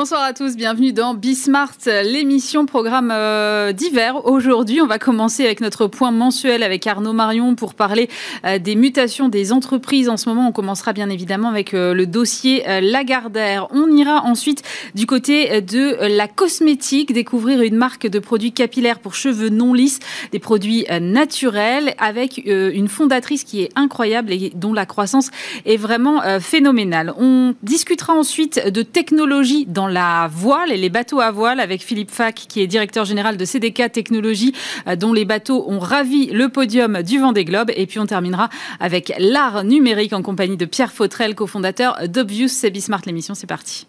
Bonsoir 0.00 0.22
à 0.22 0.32
tous, 0.32 0.56
bienvenue 0.56 0.94
dans 0.94 1.12
Bismart, 1.12 1.76
l'émission 1.84 2.64
programme 2.64 3.10
euh, 3.12 3.72
d'hiver. 3.72 4.24
Aujourd'hui, 4.24 4.80
on 4.80 4.86
va 4.86 4.98
commencer 4.98 5.44
avec 5.44 5.60
notre 5.60 5.88
point 5.88 6.10
mensuel 6.10 6.62
avec 6.62 6.86
Arnaud 6.86 7.12
Marion 7.12 7.54
pour 7.54 7.74
parler 7.74 8.08
euh, 8.46 8.58
des 8.58 8.76
mutations 8.76 9.28
des 9.28 9.52
entreprises. 9.52 10.08
En 10.08 10.16
ce 10.16 10.30
moment, 10.30 10.48
on 10.48 10.52
commencera 10.52 10.94
bien 10.94 11.10
évidemment 11.10 11.50
avec 11.50 11.74
euh, 11.74 11.92
le 11.92 12.06
dossier 12.06 12.64
Lagardère. 12.80 13.68
On 13.72 13.94
ira 13.94 14.24
ensuite 14.24 14.62
du 14.94 15.04
côté 15.04 15.60
de 15.60 15.98
la 16.16 16.28
cosmétique, 16.28 17.12
découvrir 17.12 17.60
une 17.60 17.76
marque 17.76 18.06
de 18.06 18.18
produits 18.20 18.52
capillaires 18.52 19.00
pour 19.00 19.14
cheveux 19.14 19.50
non 19.50 19.74
lisses, 19.74 19.98
des 20.32 20.38
produits 20.38 20.86
naturels 21.02 21.94
avec 21.98 22.40
une 22.46 22.88
fondatrice 22.88 23.44
qui 23.44 23.60
est 23.60 23.68
incroyable 23.76 24.32
et 24.32 24.50
dont 24.54 24.72
la 24.72 24.86
croissance 24.86 25.30
est 25.66 25.76
vraiment 25.76 26.22
phénoménale. 26.40 27.12
On 27.18 27.54
discutera 27.62 28.14
ensuite 28.14 28.66
de 28.66 28.80
technologie 28.80 29.66
dans 29.66 29.89
la 29.90 30.28
voile 30.32 30.72
et 30.72 30.76
les 30.76 30.88
bateaux 30.88 31.20
à 31.20 31.30
voile 31.30 31.60
avec 31.60 31.82
Philippe 31.82 32.10
Fac, 32.10 32.34
qui 32.34 32.60
est 32.60 32.66
directeur 32.66 33.04
général 33.04 33.36
de 33.36 33.44
CDK 33.44 33.92
Technologies, 33.92 34.54
euh, 34.88 34.96
dont 34.96 35.12
les 35.12 35.24
bateaux 35.24 35.64
ont 35.68 35.78
ravi 35.78 36.26
le 36.26 36.48
podium 36.48 37.02
du 37.02 37.18
Vendée 37.18 37.44
Globe. 37.44 37.70
Et 37.76 37.86
puis 37.86 37.98
on 37.98 38.06
terminera 38.06 38.48
avec 38.78 39.12
l'art 39.18 39.64
numérique 39.64 40.12
en 40.12 40.22
compagnie 40.22 40.56
de 40.56 40.64
Pierre 40.64 40.92
Fautrel, 40.92 41.34
cofondateur 41.34 42.08
d'Obvious. 42.08 42.48
C'est 42.48 42.70
Bismart 42.70 43.02
l'émission, 43.06 43.34
c'est 43.34 43.46
parti. 43.46 43.86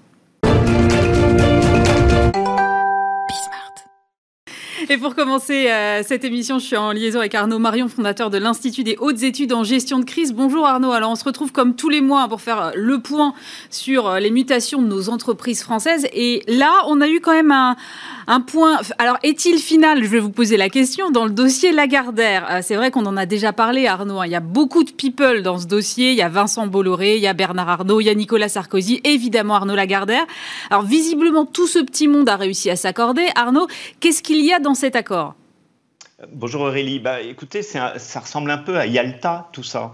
Et 4.91 4.97
pour 4.97 5.15
commencer 5.15 5.69
euh, 5.69 6.03
cette 6.05 6.25
émission, 6.25 6.59
je 6.59 6.65
suis 6.65 6.75
en 6.75 6.91
liaison 6.91 7.19
avec 7.19 7.33
Arnaud 7.33 7.59
Marion, 7.59 7.87
fondateur 7.87 8.29
de 8.29 8.37
l'Institut 8.37 8.83
des 8.83 8.97
hautes 8.99 9.23
études 9.23 9.53
en 9.53 9.63
gestion 9.63 9.99
de 9.99 10.03
crise. 10.03 10.33
Bonjour 10.33 10.67
Arnaud. 10.67 10.91
Alors 10.91 11.11
on 11.11 11.15
se 11.15 11.23
retrouve 11.23 11.53
comme 11.53 11.77
tous 11.77 11.87
les 11.87 12.01
mois 12.01 12.27
pour 12.27 12.41
faire 12.41 12.73
le 12.75 12.99
point 12.99 13.33
sur 13.69 14.09
euh, 14.09 14.19
les 14.19 14.31
mutations 14.31 14.81
de 14.81 14.87
nos 14.87 15.07
entreprises 15.07 15.63
françaises. 15.63 16.09
Et 16.11 16.43
là, 16.49 16.83
on 16.87 16.99
a 16.99 17.07
eu 17.07 17.21
quand 17.21 17.31
même 17.31 17.53
un, 17.53 17.77
un 18.27 18.41
point. 18.41 18.81
Alors 18.97 19.17
est-il 19.23 19.59
final? 19.59 20.03
Je 20.03 20.09
vais 20.09 20.19
vous 20.19 20.29
poser 20.29 20.57
la 20.57 20.67
question 20.67 21.09
dans 21.09 21.23
le 21.23 21.31
dossier 21.31 21.71
Lagardère. 21.71 22.45
Euh, 22.51 22.59
c'est 22.61 22.75
vrai 22.75 22.91
qu'on 22.91 23.05
en 23.05 23.15
a 23.15 23.25
déjà 23.25 23.53
parlé, 23.53 23.87
Arnaud. 23.87 24.19
Hein. 24.19 24.25
Il 24.25 24.33
y 24.33 24.35
a 24.35 24.41
beaucoup 24.41 24.83
de 24.83 24.91
people 24.91 25.41
dans 25.41 25.57
ce 25.57 25.67
dossier. 25.67 26.11
Il 26.11 26.17
y 26.17 26.21
a 26.21 26.27
Vincent 26.27 26.67
Bolloré, 26.67 27.15
il 27.15 27.21
y 27.21 27.27
a 27.27 27.33
Bernard 27.33 27.69
Arnault, 27.69 28.01
il 28.01 28.07
y 28.07 28.09
a 28.09 28.15
Nicolas 28.15 28.49
Sarkozy, 28.49 28.99
évidemment 29.05 29.55
Arnaud 29.55 29.75
Lagardère. 29.75 30.25
Alors 30.69 30.83
visiblement, 30.83 31.45
tout 31.45 31.67
ce 31.67 31.79
petit 31.79 32.09
monde 32.09 32.27
a 32.27 32.35
réussi 32.35 32.69
à 32.69 32.75
s'accorder. 32.75 33.29
Arnaud, 33.35 33.67
qu'est-ce 34.01 34.21
qu'il 34.21 34.43
y 34.43 34.51
a 34.51 34.59
dans 34.59 34.80
accord? 34.87 35.35
Bonjour 36.31 36.61
Aurélie. 36.61 36.99
Bah, 36.99 37.21
écoutez, 37.21 37.63
ça 37.63 37.93
ressemble 38.19 38.51
un 38.51 38.59
peu 38.59 38.77
à 38.77 38.85
Yalta, 38.85 39.49
tout 39.51 39.63
ça. 39.63 39.91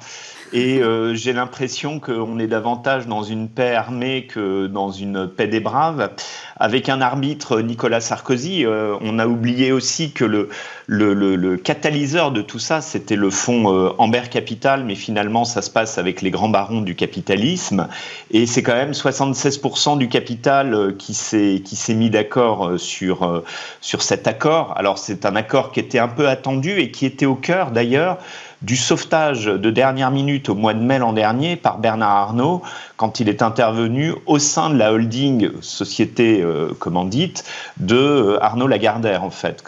Et 0.53 0.79
euh, 0.79 1.13
j'ai 1.13 1.33
l'impression 1.33 1.99
qu'on 1.99 2.39
est 2.39 2.47
davantage 2.47 3.05
dans 3.05 3.21
une 3.21 3.49
paix 3.49 3.75
armée 3.75 4.27
que 4.27 4.67
dans 4.67 4.91
une 4.91 5.27
paix 5.27 5.47
des 5.47 5.59
braves. 5.59 6.09
Avec 6.55 6.89
un 6.89 7.01
arbitre, 7.01 7.59
Nicolas 7.59 7.99
Sarkozy, 7.99 8.65
euh, 8.65 8.95
on 9.01 9.19
a 9.19 9.27
oublié 9.27 9.71
aussi 9.71 10.11
que 10.11 10.23
le, 10.23 10.49
le, 10.87 11.13
le, 11.13 11.57
catalyseur 11.57 12.31
de 12.31 12.41
tout 12.41 12.59
ça, 12.59 12.81
c'était 12.81 13.17
le 13.17 13.29
fonds 13.29 13.73
euh, 13.73 13.89
Amber 13.97 14.23
Capital, 14.31 14.85
mais 14.85 14.95
finalement, 14.95 15.43
ça 15.43 15.61
se 15.61 15.69
passe 15.69 15.97
avec 15.97 16.21
les 16.21 16.31
grands 16.31 16.49
barons 16.49 16.81
du 16.81 16.95
capitalisme. 16.95 17.89
Et 18.31 18.45
c'est 18.45 18.63
quand 18.63 18.75
même 18.75 18.91
76% 18.91 19.97
du 19.97 20.07
capital 20.07 20.95
qui 20.97 21.13
s'est 21.13 21.93
mis 21.93 22.09
d'accord 22.09 22.79
sur, 22.79 23.43
sur 23.81 24.01
cet 24.01 24.27
accord. 24.27 24.73
Alors, 24.77 24.97
c'est 24.97 25.25
un 25.25 25.35
accord 25.35 25.71
qui 25.71 25.81
était 25.81 25.99
un 25.99 26.07
peu 26.07 26.29
attendu 26.29 26.79
et 26.79 26.89
qui 26.89 27.05
était 27.05 27.25
au 27.25 27.35
cœur, 27.35 27.71
d'ailleurs, 27.71 28.17
du 28.61 28.75
sauvetage 28.75 29.45
de 29.45 29.69
dernière 29.69 30.11
minute 30.11 30.49
au 30.49 30.55
mois 30.55 30.73
de 30.73 30.79
mai 30.79 30.97
l'an 30.97 31.13
dernier 31.13 31.55
par 31.55 31.77
Bernard 31.77 32.15
Arnault 32.15 32.61
quand 32.95 33.19
il 33.19 33.29
est 33.29 33.41
intervenu 33.41 34.13
au 34.25 34.39
sein 34.39 34.69
de 34.69 34.77
la 34.77 34.93
holding 34.93 35.51
société 35.61 36.41
euh, 36.41 36.73
commandite 36.79 37.43
de 37.77 37.95
euh, 37.95 38.43
Arnaud 38.43 38.67
Lagardère 38.67 39.23
en 39.23 39.29
fait. 39.29 39.63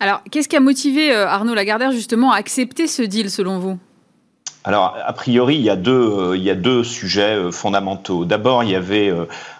Alors, 0.00 0.22
qu'est-ce 0.30 0.48
qui 0.48 0.56
a 0.56 0.60
motivé 0.60 1.12
euh, 1.12 1.26
Arnaud 1.26 1.54
Lagardère 1.54 1.92
justement 1.92 2.32
à 2.32 2.36
accepter 2.36 2.86
ce 2.86 3.02
deal 3.02 3.30
selon 3.30 3.58
vous? 3.58 3.78
Alors, 4.66 4.96
a 5.00 5.12
priori, 5.12 5.54
il 5.54 5.62
y 5.62 5.70
a 5.70 5.76
deux, 5.76 6.36
deux 6.56 6.82
sujets 6.82 7.52
fondamentaux. 7.52 8.24
D'abord, 8.24 8.64
il 8.64 8.70
y 8.70 8.74
avait 8.74 9.12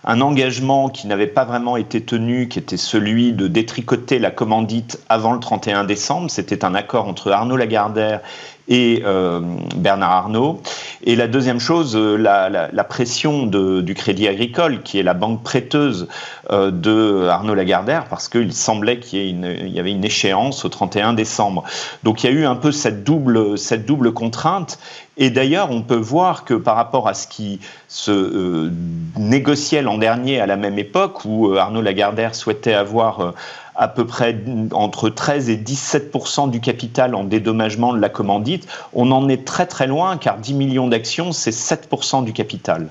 un 0.03 0.21
engagement 0.21 0.89
qui 0.89 1.07
n'avait 1.07 1.29
pas 1.29 1.45
vraiment 1.45 1.77
été 1.77 2.01
tenu, 2.01 2.49
qui 2.49 2.59
était 2.59 2.77
celui 2.77 3.33
de 3.33 3.47
détricoter 3.47 4.19
la 4.19 4.33
commandite 4.33 4.99
avant 5.09 5.33
le 5.33 5.39
31 5.39 5.85
décembre. 5.85 6.29
C'était 6.29 6.65
un 6.65 6.75
accord 6.75 7.07
entre 7.07 7.31
Arnaud 7.31 7.57
Lagardère 7.57 8.21
et 8.69 9.03
euh, 9.05 9.41
Bernard 9.77 10.13
Arnault. 10.13 10.61
Et 11.05 11.15
la 11.15 11.29
deuxième 11.29 11.61
chose, 11.61 11.95
euh, 11.97 12.17
la, 12.17 12.85
pression 12.85 13.47
du 13.47 13.95
Crédit 13.95 14.29
Agricole, 14.29 14.83
qui 14.83 14.99
est 14.99 15.03
la 15.03 15.15
banque 15.15 15.43
prêteuse 15.43 16.09
euh, 16.51 16.71
de 16.71 17.27
Arnaud 17.29 17.55
Lagardère, 17.55 18.07
parce 18.07 18.29
qu'il 18.29 18.53
semblait 18.53 18.99
qu'il 18.99 19.45
y, 19.45 19.69
y, 19.69 19.81
avait 19.81 19.93
une 19.93 20.05
échéance 20.05 20.65
au 20.65 20.69
31 20.69 21.13
décembre. 21.13 21.65
Donc 22.03 22.23
il 22.23 22.31
y 22.31 22.31
a 22.31 22.33
eu 22.33 22.47
un 22.47 22.57
peu 22.57 22.73
cette 22.73 23.05
double, 23.05 23.59
cette 23.59 23.87
double 23.87 24.13
contrainte. 24.13 24.79
Et 25.19 25.31
d'ailleurs, 25.31 25.71
on 25.71 25.83
peut 25.83 25.97
voir 25.97 26.45
que 26.45 26.53
par 26.53 26.77
rapport 26.77 27.09
à 27.09 27.15
ce 27.15 27.27
qui 27.27 27.61
se 27.89 28.11
euh, 28.11 28.71
négociait 29.17 29.81
l'an 29.81 29.97
dernier 29.97 30.41
à 30.41 30.47
la 30.47 30.57
même 30.57 30.79
époque, 30.79 31.25
où 31.25 31.49
euh, 31.49 31.57
Arnaud 31.57 31.81
Lagardère 31.81 32.35
souhaitait 32.35 32.75
avoir 32.75 33.33
à 33.77 33.89
peu 33.89 34.07
près 34.07 34.37
entre 34.73 35.09
13 35.09 35.51
et 35.51 35.57
17% 35.57 36.51
du 36.51 36.61
capital 36.61 37.15
en 37.15 37.25
dédommagement 37.25 37.93
de 37.93 38.01
la 38.01 38.09
commandite, 38.09 38.67
on 38.93 39.11
en 39.11 39.29
est 39.29 39.45
très 39.45 39.67
très 39.67 39.87
loin, 39.87 40.17
car 40.17 40.39
10 40.39 40.55
millions 40.55 40.89
d'actions, 40.89 41.33
c'est 41.33 41.51
7% 41.51 42.25
du 42.25 42.33
capital. 42.33 42.89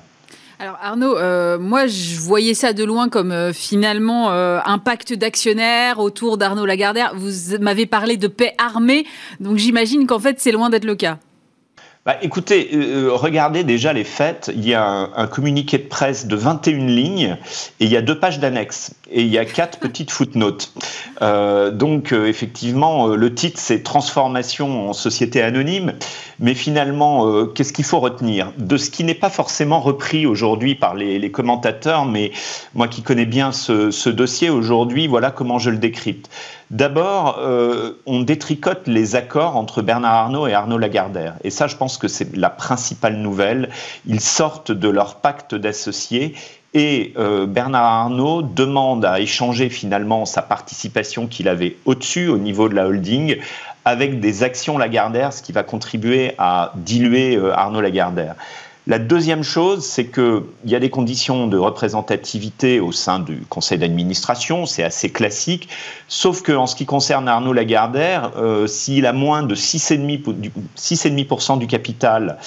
Alors 0.58 0.78
Arnaud, 0.80 1.16
moi 1.58 1.86
je 1.86 2.18
voyais 2.18 2.54
ça 2.54 2.72
de 2.72 2.82
loin 2.82 3.10
comme 3.10 3.52
finalement 3.52 4.30
un 4.30 4.78
pacte 4.78 5.12
d'actionnaires 5.12 5.98
autour 5.98 6.38
d'Arnaud 6.38 6.64
Lagardère. 6.64 7.12
Vous 7.14 7.58
m'avez 7.60 7.84
parlé 7.84 8.16
de 8.16 8.26
paix 8.26 8.54
armée, 8.56 9.04
donc 9.38 9.58
j'imagine 9.58 10.06
qu'en 10.06 10.18
fait 10.18 10.40
c'est 10.40 10.52
loin 10.52 10.70
d'être 10.70 10.86
le 10.86 10.94
cas. 10.94 11.18
Bah, 12.06 12.16
écoutez, 12.22 12.70
euh, 12.72 13.08
euh, 13.08 13.14
regardez 13.14 13.64
déjà 13.64 13.92
les 13.92 14.04
faits. 14.04 14.52
Il 14.54 14.64
y 14.64 14.74
a 14.74 15.10
un, 15.16 15.26
communiqué 15.26 15.76
de 15.76 15.88
presse 15.88 16.28
de 16.28 16.36
21 16.36 16.86
lignes 16.86 17.36
et 17.80 17.86
il 17.86 17.90
y 17.90 17.96
a 17.96 18.00
deux 18.00 18.16
pages 18.16 18.38
d'annexes 18.38 18.94
et 19.10 19.22
il 19.22 19.26
y 19.26 19.38
a 19.38 19.44
quatre 19.44 19.80
petites 19.80 20.12
footnotes. 20.12 20.72
Euh, 21.20 21.72
donc, 21.72 22.12
effectivement, 22.12 23.08
le 23.08 23.34
titre, 23.34 23.58
c'est 23.58 23.82
Transformation 23.82 24.88
en 24.88 24.92
société 24.92 25.42
anonyme. 25.42 25.94
Mais 26.38 26.54
finalement, 26.54 27.46
qu'est-ce 27.46 27.72
qu'il 27.72 27.86
faut 27.86 27.98
retenir? 27.98 28.52
De 28.58 28.76
ce 28.76 28.90
qui 28.90 29.04
n'est 29.04 29.14
pas 29.14 29.30
forcément 29.30 29.80
repris 29.80 30.26
aujourd'hui 30.26 30.74
par 30.74 30.94
les, 30.94 31.30
commentateurs, 31.30 32.04
mais 32.04 32.30
moi 32.74 32.88
qui 32.88 33.02
connais 33.02 33.24
bien 33.24 33.52
ce, 33.52 33.90
ce 33.90 34.10
dossier 34.10 34.50
aujourd'hui, 34.50 35.06
voilà 35.06 35.30
comment 35.30 35.58
je 35.58 35.70
le 35.70 35.78
décrypte. 35.78 36.30
D'abord, 36.70 37.40
on 38.04 38.20
détricote 38.20 38.86
les 38.86 39.16
accords 39.16 39.56
entre 39.56 39.80
Bernard 39.80 40.14
Arnault 40.14 40.46
et 40.46 40.52
Arnaud 40.52 40.78
Lagardère. 40.78 41.36
Et 41.42 41.50
ça, 41.50 41.68
je 41.68 41.76
pense 41.76 41.95
que 41.98 42.08
c'est 42.08 42.36
la 42.36 42.50
principale 42.50 43.16
nouvelle. 43.16 43.70
Ils 44.06 44.20
sortent 44.20 44.72
de 44.72 44.88
leur 44.88 45.16
pacte 45.16 45.54
d'associés 45.54 46.34
et 46.74 47.14
euh, 47.16 47.46
Bernard 47.46 47.84
Arnault 47.84 48.42
demande 48.42 49.04
à 49.06 49.18
échanger 49.20 49.70
finalement 49.70 50.26
sa 50.26 50.42
participation 50.42 51.26
qu'il 51.26 51.48
avait 51.48 51.76
au-dessus, 51.86 52.28
au 52.28 52.36
niveau 52.36 52.68
de 52.68 52.74
la 52.74 52.86
holding, 52.86 53.38
avec 53.86 54.20
des 54.20 54.42
actions 54.42 54.76
Lagardère, 54.76 55.32
ce 55.32 55.42
qui 55.42 55.52
va 55.52 55.62
contribuer 55.62 56.32
à 56.36 56.72
diluer 56.74 57.36
euh, 57.36 57.56
Arnaud 57.56 57.80
Lagardère. 57.80 58.34
La 58.88 59.00
deuxième 59.00 59.42
chose, 59.42 59.84
c'est 59.84 60.06
qu'il 60.06 60.44
y 60.64 60.76
a 60.76 60.78
des 60.78 60.90
conditions 60.90 61.48
de 61.48 61.58
représentativité 61.58 62.78
au 62.78 62.92
sein 62.92 63.18
du 63.18 63.40
conseil 63.48 63.78
d'administration, 63.78 64.64
c'est 64.64 64.84
assez 64.84 65.10
classique, 65.10 65.68
sauf 66.06 66.42
qu'en 66.42 66.68
ce 66.68 66.76
qui 66.76 66.86
concerne 66.86 67.26
Arnaud 67.26 67.52
Lagardère, 67.52 68.30
euh, 68.36 68.68
s'il 68.68 69.06
a 69.06 69.12
moins 69.12 69.42
de 69.42 69.56
6,5% 69.56 71.58
du 71.58 71.66
capital, 71.66 72.38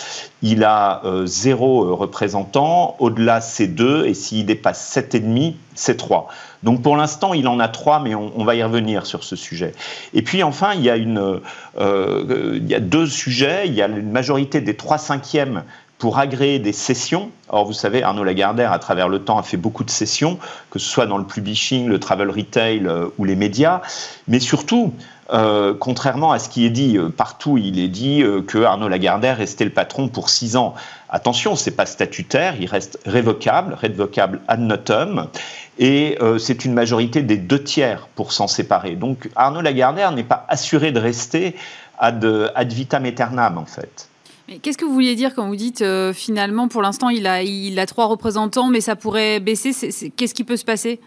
il 0.42 0.64
a 0.64 1.02
euh, 1.04 1.26
zéro 1.26 1.84
euh, 1.84 1.94
représentant, 1.94 2.96
au-delà 3.00 3.42
c'est 3.42 3.68
deux, 3.68 4.06
et 4.06 4.14
s'il 4.14 4.46
dépasse 4.46 4.96
7,5, 4.96 5.56
c'est 5.76 5.98
trois. 5.98 6.30
Donc 6.64 6.82
pour 6.82 6.96
l'instant, 6.96 7.34
il 7.34 7.50
en 7.50 7.60
a 7.60 7.68
trois, 7.68 8.00
mais 8.00 8.16
on, 8.16 8.46
va 8.46 8.56
y 8.56 8.64
revenir 8.64 9.06
sur 9.06 9.26
ce 9.26 9.36
sujet. 9.36 9.74
Et 10.14 10.22
puis 10.22 10.42
enfin, 10.44 10.74
il 10.74 10.84
y 10.84 10.90
a, 10.90 10.96
il 10.98 12.68
y 12.68 12.76
a 12.76 12.80
deux 12.82 13.08
sujets. 13.08 13.68
Il 13.68 13.74
y 13.74 13.82
a 13.82 13.88
une 13.88 14.12
majorité 14.12 14.60
des 14.60 14.76
trois 14.76 14.98
cinquièmes 14.98 15.64
pour 16.00 16.18
agréer 16.18 16.60
des 16.60 16.74
sessions. 16.74 17.30
Or, 17.50 17.66
vous 17.66 17.74
savez, 17.74 18.02
Arnaud 18.02 18.24
Lagardère, 18.24 18.72
à 18.72 18.80
travers 18.80 19.10
le 19.10 19.20
temps, 19.20 19.38
a 19.38 19.44
fait 19.44 19.58
beaucoup 19.58 19.84
de 19.84 19.92
sessions, 19.92 20.40
que 20.72 20.80
ce 20.80 20.90
soit 20.90 21.06
dans 21.06 21.18
le 21.18 21.26
publishing, 21.26 21.88
le 21.88 22.00
travel 22.00 22.30
retail 22.32 22.86
euh, 22.86 23.10
ou 23.18 23.26
les 23.26 23.36
médias. 23.36 23.82
Mais 24.30 24.40
surtout, 24.40 24.94
euh, 25.34 25.74
contrairement 25.78 26.32
à 26.32 26.40
ce 26.40 26.48
qui 26.48 26.66
est 26.66 26.70
dit 26.70 26.98
euh, 26.98 27.10
partout, 27.10 27.58
il 27.58 27.80
est 27.80 27.90
dit 27.90 28.24
que 28.48 28.60
Arnaud 28.64 28.88
Lagardère 28.88 29.38
restait 29.38 29.66
le 29.66 29.72
patron 29.72 30.08
pour 30.08 30.30
six 30.30 30.56
ans. 30.56 30.74
Attention, 31.10 31.58
c'est 31.58 31.72
pas 31.72 31.86
statutaire, 31.86 32.56
il 32.62 32.68
reste 32.68 32.98
révocable, 33.06 33.74
révocable 33.74 34.40
ad 34.48 34.62
notum, 34.62 35.28
et 35.80 36.18
c'est 36.38 36.66
une 36.66 36.74
majorité 36.74 37.24
des 37.24 37.38
deux 37.38 37.64
tiers 37.64 38.08
pour 38.16 38.32
s'en 38.32 38.48
séparer. 38.48 38.96
Donc 38.96 39.30
Arnaud 39.36 39.62
Lagardère 39.62 40.12
n'est 40.12 40.24
pas 40.24 40.46
assuré 40.50 40.92
de 40.92 41.00
rester 41.00 41.56
ad, 41.98 42.24
ad 42.54 42.72
vitam 42.72 43.06
aeternam 43.06 43.58
en 43.58 43.66
fait. 43.66 44.09
Qu'est-ce 44.62 44.78
que 44.78 44.86
vous 44.86 44.94
vouliez 44.94 45.16
dire 45.16 45.36
quand 45.36 45.48
vous 45.48 45.56
dites 45.56 45.84
finalement, 46.14 46.68
pour 46.68 46.82
l'instant, 46.82 47.10
il 47.10 47.28
a, 47.28 47.86
trois 47.86 48.06
représentants, 48.06 48.70
mais 48.70 48.82
ça 48.82 48.96
pourrait 48.96 49.40
baisser 49.40 49.72
Qu'est-ce 50.16 50.34
qui 50.34 50.44
peut 50.44 50.58
se 50.58 50.66
passer? 50.66 51.00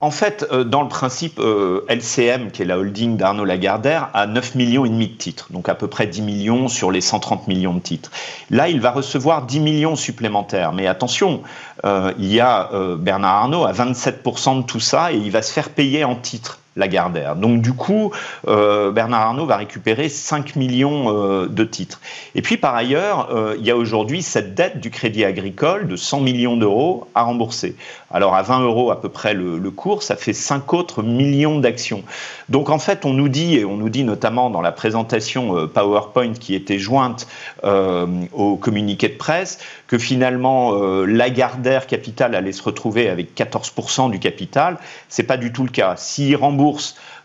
En 0.00 0.10
fait, 0.10 0.46
euh, 0.52 0.62
dans 0.62 0.82
le 0.82 0.88
principe, 0.88 1.38
euh, 1.38 1.86
LCM, 1.88 2.50
qui 2.50 2.60
est 2.60 2.66
la 2.66 2.78
holding 2.78 3.16
d'Arnaud 3.16 3.46
Lagardère, 3.46 4.10
a 4.12 4.26
9 4.26 4.54
millions 4.54 4.84
et 4.84 4.90
demi 4.90 5.08
de 5.08 5.14
titres, 5.14 5.46
donc 5.50 5.70
à 5.70 5.74
peu 5.74 5.86
près 5.86 6.06
10 6.06 6.20
millions 6.20 6.68
sur 6.68 6.90
les 6.90 7.00
130 7.00 7.48
millions 7.48 7.72
de 7.72 7.80
titres. 7.80 8.10
Là, 8.50 8.68
il 8.68 8.78
va 8.78 8.90
recevoir 8.90 9.46
10 9.46 9.60
millions 9.60 9.96
supplémentaires. 9.96 10.74
Mais 10.74 10.86
attention, 10.86 11.42
euh, 11.86 12.12
il 12.18 12.30
y 12.30 12.40
a 12.40 12.68
Bernard 12.98 13.36
Arnault 13.36 13.64
à 13.64 13.72
27% 13.72 14.58
de 14.58 14.62
tout 14.66 14.80
ça 14.80 15.12
et 15.12 15.16
il 15.16 15.30
va 15.30 15.40
se 15.40 15.50
faire 15.50 15.70
payer 15.70 16.04
en 16.04 16.14
titres. 16.14 16.58
Lagardère. 16.76 17.36
Donc 17.36 17.62
du 17.62 17.72
coup, 17.72 18.12
euh, 18.48 18.90
Bernard 18.90 19.22
Arnault 19.22 19.46
va 19.46 19.56
récupérer 19.56 20.10
5 20.10 20.56
millions 20.56 21.06
euh, 21.08 21.46
de 21.46 21.64
titres. 21.64 22.00
Et 22.34 22.42
puis 22.42 22.58
par 22.58 22.74
ailleurs, 22.74 23.30
euh, 23.34 23.56
il 23.58 23.64
y 23.64 23.70
a 23.70 23.76
aujourd'hui 23.76 24.22
cette 24.22 24.54
dette 24.54 24.78
du 24.78 24.90
Crédit 24.90 25.24
Agricole 25.24 25.88
de 25.88 25.96
100 25.96 26.20
millions 26.20 26.56
d'euros 26.56 27.08
à 27.14 27.22
rembourser. 27.22 27.76
Alors 28.10 28.34
à 28.34 28.42
20 28.42 28.60
euros 28.60 28.90
à 28.90 29.00
peu 29.00 29.08
près 29.08 29.32
le, 29.32 29.58
cours, 29.70 30.02
ça 30.02 30.16
fait 30.16 30.34
5 30.34 30.74
autres 30.74 31.02
millions 31.02 31.58
d'actions. 31.58 32.02
Donc 32.50 32.68
en 32.68 32.78
fait, 32.78 33.04
on 33.04 33.12
nous 33.12 33.28
dit, 33.28 33.56
et 33.56 33.64
on 33.64 33.76
nous 33.76 33.88
dit 33.88 34.04
notamment 34.04 34.50
dans 34.50 34.60
la 34.60 34.72
présentation 34.72 35.66
PowerPoint 35.66 36.34
qui 36.34 36.54
était 36.54 36.78
jointe 36.78 37.26
au 37.64 38.56
communiqué 38.56 39.08
de 39.08 39.16
presse, 39.16 39.58
que 39.88 39.98
finalement 39.98 40.72
Lagardère 41.04 41.86
Capital 41.86 42.34
allait 42.34 42.52
se 42.52 42.62
retrouver 42.62 43.08
avec 43.08 43.36
14% 43.36 44.10
du 44.10 44.18
capital. 44.20 44.78
C'est 45.08 45.24
pas 45.24 45.36
du 45.36 45.52
tout 45.52 45.64
le 45.64 45.70
cas. 45.70 45.94
S'il 45.96 46.36
rembourse 46.36 46.65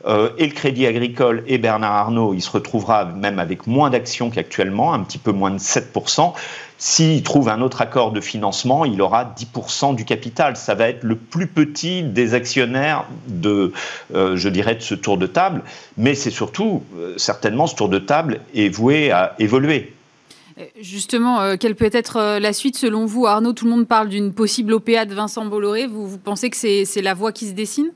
euh, 0.05 0.29
et 0.37 0.47
le 0.47 0.53
Crédit 0.53 0.85
Agricole 0.85 1.43
et 1.47 1.57
Bernard 1.57 1.93
Arnault, 1.93 2.33
il 2.33 2.41
se 2.41 2.49
retrouvera 2.49 3.05
même 3.05 3.39
avec 3.39 3.67
moins 3.67 3.89
d'actions 3.89 4.29
qu'actuellement, 4.29 4.93
un 4.93 4.99
petit 5.03 5.17
peu 5.17 5.31
moins 5.31 5.51
de 5.51 5.59
7%. 5.59 6.33
S'il 6.77 7.21
trouve 7.21 7.49
un 7.49 7.61
autre 7.61 7.81
accord 7.81 8.11
de 8.11 8.21
financement, 8.21 8.85
il 8.85 9.01
aura 9.01 9.35
10% 9.37 9.95
du 9.95 10.03
capital. 10.03 10.57
Ça 10.57 10.73
va 10.73 10.89
être 10.89 11.03
le 11.03 11.15
plus 11.15 11.45
petit 11.45 12.01
des 12.01 12.33
actionnaires 12.33 13.05
de, 13.27 13.71
euh, 14.15 14.35
je 14.35 14.49
dirais, 14.49 14.75
de 14.75 14.81
ce 14.81 14.95
tour 14.95 15.17
de 15.17 15.27
table. 15.27 15.61
Mais 15.97 16.15
c'est 16.15 16.31
surtout, 16.31 16.83
euh, 16.97 17.13
certainement, 17.17 17.67
ce 17.67 17.75
tour 17.75 17.89
de 17.89 17.99
table 17.99 18.41
est 18.55 18.69
voué 18.69 19.11
à 19.11 19.35
évoluer. 19.37 19.93
Justement, 20.79 21.55
quelle 21.57 21.75
peut 21.75 21.89
être 21.91 22.37
la 22.37 22.53
suite 22.53 22.77
selon 22.77 23.05
vous? 23.05 23.25
Arnaud, 23.25 23.53
tout 23.53 23.65
le 23.65 23.71
monde 23.71 23.87
parle 23.87 24.09
d'une 24.09 24.31
possible 24.31 24.73
OPA 24.73 25.05
de 25.05 25.15
Vincent 25.15 25.45
Bolloré. 25.45 25.87
Vous, 25.87 26.05
vous 26.05 26.17
pensez 26.19 26.51
que 26.51 26.57
c'est 26.57 27.01
la 27.01 27.13
voie 27.15 27.31
qui 27.31 27.47
se 27.47 27.53
dessine? 27.53 27.91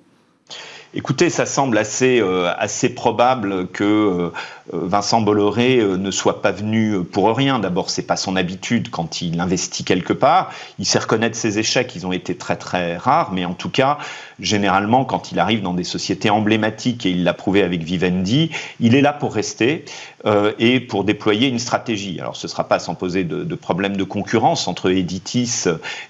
Écoutez, 0.98 1.30
ça 1.30 1.46
semble 1.46 1.78
assez, 1.78 2.22
euh, 2.22 2.54
assez 2.58 2.88
probable 2.88 3.68
que 3.68 3.84
euh, 3.84 4.30
Vincent 4.72 5.20
Bolloré 5.20 5.80
euh, 5.80 5.98
ne 5.98 6.10
soit 6.10 6.42
pas 6.42 6.54
venu 6.54 7.04
pour 7.04 7.36
rien. 7.36 7.60
D'abord, 7.60 7.90
c'est 7.90 8.08
pas 8.08 8.16
son 8.16 8.38
habitude 8.38 8.90
quand 8.92 9.22
il 9.22 9.42
investit 9.42 9.84
quelque 9.84 10.14
part. 10.14 10.54
Il 10.80 10.86
sait 10.86 11.00
reconnaître 11.00 11.36
ses 11.36 11.60
échecs, 11.60 11.94
ils 11.98 12.08
ont 12.08 12.14
été 12.14 12.38
très 12.38 12.56
très 12.56 12.96
rares, 12.96 13.34
mais 13.34 13.44
en 13.44 13.56
tout 13.56 13.70
cas, 13.70 13.98
généralement, 14.40 15.04
quand 15.04 15.34
il 15.34 15.40
arrive 15.40 15.62
dans 15.62 15.74
des 15.74 15.84
sociétés 15.84 16.30
emblématiques, 16.30 17.06
et 17.06 17.10
il 17.10 17.26
l'a 17.26 17.34
prouvé 17.34 17.62
avec 17.62 17.84
Vivendi, 17.84 18.52
il 18.80 18.96
est 18.96 19.02
là 19.02 19.12
pour 19.12 19.34
rester 19.34 19.84
et 20.58 20.80
pour 20.80 21.04
déployer 21.04 21.50
une 21.50 21.60
stratégie. 21.60 22.20
Alors, 22.20 22.36
ce 22.36 22.48
ne 22.48 22.50
sera 22.50 22.68
pas 22.68 22.80
sans 22.80 22.96
poser 22.96 23.24
de, 23.24 23.44
de 23.44 23.56
problèmes 23.56 23.96
de 23.96 24.04
concurrence 24.04 24.68
entre 24.68 24.90
Editis 24.90 25.66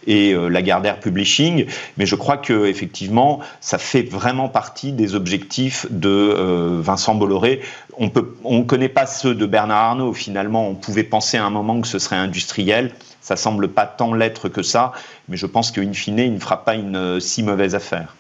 et 0.08 0.34
Lagardère 0.34 1.02
Publishing, 1.02 1.66
mais 1.98 2.06
je 2.06 2.16
crois 2.16 2.38
que 2.38 2.66
effectivement, 2.66 3.42
ça 3.60 3.78
fait 3.78 4.04
vraiment 4.04 4.48
partie 4.48 4.75
des 4.84 5.16
objectifs 5.16 5.88
de 5.90 6.10
euh, 6.10 6.80
Vincent 6.82 7.16
Bolloré. 7.16 7.62
On 7.98 8.08
ne 8.08 8.12
on 8.44 8.64
connaît 8.64 8.90
pas 8.90 9.06
ceux 9.06 9.34
de 9.34 9.46
Bernard 9.46 9.92
Arnault. 9.92 10.14
Finalement, 10.14 10.68
on 10.68 10.76
pouvait 10.76 11.04
penser 11.04 11.38
à 11.38 11.46
un 11.46 11.50
moment 11.50 11.82
que 11.82 11.88
ce 11.88 12.00
serait 12.00 12.16
industriel. 12.16 12.92
Ça 13.22 13.36
semble 13.36 13.70
pas 13.70 13.86
tant 13.86 14.14
l'être 14.14 14.50
que 14.50 14.62
ça, 14.62 14.92
mais 15.30 15.38
je 15.38 15.46
pense 15.46 15.72
qu'in 15.72 15.94
fine, 15.94 16.20
il 16.20 16.34
ne 16.34 16.40
fera 16.40 16.64
pas 16.64 16.76
une 16.76 16.96
euh, 16.96 17.20
si 17.20 17.42
mauvaise 17.42 17.74
affaire. 17.74 18.14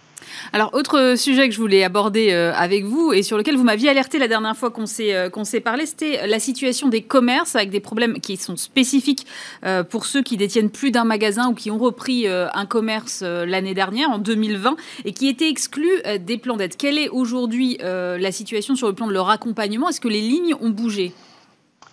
Alors, 0.53 0.73
autre 0.73 1.15
sujet 1.17 1.47
que 1.47 1.53
je 1.53 1.59
voulais 1.59 1.83
aborder 1.83 2.31
euh, 2.31 2.53
avec 2.55 2.85
vous 2.85 3.13
et 3.13 3.23
sur 3.23 3.37
lequel 3.37 3.55
vous 3.57 3.63
m'aviez 3.63 3.89
alerté 3.89 4.19
la 4.19 4.27
dernière 4.27 4.55
fois 4.55 4.71
qu'on 4.71 4.85
s'est 4.85 5.13
euh, 5.13 5.29
qu'on 5.29 5.43
s'est 5.43 5.59
parlé, 5.59 5.85
c'était 5.85 6.27
la 6.27 6.39
situation 6.39 6.87
des 6.87 7.01
commerces 7.01 7.55
avec 7.55 7.69
des 7.69 7.79
problèmes 7.79 8.19
qui 8.19 8.37
sont 8.37 8.55
spécifiques 8.55 9.25
euh, 9.65 9.83
pour 9.83 10.05
ceux 10.05 10.21
qui 10.21 10.37
détiennent 10.37 10.69
plus 10.69 10.91
d'un 10.91 11.03
magasin 11.03 11.49
ou 11.49 11.53
qui 11.53 11.71
ont 11.71 11.77
repris 11.77 12.27
un 12.27 12.65
commerce 12.65 13.21
l'année 13.21 13.73
dernière, 13.73 14.09
en 14.09 14.17
2020, 14.17 14.75
et 15.05 15.13
qui 15.13 15.27
étaient 15.27 15.49
exclus 15.49 16.01
des 16.19 16.37
plans 16.37 16.57
d'aide. 16.57 16.75
Quelle 16.77 16.97
est 16.97 17.09
aujourd'hui 17.09 17.77
la 17.81 18.31
situation 18.31 18.75
sur 18.75 18.87
le 18.87 18.93
plan 18.93 19.07
de 19.07 19.13
leur 19.13 19.29
accompagnement? 19.29 19.89
Est-ce 19.89 20.01
que 20.01 20.07
les 20.07 20.21
lignes 20.21 20.55
ont 20.61 20.69
bougé? 20.69 21.13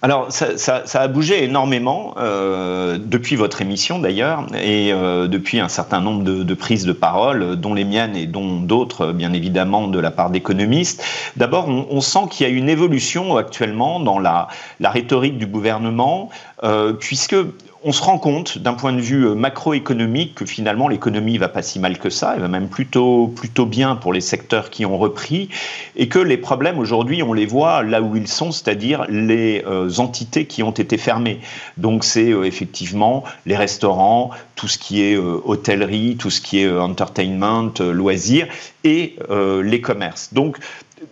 Alors, 0.05 0.33
ça, 0.33 0.59
ça, 0.59 0.83
ça, 0.85 1.01
a 1.01 1.07
bougé 1.07 1.45
énormément 1.45 2.15
euh, 2.17 2.99
depuis 3.01 3.37
votre 3.37 3.63
émission 3.63 4.01
d'ailleurs, 4.01 4.45
et 4.61 4.93
euh, 4.93 5.29
depuis 5.29 5.61
un 5.61 5.69
certain 5.69 6.01
nombre 6.01 6.25
de, 6.25 6.43
de, 6.43 6.55
prises 6.55 6.85
de 6.85 6.93
parole, 6.93 7.55
dont 7.55 7.73
les 7.73 7.85
miennes 7.85 8.17
et 8.17 8.27
dont 8.27 8.61
d'autres, 8.61 9.13
bien 9.13 9.33
évidemment, 9.33 9.87
de 9.87 10.01
la 10.01 10.11
part 10.11 10.31
d'économistes. 10.31 11.05
D'abord, 11.37 11.69
on, 11.69 11.87
on, 11.89 12.01
sent 12.01 12.27
qu'il 12.33 12.49
y 12.49 12.51
a 12.51 12.53
une 12.53 12.69
évolution 12.69 13.37
actuellement 13.37 14.01
dans 14.01 14.19
la, 14.19 14.49
la 14.81 14.91
rhétorique 14.91 15.39
du 15.39 15.47
gouvernement, 15.47 16.31
euh, 16.65 16.95
puisque 16.95 17.37
on 17.85 17.93
se 17.93 18.03
rend 18.03 18.19
compte 18.19 18.59
d'un 18.59 18.75
point 18.75 18.93
de 18.93 19.01
vue 19.01 19.27
euh, 19.27 19.35
macroéconomique 19.35 20.35
que 20.37 20.47
finalement 20.47 20.89
l'économie 20.89 21.39
va 21.39 21.49
pas 21.49 21.63
si 21.63 21.79
mal 21.79 21.99
que 21.99 22.11
ça, 22.11 22.33
elle 22.35 22.41
va 22.41 22.49
même 22.49 22.69
plutôt 22.69 23.29
plutôt 23.29 23.67
bien 23.67 23.97
pour 23.97 24.13
les 24.13 24.21
secteurs 24.21 24.71
qui 24.71 24.87
ont 24.87 24.99
repris 24.99 25.49
et 25.97 26.09
que 26.09 26.19
les 26.19 26.37
problèmes 26.37 26.79
aujourd'hui 26.79 27.23
on 27.23 27.33
les 27.33 27.47
voit 27.47 27.83
là 27.83 28.03
où 28.03 28.17
ils 28.17 28.29
sont, 28.29 28.53
c'est-à-dire 28.53 29.07
les 29.09 29.65
euh, 29.67 29.91
entités 29.99 30.47
qui 30.47 30.63
ont 30.63 30.71
été 30.71 30.97
fermées. 30.97 31.41
Donc 31.77 32.05
c'est 32.05 32.33
euh, 32.33 32.45
effectivement 32.45 33.25
les 33.47 33.57
restaurants, 33.57 34.31
tout 34.55 34.69
ce 34.69 34.79
qui 34.79 35.03
est 35.03 35.17
hôtellerie, 35.17 36.17
tout 36.17 36.31
ce 36.31 36.41
qui 36.41 36.61
est 36.61 36.71
entertainment, 36.71 37.73
loisirs 37.81 38.47
et 38.85 39.17
les 39.31 39.81
commerces. 39.81 40.33
Donc 40.33 40.59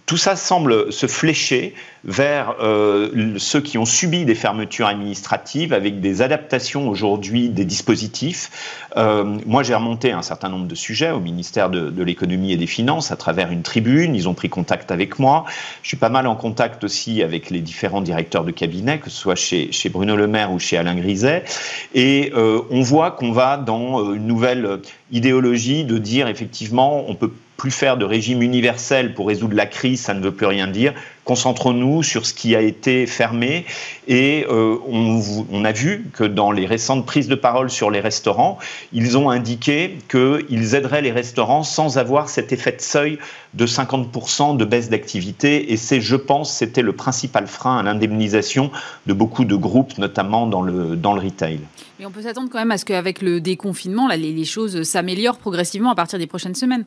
tout 0.06 0.16
ça 0.16 0.36
semble 0.36 0.92
se 0.92 1.06
flécher 1.06 1.74
vers 2.04 2.56
euh, 2.60 3.34
ceux 3.38 3.60
qui 3.60 3.76
ont 3.76 3.84
subi 3.84 4.24
des 4.24 4.34
fermetures 4.34 4.86
administratives 4.86 5.72
avec 5.72 6.00
des 6.00 6.22
adaptations 6.22 6.88
aujourd'hui 6.88 7.48
des 7.48 7.64
dispositifs. 7.64 8.86
Euh, 8.96 9.38
moi, 9.46 9.62
j'ai 9.62 9.74
remonté 9.74 10.12
un 10.12 10.22
certain 10.22 10.48
nombre 10.48 10.66
de 10.66 10.74
sujets 10.74 11.10
au 11.10 11.20
ministère 11.20 11.68
de, 11.70 12.02
l'économie 12.02 12.52
et 12.52 12.56
des 12.56 12.66
finances 12.66 13.12
à 13.12 13.16
travers 13.16 13.50
une 13.50 13.62
tribune. 13.62 14.14
Ils 14.14 14.28
ont 14.28 14.34
pris 14.34 14.48
contact 14.48 14.90
avec 14.90 15.18
moi. 15.18 15.44
Je 15.82 15.88
suis 15.88 15.96
pas 15.96 16.08
mal 16.08 16.26
en 16.26 16.36
contact 16.36 16.84
aussi 16.84 17.22
avec 17.22 17.50
les 17.50 17.60
différents 17.60 18.00
directeurs 18.00 18.44
de 18.44 18.50
cabinet, 18.50 18.98
que 18.98 19.10
ce 19.10 19.16
soit 19.16 19.34
chez, 19.34 19.70
chez 19.72 19.88
Bruno 19.90 20.16
Le 20.16 20.26
Maire 20.26 20.52
ou 20.52 20.58
chez 20.58 20.78
Alain 20.78 20.94
Griset. 20.94 21.44
Et 21.94 22.32
euh, 22.34 22.62
on 22.70 22.80
voit 22.80 23.10
qu'on 23.10 23.32
va 23.32 23.58
dans 23.58 24.14
une 24.14 24.26
nouvelle 24.26 24.80
idéologie 25.12 25.84
de 25.84 25.98
dire 25.98 26.28
effectivement 26.28 27.04
on 27.08 27.14
peut 27.14 27.32
plus 27.60 27.70
faire 27.70 27.98
de 27.98 28.06
régime 28.06 28.40
universel 28.40 29.12
pour 29.12 29.28
résoudre 29.28 29.54
la 29.54 29.66
crise, 29.66 30.00
ça 30.00 30.14
ne 30.14 30.22
veut 30.22 30.32
plus 30.32 30.46
rien 30.46 30.66
dire. 30.66 30.94
Concentrons-nous 31.24 32.02
sur 32.02 32.24
ce 32.24 32.32
qui 32.32 32.56
a 32.56 32.62
été 32.62 33.06
fermé. 33.06 33.66
Et 34.08 34.46
euh, 34.48 34.78
on, 34.88 35.62
a 35.66 35.70
vu 35.70 36.06
que 36.14 36.24
dans 36.24 36.52
les 36.52 36.64
récentes 36.64 37.04
prises 37.04 37.28
de 37.28 37.34
parole 37.34 37.68
sur 37.68 37.90
les 37.90 38.00
restaurants, 38.00 38.56
ils 38.94 39.18
ont 39.18 39.28
indiqué 39.28 39.98
qu'ils 40.08 40.74
aideraient 40.74 41.02
les 41.02 41.10
restaurants 41.10 41.62
sans 41.62 41.98
avoir 41.98 42.30
cet 42.30 42.50
effet 42.50 42.72
de 42.72 42.80
seuil 42.80 43.18
de 43.52 43.66
50% 43.66 44.56
de 44.56 44.64
baisse 44.64 44.88
d'activité. 44.88 45.70
Et 45.70 45.76
c'est, 45.76 46.00
je 46.00 46.16
pense, 46.16 46.50
c'était 46.50 46.80
le 46.80 46.94
principal 46.94 47.46
frein 47.46 47.76
à 47.76 47.82
l'indemnisation 47.82 48.70
de 49.06 49.12
beaucoup 49.12 49.44
de 49.44 49.54
groupes, 49.54 49.98
notamment 49.98 50.46
dans 50.46 50.62
le, 50.62 50.96
dans 50.96 51.12
le 51.12 51.20
retail. 51.20 51.60
Mais 51.98 52.06
on 52.06 52.10
peut 52.10 52.22
s'attendre 52.22 52.48
quand 52.50 52.58
même 52.58 52.70
à 52.70 52.78
ce 52.78 52.86
qu'avec 52.86 53.20
le 53.20 53.42
déconfinement, 53.42 54.08
les 54.08 54.44
choses 54.46 54.82
s'améliorent 54.84 55.36
progressivement 55.36 55.90
à 55.90 55.94
partir 55.94 56.18
des 56.18 56.26
prochaines 56.26 56.54
semaines. 56.54 56.86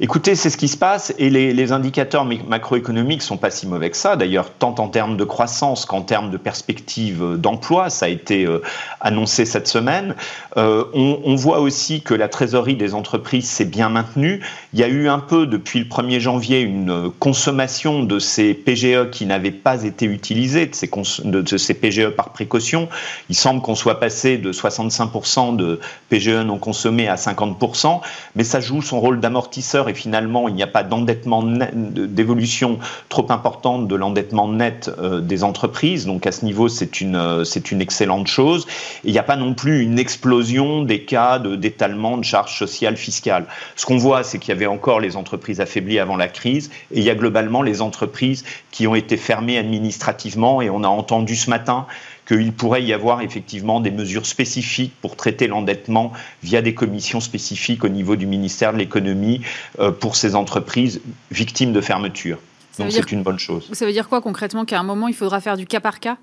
Écoutez, 0.00 0.36
c'est 0.36 0.48
ce 0.48 0.56
qui 0.56 0.68
se 0.68 0.76
passe 0.76 1.12
et 1.18 1.28
les, 1.28 1.72
indicateurs 1.72 2.24
macroéconomiques 2.24 3.20
sont 3.20 3.36
pas 3.36 3.50
si 3.50 3.66
mauvais 3.66 3.90
que 3.90 3.96
ça. 3.96 4.16
D'ailleurs, 4.16 4.50
tant 4.50 4.74
en 4.78 4.88
termes 4.88 5.16
de 5.16 5.24
croissance 5.24 5.84
qu'en 5.86 6.02
termes 6.02 6.30
de 6.30 6.36
perspectives 6.36 7.36
d'emploi, 7.36 7.90
ça 7.90 8.06
a 8.06 8.08
été 8.08 8.46
euh, 8.46 8.62
annoncé 9.00 9.44
cette 9.44 9.66
semaine. 9.66 10.14
Euh, 10.56 10.84
on, 10.94 11.34
voit 11.34 11.60
aussi 11.60 12.00
que 12.00 12.14
la 12.14 12.28
trésorerie 12.28 12.76
des 12.76 12.94
entreprises 12.94 13.48
s'est 13.48 13.64
bien 13.64 13.88
maintenue. 13.88 14.40
Il 14.72 14.78
y 14.78 14.82
a 14.82 14.88
eu 14.88 15.08
un 15.08 15.18
peu 15.18 15.46
depuis 15.46 15.80
le 15.80 15.86
1er 15.86 16.20
janvier 16.20 16.60
une 16.60 17.10
consommation 17.18 18.02
de 18.02 18.18
ces 18.18 18.54
PGE 18.54 19.10
qui 19.10 19.26
n'avaient 19.26 19.50
pas 19.50 19.84
été 19.84 20.06
utilisés, 20.06 20.66
de 20.66 20.74
ces, 20.74 20.90
de, 21.24 21.42
de 21.42 21.56
ces 21.56 21.74
PGE 21.74 22.10
par 22.10 22.30
précaution. 22.30 22.88
Il 23.28 23.36
semble 23.36 23.62
qu'on 23.62 23.74
soit 23.74 24.00
passé 24.00 24.38
de 24.38 24.52
65% 24.52 25.56
de 25.56 25.80
PGE 26.08 26.28
non 26.28 26.58
consommés 26.58 27.08
à 27.08 27.16
50%, 27.16 28.00
mais 28.36 28.44
ça 28.44 28.60
joue 28.60 28.80
son 28.80 29.00
rôle 29.00 29.20
d'amortisseur 29.20 29.77
et 29.86 29.94
finalement 29.94 30.48
il 30.48 30.54
n'y 30.54 30.62
a 30.62 30.66
pas 30.66 30.82
d'endettement 30.82 31.42
d'évolution 31.42 32.78
trop 33.08 33.30
importante 33.30 33.86
de 33.86 33.94
l'endettement 33.94 34.48
net 34.48 34.90
euh, 34.98 35.20
des 35.20 35.44
entreprises. 35.44 36.06
Donc 36.06 36.26
à 36.26 36.32
ce 36.32 36.44
niveau, 36.44 36.68
c'est 36.68 37.00
une, 37.00 37.16
euh, 37.16 37.44
c'est 37.44 37.70
une 37.70 37.80
excellente 37.80 38.26
chose. 38.26 38.66
Il 39.04 39.12
n'y 39.12 39.18
a 39.18 39.22
pas 39.22 39.36
non 39.36 39.54
plus 39.54 39.82
une 39.82 39.98
explosion 39.98 40.82
des 40.82 41.04
cas 41.04 41.38
d'étalement 41.38 42.16
de, 42.16 42.24
charges 42.24 42.58
sociales 42.58 42.96
fiscales. 42.96 43.46
Ce 43.76 43.86
qu'on 43.86 43.96
voit, 43.96 44.22
c'est 44.24 44.38
qu'il 44.38 44.50
y 44.50 44.56
avait 44.56 44.66
encore 44.66 45.00
les 45.00 45.16
entreprises 45.16 45.60
affaiblies 45.60 45.98
avant 45.98 46.16
la 46.16 46.28
crise 46.28 46.70
et 46.90 46.98
il 46.98 47.04
y 47.04 47.10
a 47.10 47.14
globalement 47.14 47.62
les 47.62 47.80
entreprises 47.82 48.44
qui 48.70 48.86
ont 48.86 48.94
été 48.94 49.16
fermées 49.16 49.58
administrativement 49.58 50.62
et 50.62 50.70
on 50.70 50.82
a 50.84 50.88
entendu 50.88 51.36
ce 51.36 51.50
matin 51.50 51.86
qu'il 52.28 52.52
pourrait 52.52 52.84
y 52.84 52.92
avoir 52.92 53.22
effectivement 53.22 53.80
des 53.80 53.90
mesures 53.90 54.26
spécifiques 54.26 54.92
pour 55.00 55.16
traiter 55.16 55.46
l'endettement 55.46 56.12
via 56.42 56.60
des 56.60 56.74
commissions 56.74 57.20
spécifiques 57.20 57.84
au 57.84 57.88
niveau 57.88 58.16
du 58.16 58.26
ministère 58.26 58.74
de 58.74 58.78
l'économie 58.78 59.40
euh, 59.78 59.90
pour 59.90 60.14
ces 60.14 60.34
entreprises 60.34 61.00
victimes 61.30 61.72
de 61.72 61.80
fermeture. 61.80 62.38
Donc 62.78 62.92
c'est 62.92 63.10
une 63.10 63.22
bonne 63.22 63.38
chose. 63.38 63.68
Ça 63.72 63.86
veut 63.86 63.92
dire 63.92 64.08
quoi 64.08 64.20
concrètement 64.20 64.64
Qu'à 64.64 64.78
un 64.78 64.82
moment, 64.84 65.08
il 65.08 65.14
faudra 65.14 65.40
faire 65.40 65.56
du 65.56 65.66
cas 65.66 65.80
par 65.80 66.00
cas? 66.00 66.18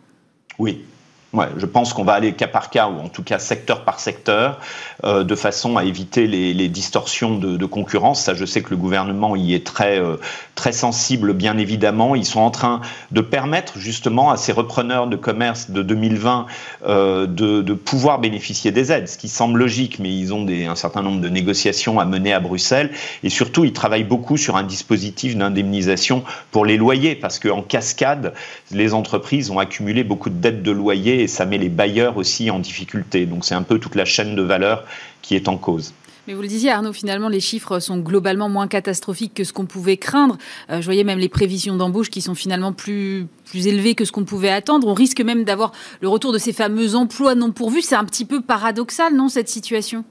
Oui, 0.60 0.86
Ouais, 1.34 1.48
je 1.58 1.66
pense 1.66 1.92
qu'on 1.92 2.06
va 2.06 2.14
aller 2.14 2.32
cas 2.32 2.48
par 2.48 2.70
cas, 2.70 2.88
ou 2.88 2.98
en 2.98 3.10
tout 3.10 3.24
cas 3.24 3.40
secteur 3.40 3.84
par 3.84 4.00
secteur, 4.00 4.60
euh, 5.04 5.26
de 5.26 5.36
façon 5.36 5.76
à 5.76 5.84
éviter 5.84 6.28
les, 6.28 6.70
distorsions 6.70 7.38
de, 7.38 7.66
concurrence. 7.66 8.24
Ça, 8.24 8.34
je 8.34 8.46
sais 8.46 8.62
que 8.62 8.70
le 8.70 8.78
gouvernement 8.78 9.36
y 9.36 9.54
est 9.54 9.66
très, 9.66 10.00
euh, 10.00 10.16
très 10.56 10.72
sensible, 10.72 11.34
bien 11.34 11.58
évidemment. 11.58 12.16
Ils 12.16 12.26
sont 12.26 12.40
en 12.40 12.52
train 12.52 12.80
de 13.12 13.22
permettre 13.22 13.78
justement 13.78 14.32
à 14.32 14.38
ces 14.38 14.54
repreneurs 14.54 15.08
de 15.08 15.18
commerce 15.18 15.72
de 15.72 15.82
2020 15.82 16.46
euh, 16.88 17.28
de, 17.28 17.74
pouvoir 17.74 18.20
bénéficier 18.20 18.72
des 18.72 18.92
aides, 18.94 19.10
ce 19.10 19.18
qui 19.18 19.28
semble 19.28 19.60
logique, 19.60 20.00
mais 20.00 20.16
ils 20.16 20.34
ont 20.34 20.48
un 20.48 20.76
certain 20.76 21.02
nombre 21.02 21.20
de 21.20 21.30
négociations 21.30 22.00
à 22.00 22.06
mener 22.06 22.32
à 22.32 22.40
Bruxelles. 22.40 22.92
Et 23.24 23.30
surtout, 23.30 23.66
ils 23.66 23.74
travaillent 23.74 24.06
beaucoup 24.06 24.38
sur 24.38 24.56
un 24.56 24.64
dispositif 24.64 25.36
d'indemnisation 25.36 26.24
pour 26.52 26.66
les 26.66 26.78
loyers, 26.78 27.16
parce 27.16 27.40
qu'en 27.40 27.62
cascade, 27.62 28.34
les 28.72 28.94
entreprises 28.94 29.52
ont 29.52 29.60
accumulé 29.60 30.06
beaucoup 30.06 30.30
de 30.30 30.36
dettes 30.36 30.64
de 30.64 30.72
loyers 30.72 31.25
et 31.26 31.28
ça 31.28 31.46
met 31.46 31.58
les 31.58 31.70
bailleurs 31.70 32.18
aussi 32.18 32.52
en 32.52 32.60
difficulté. 32.60 33.26
Donc 33.26 33.46
c'est 33.46 33.56
un 33.56 33.64
peu 33.64 33.80
toute 33.80 33.96
la 33.96 34.06
chaîne 34.06 34.36
de 34.36 34.42
valeur 34.42 34.86
qui 35.22 35.36
est 35.36 35.48
en 35.48 35.58
cause. 35.58 35.92
Mais 36.28 36.34
vous 36.34 36.42
le 36.42 36.48
disiez, 36.48 36.72
Arnaud, 36.72 36.94
finalement, 36.94 37.30
les 37.30 37.40
chiffres 37.40 37.80
sont 37.80 37.98
globalement 37.98 38.50
moins 38.50 38.68
catastrophiques 38.68 39.34
que 39.36 39.44
ce 39.44 39.54
qu'on 39.54 39.66
pouvait 39.66 39.98
craindre. 39.98 40.38
Euh, 40.72 40.82
je 40.82 40.86
voyais 40.86 41.04
même 41.04 41.20
les 41.20 41.30
prévisions 41.30 41.76
d'embauche 41.76 42.10
qui 42.10 42.22
sont 42.22 42.34
finalement 42.34 42.74
plus, 42.74 43.28
plus 43.46 43.68
élevées 43.68 43.94
que 43.94 44.06
ce 44.06 44.12
qu'on 44.12 44.24
pouvait 44.24 44.50
attendre. 44.50 44.88
On 44.88 44.96
risque 44.96 45.22
même 45.22 45.44
d'avoir 45.44 45.72
le 46.02 46.08
retour 46.08 46.32
de 46.32 46.40
ces 46.40 46.54
fameux 46.54 46.96
emplois 46.96 47.36
non 47.36 47.52
pourvus. 47.52 47.84
C'est 47.84 47.96
un 47.96 48.06
petit 48.06 48.26
peu 48.26 48.42
paradoxal, 48.42 49.16
non, 49.16 49.30
cette 49.30 49.50
situation? 49.50 50.04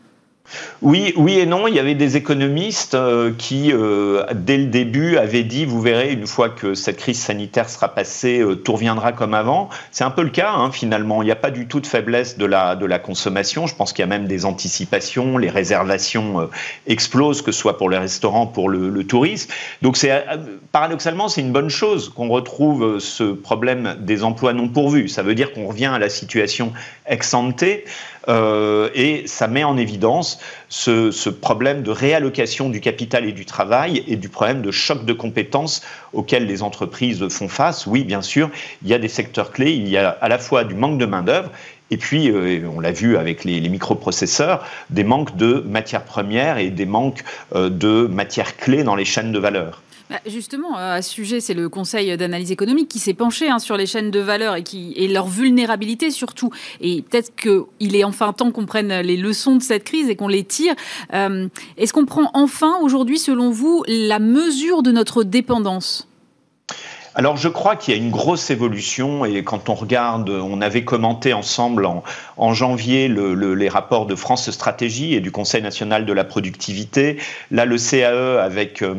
Oui, 0.83 1.15
oui 1.17 1.39
et 1.39 1.47
non. 1.47 1.67
Il 1.67 1.75
y 1.75 1.79
avait 1.79 1.95
des 1.95 2.17
économistes 2.17 2.95
euh, 2.95 3.33
qui, 3.37 3.73
euh, 3.73 4.25
dès 4.35 4.59
le 4.59 4.67
début, 4.67 5.17
avaient 5.17 5.43
dit, 5.43 5.65
vous 5.65 5.81
verrez, 5.81 6.13
une 6.13 6.27
fois 6.27 6.51
que 6.51 6.75
cette 6.75 6.99
crise 6.99 7.21
sanitaire 7.21 7.71
sera 7.71 7.89
passée, 7.89 8.41
euh, 8.41 8.55
tout 8.55 8.75
reviendra 8.75 9.13
comme 9.13 9.35
avant. 9.35 9.71
C'est 9.91 10.05
un 10.05 10.11
peu 10.11 10.23
le 10.23 10.31
cas, 10.31 10.53
hein, 10.53 10.71
finalement. 10.71 11.23
Il 11.23 11.27
n'y 11.27 11.33
a 11.33 11.37
pas 11.37 11.51
du 11.51 11.67
tout 11.67 11.81
de 11.81 11.87
faiblesse 11.87 12.37
de 12.37 12.45
la, 12.45 12.77
de 12.77 12.87
la 12.87 12.99
consommation. 12.99 13.67
Je 13.67 13.75
pense 13.75 13.93
qu'il 13.93 14.03
y 14.03 14.05
a 14.05 14.09
même 14.09 14.27
des 14.27 14.45
anticipations. 14.45 15.39
Les 15.39 15.51
réservations 15.51 16.49
explosent, 16.87 17.43
que 17.43 17.53
ce 17.53 17.59
soit 17.59 17.79
pour 17.79 17.89
les 17.89 17.99
restaurants, 17.99 18.47
pour 18.47 18.69
le, 18.69 19.05
tourisme. 19.05 19.51
Donc, 19.83 19.97
c'est, 19.97 20.25
paradoxalement, 20.73 21.29
c'est 21.29 21.41
une 21.41 21.53
bonne 21.53 21.69
chose 21.69 22.09
qu'on 22.09 22.29
retrouve 22.29 22.99
ce 22.99 23.25
problème 23.25 23.97
des 24.01 24.23
emplois 24.25 24.53
non 24.53 24.69
pourvus. 24.69 25.09
Ça 25.09 25.23
veut 25.23 25.35
dire 25.35 25.53
qu'on 25.53 25.67
revient 25.67 25.87
à 25.87 25.99
la 25.99 26.09
situation 26.09 26.73
ex 27.07 27.35
ante. 27.35 27.65
Euh, 28.29 28.89
et 28.95 29.27
ça 29.27 29.49
met 29.49 29.65
en 29.65 29.77
évidence 29.77 30.39
ce, 30.69 31.29
problème 31.29 31.83
de 31.83 31.91
réallocation 31.91 32.71
du 32.71 32.81
capital 32.81 33.25
et 33.27 33.33
du 33.33 33.45
travail 33.45 34.03
et 34.07 34.17
du 34.17 34.29
problème 34.29 34.63
de 34.63 34.71
choc 34.71 35.05
de 35.05 35.13
compétences 35.13 35.83
auxquels 36.13 36.47
les 36.47 36.63
entreprises 36.63 37.27
font 37.29 37.49
face. 37.49 37.87
Oui, 37.87 38.05
bien 38.05 38.23
sûr, 38.23 38.51
il 38.83 38.89
y 38.89 38.95
a 38.95 38.99
des 38.99 39.09
secteurs 39.09 39.51
clés, 39.51 39.73
il 39.73 39.89
y 39.89 39.97
a 39.97 40.09
à 40.09 40.29
la 40.29 40.39
fois 40.39 40.65
du 40.65 40.75
manque 40.75 40.99
de 40.99 41.07
main-d'œuvre 41.07 41.51
et 41.91 41.97
puis, 41.97 42.29
euh, 42.29 42.69
on 42.75 42.81
l'a 42.81 42.91
vu 42.91 43.17
avec 43.17 43.45
les, 43.45 43.61
microprocesseurs, 43.69 44.67
des 44.91 45.05
manques 45.05 45.37
de 45.37 45.63
matières 45.65 46.05
premières 46.05 46.59
et 46.59 46.71
des 46.71 46.87
manques 46.87 47.23
euh, 47.55 47.69
de 47.71 48.09
matières 48.11 48.57
clés 48.57 48.83
dans 48.83 48.97
les 48.97 49.05
chaînes 49.05 49.31
de 49.31 49.39
valeur. 49.39 49.84
Bah, 50.11 50.21
justement, 50.27 50.77
euh, 50.77 50.97
à 50.97 51.03
ce 51.03 51.11
sujet, 51.11 51.41
c'est 51.41 51.55
le 51.55 51.69
Conseil 51.69 52.15
d'analyse 52.17 52.53
économique 52.53 52.89
qui 52.89 52.99
s'est 52.99 53.15
penché 53.15 53.49
hein, 53.49 53.59
sur 53.59 53.77
les 53.77 53.87
chaînes 53.87 54.11
de 54.11 54.21
valeur 54.21 54.57
et, 54.57 55.09
leur 55.09 55.27
vulnérabilité 55.27 56.11
surtout. 56.11 56.51
Et 56.81 57.03
peut-être 57.03 57.35
qu'il 57.35 57.97
est 57.97 58.05
enfin 58.05 58.33
temps 58.33 58.51
qu'on 58.51 58.67
prenne 58.67 59.01
les 59.01 59.17
leçons 59.17 59.57
de 59.57 59.63
cette 59.63 59.85
crise 59.85 60.11
et 60.11 60.17
qu'on 60.17 60.29
les 60.29 60.45
tire. 60.45 60.75
Euh, 61.15 61.49
est-ce 61.79 61.93
qu'on 61.93 62.05
prend 62.05 62.31
enfin 62.35 62.79
aujourd'hui, 62.83 63.19
selon 63.19 63.51
vous, 63.51 63.83
la 63.87 64.19
mesure 64.19 64.83
de 64.83 64.93
notre 64.93 65.25
dépendance? 65.25 66.07
Alors 67.17 67.37
je 67.37 67.49
crois 67.49 67.77
qu'il 67.77 67.95
y 67.95 67.97
a 67.97 68.01
une 68.01 68.11
grosse 68.11 68.51
évolution 68.51 69.25
et 69.25 69.45
quand 69.45 69.69
on 69.69 69.75
regarde, 69.75 70.29
on 70.31 70.61
avait 70.61 70.83
commenté 70.83 71.33
ensemble 71.33 71.87
en, 71.87 72.55
janvier 72.55 73.09
les 73.09 73.69
rapports 73.69 74.07
de 74.07 74.17
France 74.17 74.51
Stratégie 74.51 75.15
et 75.15 75.21
du 75.21 75.31
Conseil 75.31 75.63
national 75.63 76.07
de 76.07 76.13
la 76.13 76.25
productivité. 76.25 77.19
Là, 77.53 77.67
le 77.67 77.77
CAE 77.79 78.43
avec 78.43 78.83
euh, 78.83 78.95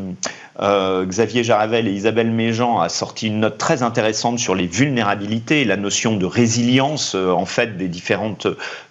euh, 0.61 1.05
Xavier 1.05 1.43
Jaravel 1.43 1.89
et 1.89 1.91
Isabelle 1.91 2.31
Méjean 2.31 2.79
a 2.79 2.87
sorti 2.87 3.27
une 3.27 3.41
note 3.41 3.57
très 3.57 3.83
intéressante 3.83 4.39
sur 4.39 4.55
les 4.55 4.67
vulnérabilités 4.67 5.65
la 5.65 5.75
notion 5.75 6.15
de 6.15 6.25
résilience 6.25 7.15
euh, 7.15 7.31
en 7.31 7.45
fait 7.45 7.77
des 7.77 7.89
différentes 7.89 8.47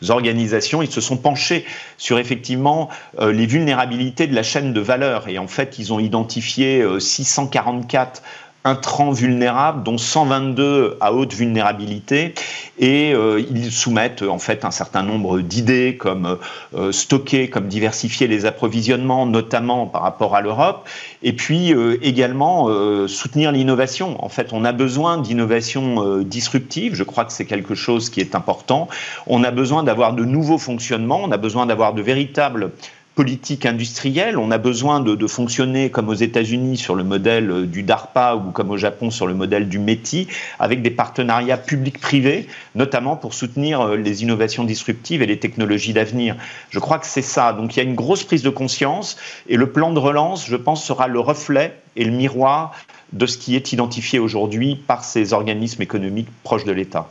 organisations. 0.09 0.83
Ils 0.83 0.91
se 0.91 1.01
sont 1.01 1.17
penchés 1.17 1.65
sur 1.97 2.19
effectivement 2.19 2.91
les 3.21 3.47
vulnérabilités 3.47 4.27
de 4.27 4.35
la 4.35 4.43
chaîne 4.43 4.73
de 4.75 4.81
valeur 4.81 5.29
et 5.29 5.39
en 5.39 5.47
fait 5.47 5.79
ils 5.79 5.93
ont 5.93 6.01
identifié 6.01 6.85
644 6.99 8.23
intrants 8.65 9.13
vulnérables, 9.13 9.83
dont 9.83 9.99
122 9.99 10.97
à 11.01 11.13
haute 11.13 11.35
vulnérabilité, 11.35 12.35
et 12.79 13.13
euh, 13.15 13.45
ils 13.51 13.71
soumettent 13.71 14.23
en 14.23 14.39
fait 14.39 14.65
un 14.65 14.71
certain 14.71 15.03
nombre 15.03 15.41
d'idées 15.41 15.97
comme 15.99 16.39
euh, 16.75 16.91
stocker, 16.91 17.51
comme 17.51 17.69
diversifier 17.69 18.27
les 18.27 18.47
approvisionnements, 18.47 19.27
notamment 19.27 19.87
par 19.87 20.01
rapport 20.01 20.35
à 20.35 20.41
l'Europe, 20.41 20.89
et 21.23 21.35
puis 21.35 21.75
euh, 21.75 21.99
également 22.01 22.69
soutenir 23.07 23.53
l'innovation. 23.53 24.23
En 24.25 24.31
fait, 24.31 24.53
on 24.53 24.65
a 24.65 24.73
besoin 24.73 25.19
d'innovation 25.19 26.21
disruptive. 26.21 26.95
Je 26.95 27.05
crois 27.05 27.25
que 27.25 27.33
c'est 27.33 27.45
quelque 27.45 27.75
chose 27.75 28.09
qui 28.09 28.21
est 28.21 28.35
important. 28.35 28.89
On 29.27 29.45
a 29.45 29.51
besoin 29.51 29.83
d'avoir 29.83 30.15
de 30.15 30.25
nouveaux 30.25 30.59
fonctionnements. 30.59 31.21
On 31.23 31.31
a 31.31 31.37
besoin 31.37 31.67
d'avoir 31.67 31.93
de 31.93 32.03
véritables 32.03 32.71
politique 33.15 33.65
industrielle. 33.65 34.39
On 34.39 34.51
a 34.51 34.59
besoin 34.59 35.01
de, 35.01 35.27
fonctionner 35.27 35.91
comme 35.91 36.09
aux 36.09 36.15
États-Unis 36.15 36.77
sur 36.77 36.95
le 36.95 37.05
modèle 37.05 37.51
euh, 37.51 37.67
du 37.67 37.83
DARPA 37.83 38.37
ou 38.37 38.51
comme 38.51 38.71
au 38.71 38.77
Japon 38.77 39.11
sur 39.11 39.27
le 39.27 39.35
modèle 39.35 39.69
du 39.69 39.79
METI, 39.79 40.29
avec 40.59 40.83
des 40.83 40.91
partenariats 40.91 41.57
publics-privés, 41.57 42.47
notamment 42.75 43.17
pour 43.17 43.35
soutenir 43.35 43.81
euh, 43.81 43.97
les 43.97 44.23
innovations 44.23 44.65
disruptives 44.65 45.23
et 45.23 45.27
les 45.27 45.39
technologies 45.39 45.93
d'avenir. 45.93 46.37
Je 46.71 46.79
crois 46.79 46.99
que 46.99 47.07
c'est 47.07 47.23
ça. 47.23 47.53
Donc 47.53 47.75
il 47.75 47.79
y 47.79 47.81
a 47.81 47.85
une 47.89 47.95
grosse 47.95 48.25
prise 48.25 48.43
de 48.43 48.51
conscience 48.51 49.17
et 49.49 49.57
le 49.57 49.71
plan 49.71 49.93
de 49.93 49.99
relance, 49.99 50.47
je 50.47 50.57
pense, 50.57 50.85
sera 50.85 51.09
le 51.09 51.21
reflet 51.21 51.79
et 51.97 52.05
le 52.05 52.13
miroir 52.13 52.73
de 53.13 53.27
ce 53.27 53.39
qui 53.39 53.55
est 53.55 53.73
identifié 53.73 54.19
aujourd'hui 54.19 54.75
par 54.75 55.05
ces 55.05 55.33
organismes 55.33 55.83
économiques 55.83 56.29
proches 56.43 56.65
de 56.65 56.73
l'État. 56.73 57.09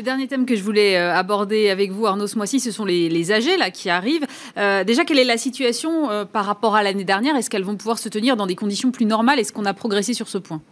Le 0.00 0.04
dernier 0.04 0.28
thème 0.28 0.46
que 0.46 0.56
je 0.56 0.62
voulais 0.62 0.96
euh, 0.96 1.14
aborder 1.14 1.68
avec 1.68 1.90
vous, 1.90 2.06
Arnaud, 2.06 2.26
ce 2.26 2.36
mois-ci, 2.36 2.58
ce 2.58 2.70
sont 2.70 2.86
les, 2.86 3.10
les 3.10 3.32
âgés 3.32 3.58
là, 3.58 3.70
qui 3.70 3.90
arrivent. 3.90 4.26
Euh, 4.56 4.82
déjà, 4.82 5.04
quelle 5.04 5.18
est 5.18 5.24
la 5.24 5.36
situation 5.36 6.10
euh, 6.10 6.24
par 6.24 6.46
rapport 6.46 6.74
à 6.74 6.82
l'année 6.82 7.04
dernière? 7.04 7.36
Est-ce 7.36 7.50
qu'elles 7.50 7.64
vont 7.64 7.76
pouvoir 7.76 7.98
se 7.98 8.08
tenir 8.08 8.34
dans 8.34 8.46
des 8.46 8.56
conditions 8.56 8.92
plus 8.92 9.04
normales? 9.04 9.38
Est-ce 9.38 9.52
qu'on 9.52 9.66
a 9.66 9.74
progressé 9.74 10.14
sur 10.14 10.26
ce 10.26 10.38
point? 10.38 10.62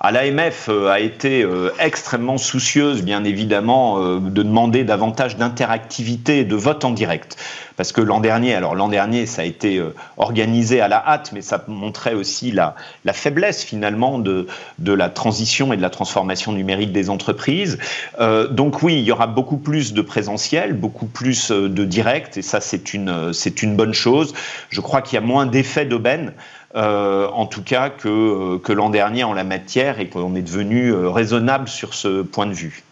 Ah, 0.00 0.12
L'AMF 0.12 0.68
a 0.68 1.00
été 1.00 1.46
extrêmement 1.78 2.38
soucieuse, 2.38 3.02
bien 3.02 3.24
évidemment, 3.24 4.18
de 4.18 4.42
demander 4.42 4.84
davantage 4.84 5.36
d'interactivité 5.36 6.38
et 6.40 6.44
de 6.44 6.56
vote 6.56 6.84
en 6.84 6.90
direct 6.90 7.36
parce 7.78 7.92
que 7.92 8.00
l'an 8.00 8.18
dernier, 8.18 8.54
alors 8.54 8.74
l'an 8.74 8.88
dernier, 8.88 9.24
ça 9.24 9.42
a 9.42 9.44
été 9.44 9.76
euh, 9.76 9.94
organisé 10.16 10.80
à 10.80 10.88
la 10.88 10.98
hâte, 10.98 11.30
mais 11.32 11.42
ça 11.42 11.64
montrait 11.68 12.12
aussi 12.12 12.50
la, 12.50 12.74
la 13.04 13.12
faiblesse 13.12 13.62
finalement 13.62 14.18
de, 14.18 14.48
de 14.80 14.92
la 14.92 15.08
transition 15.08 15.72
et 15.72 15.76
de 15.76 15.82
la 15.82 15.88
transformation 15.88 16.50
numérique 16.50 16.90
des 16.90 17.08
entreprises. 17.08 17.78
Euh, 18.18 18.48
donc 18.48 18.82
oui, 18.82 18.98
il 18.98 19.04
y 19.04 19.12
aura 19.12 19.28
beaucoup 19.28 19.58
plus 19.58 19.92
de 19.92 20.02
présentiel, 20.02 20.72
beaucoup 20.72 21.06
plus 21.06 21.52
euh, 21.52 21.68
de 21.68 21.84
direct, 21.84 22.36
et 22.36 22.42
ça 22.42 22.60
c'est 22.60 22.94
une, 22.94 23.32
c'est 23.32 23.62
une 23.62 23.76
bonne 23.76 23.94
chose. 23.94 24.34
Je 24.70 24.80
crois 24.80 25.00
qu'il 25.00 25.14
y 25.14 25.18
a 25.18 25.24
moins 25.24 25.46
d'effets 25.46 25.86
d'aubaine. 25.86 26.32
Euh, 26.74 27.28
en 27.28 27.46
tout 27.46 27.62
cas 27.62 27.88
que, 27.88 28.58
que 28.58 28.72
l'an 28.72 28.90
dernier 28.90 29.24
en 29.24 29.32
la 29.32 29.44
matière 29.44 30.00
et 30.00 30.08
qu'on 30.08 30.34
est 30.34 30.42
devenu 30.42 30.92
raisonnable 30.92 31.66
sur 31.68 31.94
ce 31.94 32.22
point 32.22 32.46
de 32.46 32.52
vue. 32.52 32.84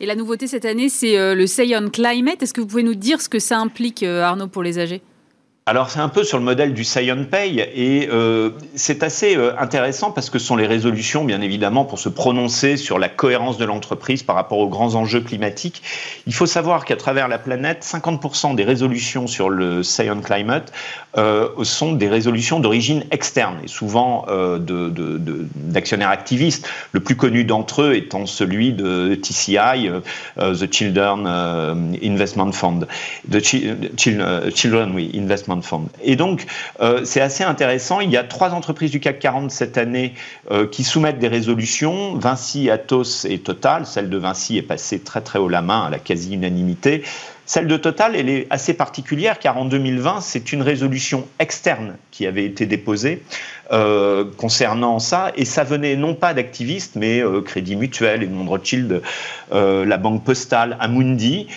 Et 0.00 0.06
la 0.06 0.16
nouveauté 0.16 0.46
cette 0.46 0.64
année, 0.64 0.88
c'est 0.88 1.18
euh, 1.18 1.34
le 1.34 1.46
Say 1.46 1.76
on 1.76 1.88
Climate. 1.88 2.42
Est-ce 2.42 2.52
que 2.52 2.60
vous 2.60 2.66
pouvez 2.66 2.82
nous 2.82 2.94
dire 2.94 3.20
ce 3.20 3.28
que 3.28 3.38
ça 3.38 3.58
implique, 3.58 4.02
euh, 4.02 4.22
Arnaud, 4.22 4.48
pour 4.48 4.62
les 4.62 4.78
âgés 4.78 5.02
alors 5.66 5.88
c'est 5.88 6.00
un 6.00 6.10
peu 6.10 6.24
sur 6.24 6.36
le 6.36 6.44
modèle 6.44 6.74
du 6.74 6.84
Scion 6.84 7.24
Pay 7.24 7.58
et 7.58 8.06
euh, 8.12 8.50
c'est 8.74 9.02
assez 9.02 9.34
euh, 9.34 9.58
intéressant 9.58 10.10
parce 10.10 10.28
que 10.28 10.38
ce 10.38 10.44
sont 10.44 10.56
les 10.56 10.66
résolutions 10.66 11.24
bien 11.24 11.40
évidemment 11.40 11.86
pour 11.86 11.98
se 11.98 12.10
prononcer 12.10 12.76
sur 12.76 12.98
la 12.98 13.08
cohérence 13.08 13.56
de 13.56 13.64
l'entreprise 13.64 14.22
par 14.22 14.36
rapport 14.36 14.58
aux 14.58 14.68
grands 14.68 14.94
enjeux 14.94 15.22
climatiques. 15.22 15.82
Il 16.26 16.34
faut 16.34 16.44
savoir 16.44 16.84
qu'à 16.84 16.96
travers 16.96 17.28
la 17.28 17.38
planète, 17.38 17.82
50% 17.82 18.54
des 18.54 18.64
résolutions 18.64 19.26
sur 19.26 19.48
le 19.48 19.82
Scion 19.82 20.20
Climate 20.20 20.70
euh, 21.16 21.48
sont 21.62 21.92
des 21.92 22.08
résolutions 22.10 22.60
d'origine 22.60 23.04
externe 23.10 23.56
et 23.64 23.68
souvent 23.68 24.26
d'actionnaires 24.28 26.10
de, 26.10 26.12
de, 26.12 26.20
activistes. 26.20 26.68
Le 26.92 27.00
plus 27.00 27.16
connu 27.16 27.44
d'entre 27.44 27.80
eux 27.84 27.94
étant 27.94 28.26
celui 28.26 28.74
de 28.74 29.14
TCI, 29.14 29.88
The 30.36 30.70
Children 30.70 31.26
Investment 32.02 32.52
Fund, 32.52 32.86
the 33.30 33.40
Children 33.40 34.98
Investment 35.14 35.53
Et 36.02 36.16
donc, 36.16 36.46
c'est 37.04 37.20
assez 37.20 37.44
intéressant. 37.44 38.00
Il 38.00 38.10
y 38.10 38.16
a 38.16 38.24
trois 38.24 38.50
entreprises 38.50 38.90
du 38.90 39.00
CAC 39.00 39.18
40 39.18 39.50
cette 39.50 39.78
année 39.78 40.14
qui 40.70 40.84
soumettent 40.84 41.18
des 41.18 41.28
résolutions. 41.28 42.14
Vinci, 42.14 42.70
Atos 42.70 43.24
et 43.24 43.38
Total. 43.38 43.86
Celle 43.86 44.10
de 44.10 44.18
Vinci 44.18 44.58
est 44.58 44.62
passée 44.62 45.00
très 45.00 45.20
très 45.20 45.38
haut 45.38 45.48
la 45.48 45.62
main 45.62 45.84
à 45.84 45.90
la 45.90 45.98
quasi-unanimité. 45.98 47.02
Celle 47.46 47.66
de 47.66 47.76
Total, 47.76 48.16
elle 48.16 48.28
est 48.28 48.46
assez 48.48 48.72
particulière 48.74 49.38
car 49.38 49.58
en 49.58 49.66
2020, 49.66 50.20
c'est 50.20 50.52
une 50.52 50.62
résolution 50.62 51.26
externe 51.38 51.96
qui 52.10 52.26
avait 52.26 52.44
été 52.44 52.64
déposée 52.64 53.22
euh, 53.70 54.24
concernant 54.36 54.98
ça. 54.98 55.30
Et 55.36 55.44
ça 55.44 55.62
venait 55.62 55.96
non 55.96 56.14
pas 56.14 56.32
d'activistes 56.32 56.96
mais 56.96 57.22
euh, 57.22 57.42
Crédit 57.42 57.76
Mutuel, 57.76 58.22
Edmond 58.22 58.48
Rothschild, 58.48 59.02
euh, 59.52 59.84
la 59.84 59.96
Banque 59.98 60.24
Postale, 60.24 60.76
Amundi, 60.80 61.48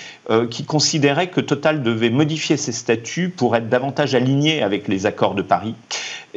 qui 0.52 0.66
considéraient 0.66 1.30
que 1.30 1.40
Total 1.40 1.82
devait 1.82 2.10
modifier 2.10 2.58
ses 2.58 2.74
statuts 2.74 3.30
pour 3.30 3.56
être 3.56 3.70
davantage 3.70 4.14
aligné 4.14 4.62
avec 4.62 4.90
les 4.90 5.06
accords 5.06 5.36
de 5.36 5.42
Paris 5.42 5.74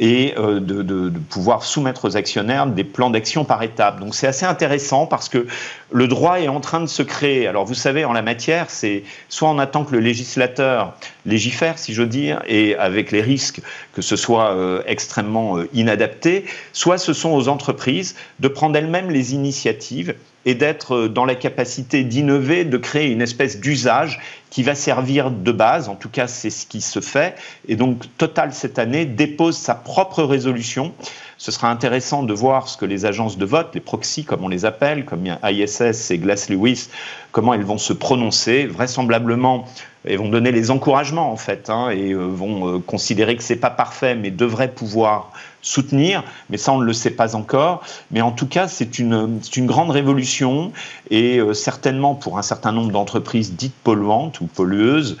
et 0.01 0.33
de, 0.35 0.59
de, 0.59 1.13
pouvoir 1.29 1.63
soumettre 1.63 2.05
aux 2.05 2.17
actionnaires 2.17 2.65
des 2.65 2.83
plans 2.83 3.11
d'action 3.11 3.45
par 3.45 3.61
étapes. 3.61 3.99
Donc 3.99 4.15
c'est 4.15 4.25
assez 4.25 4.47
intéressant 4.47 5.05
parce 5.05 5.29
que 5.29 5.45
le 5.91 6.07
droit 6.07 6.39
est 6.39 6.47
en 6.47 6.59
train 6.59 6.81
de 6.81 6.87
se 6.87 7.03
créer. 7.03 7.47
Alors 7.47 7.65
vous 7.65 7.75
savez, 7.75 8.03
en 8.03 8.11
la 8.11 8.23
matière, 8.23 8.71
c'est 8.71 9.03
soit 9.29 9.47
on 9.47 9.59
attend 9.59 9.85
que 9.85 9.91
le 9.91 9.99
législateur 9.99 10.95
légifère, 11.27 11.77
si 11.77 11.93
je 11.93 12.01
veux 12.01 12.07
dire, 12.07 12.41
et 12.47 12.75
avec 12.75 13.11
les 13.11 13.21
risques 13.21 13.61
que 13.93 14.01
ce 14.01 14.15
soit 14.15 14.51
euh, 14.51 14.81
extrêmement 14.85 15.57
euh, 15.57 15.69
inadapté, 15.73 16.45
soit 16.73 16.97
ce 16.97 17.13
sont 17.13 17.31
aux 17.31 17.47
entreprises 17.47 18.15
de 18.39 18.47
prendre 18.47 18.75
elles-mêmes 18.77 19.11
les 19.11 19.33
initiatives 19.33 20.15
et 20.45 20.55
d'être 20.55 20.95
euh, 20.95 21.09
dans 21.09 21.25
la 21.25 21.35
capacité 21.35 22.03
d'innover, 22.03 22.65
de 22.65 22.77
créer 22.77 23.11
une 23.11 23.21
espèce 23.21 23.59
d'usage 23.59 24.19
qui 24.49 24.63
va 24.63 24.75
servir 24.75 25.31
de 25.31 25.51
base, 25.51 25.87
en 25.87 25.95
tout 25.95 26.09
cas 26.09 26.27
c'est 26.27 26.49
ce 26.49 26.65
qui 26.65 26.81
se 26.81 26.99
fait. 26.99 27.35
Et 27.67 27.75
donc 27.75 28.03
Total 28.17 28.53
cette 28.53 28.79
année 28.79 29.05
dépose 29.05 29.57
sa 29.57 29.75
propre 29.75 30.23
résolution. 30.23 30.93
Ce 31.37 31.51
sera 31.51 31.71
intéressant 31.71 32.23
de 32.23 32.33
voir 32.33 32.67
ce 32.67 32.77
que 32.77 32.85
les 32.85 33.05
agences 33.05 33.37
de 33.37 33.45
vote, 33.45 33.69
les 33.73 33.79
proxys 33.79 34.25
comme 34.25 34.43
on 34.43 34.49
les 34.49 34.65
appelle, 34.65 35.05
comme 35.05 35.25
ISS 35.25 36.11
et 36.11 36.17
Glass 36.17 36.49
Lewis, 36.49 36.89
comment 37.31 37.53
elles 37.53 37.63
vont 37.63 37.79
se 37.79 37.93
prononcer. 37.93 38.67
Vraisemblablement, 38.67 39.65
elles 40.03 40.17
vont 40.17 40.29
donner 40.29 40.51
les 40.51 40.71
encouragements 40.71 41.31
en 41.31 41.37
fait, 41.37 41.69
hein, 41.69 41.89
et 41.89 42.11
euh, 42.11 42.25
vont 42.25 42.67
euh, 42.67 42.79
considérer 42.79 43.35
que 43.35 43.43
c'est 43.43 43.55
pas 43.55 43.69
parfait, 43.69 44.15
mais 44.15 44.31
devraient 44.31 44.71
pouvoir 44.71 45.31
soutenir, 45.61 46.23
mais 46.49 46.57
ça 46.57 46.73
on 46.73 46.79
ne 46.79 46.85
le 46.85 46.93
sait 46.93 47.11
pas 47.11 47.35
encore. 47.35 47.83
Mais 48.09 48.21
en 48.21 48.31
tout 48.31 48.47
cas, 48.47 48.67
c'est 48.67 48.97
une, 48.97 49.39
une 49.55 49.65
grande 49.67 49.91
révolution 49.91 50.71
et 51.11 51.37
euh, 51.37 51.53
certainement 51.53 52.15
pour 52.15 52.39
un 52.39 52.41
certain 52.41 52.71
nombre 52.71 52.91
d'entreprises 52.91 53.53
dites 53.53 53.75
polluantes 53.83 54.41
ou 54.41 54.47
pollueuses, 54.47 55.17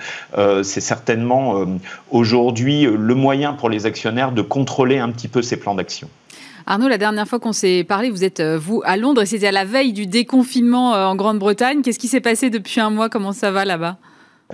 c'est 0.63 0.81
certainement 0.81 1.65
aujourd'hui 2.09 2.83
le 2.83 3.15
moyen 3.15 3.53
pour 3.53 3.69
les 3.69 3.85
actionnaires 3.85 4.31
de 4.31 4.41
contrôler 4.41 4.97
un 4.97 5.09
petit 5.09 5.27
peu 5.27 5.41
ces 5.41 5.57
plans 5.57 5.75
d'action. 5.75 6.09
Arnaud, 6.65 6.87
la 6.87 6.97
dernière 6.97 7.27
fois 7.27 7.39
qu'on 7.39 7.53
s'est 7.53 7.83
parlé, 7.83 8.09
vous 8.09 8.23
êtes 8.23 8.41
vous 8.41 8.81
à 8.85 8.97
Londres 8.97 9.21
et 9.21 9.25
c'était 9.25 9.47
à 9.47 9.51
la 9.51 9.65
veille 9.65 9.93
du 9.93 10.07
déconfinement 10.07 10.91
en 10.91 11.15
Grande-Bretagne. 11.15 11.81
Qu'est-ce 11.81 11.99
qui 11.99 12.07
s'est 12.07 12.21
passé 12.21 12.49
depuis 12.49 12.79
un 12.79 12.89
mois? 12.89 13.09
Comment 13.09 13.33
ça 13.33 13.51
va 13.51 13.65
là-bas? 13.65 13.97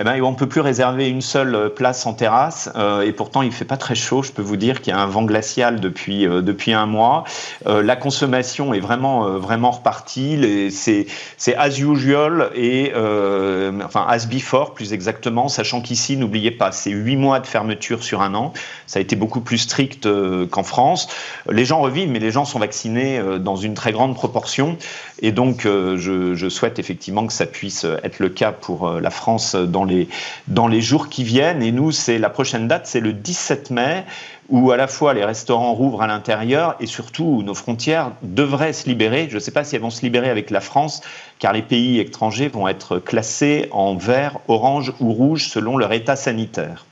Eh 0.00 0.04
ben, 0.04 0.22
on 0.22 0.30
ne 0.30 0.36
peut 0.36 0.46
plus 0.46 0.60
réserver 0.60 1.08
une 1.08 1.22
seule 1.22 1.54
euh, 1.54 1.68
place 1.68 2.06
en 2.06 2.14
terrasse 2.14 2.70
euh, 2.76 3.00
et 3.00 3.12
pourtant 3.12 3.42
il 3.42 3.50
fait 3.50 3.64
pas 3.64 3.76
très 3.76 3.96
chaud. 3.96 4.22
Je 4.22 4.30
peux 4.30 4.42
vous 4.42 4.56
dire 4.56 4.80
qu'il 4.80 4.92
y 4.92 4.96
a 4.96 5.00
un 5.00 5.06
vent 5.06 5.24
glacial 5.24 5.80
depuis 5.80 6.26
euh, 6.26 6.40
depuis 6.40 6.72
un 6.72 6.86
mois. 6.86 7.24
la 7.66 7.96
consommation 7.96 8.72
est 8.74 8.80
vraiment 8.80 9.38
vraiment 9.38 9.72
repartie. 9.72 10.70
C'est 10.70 11.56
as 11.56 11.78
usual 11.78 12.50
et 12.54 12.92
enfin 12.94 14.06
as 14.08 14.26
before 14.26 14.74
plus 14.74 14.92
exactement, 14.92 15.48
sachant 15.48 15.80
qu'ici 15.80 16.16
n'oubliez 16.16 16.50
pas 16.50 16.72
c'est 16.72 16.90
huit 16.90 17.16
mois 17.16 17.40
de 17.40 17.46
fermeture 17.46 18.02
sur 18.04 18.22
un 18.22 18.34
an. 18.34 18.52
Ça 18.86 18.98
a 18.98 19.02
été 19.02 19.16
beaucoup 19.16 19.40
plus 19.40 19.58
strict 19.58 20.08
qu'en 20.50 20.62
France. 20.62 21.08
Les 21.50 21.64
gens 21.64 21.80
revivent, 21.80 22.10
mais 22.10 22.20
les 22.20 22.30
gens 22.30 22.44
sont 22.44 22.58
vaccinés 22.58 23.20
dans 23.40 23.56
une 23.56 23.74
très 23.74 23.92
grande 23.92 24.14
proportion 24.14 24.76
et 25.20 25.32
donc 25.32 25.62
je, 25.64 26.34
je 26.34 26.48
souhaite 26.48 26.78
effectivement 26.78 27.26
que 27.26 27.32
ça 27.32 27.46
puisse 27.46 27.84
être 27.84 28.20
le 28.20 28.28
cas 28.28 28.52
pour 28.52 28.90
la 28.90 29.10
France 29.10 29.54
dans 29.54 29.84
les, 29.88 30.08
dans 30.46 30.68
les 30.68 30.80
jours 30.80 31.08
qui 31.08 31.24
viennent. 31.24 31.62
Et 31.62 31.72
nous, 31.72 31.90
c'est 31.90 32.18
la 32.18 32.30
prochaine 32.30 32.68
date, 32.68 32.86
c'est 32.86 33.00
le 33.00 33.12
17 33.12 33.70
mai, 33.70 34.04
où 34.48 34.70
à 34.70 34.76
la 34.76 34.86
fois 34.86 35.14
les 35.14 35.24
restaurants 35.24 35.72
rouvrent 35.74 36.02
à 36.02 36.06
l'intérieur 36.06 36.76
et 36.80 36.86
surtout 36.86 37.24
où 37.24 37.42
nos 37.42 37.54
frontières 37.54 38.12
devraient 38.22 38.72
se 38.72 38.88
libérer. 38.88 39.28
Je 39.28 39.34
ne 39.34 39.40
sais 39.40 39.50
pas 39.50 39.64
si 39.64 39.76
elles 39.76 39.82
vont 39.82 39.90
se 39.90 40.02
libérer 40.02 40.30
avec 40.30 40.50
la 40.50 40.60
France, 40.60 41.02
car 41.38 41.52
les 41.52 41.62
pays 41.62 41.98
étrangers 41.98 42.48
vont 42.48 42.68
être 42.68 42.98
classés 42.98 43.68
en 43.72 43.96
vert, 43.96 44.38
orange 44.48 44.92
ou 45.00 45.12
rouge 45.12 45.48
selon 45.48 45.76
leur 45.76 45.92
état 45.92 46.16
sanitaire. 46.16 46.86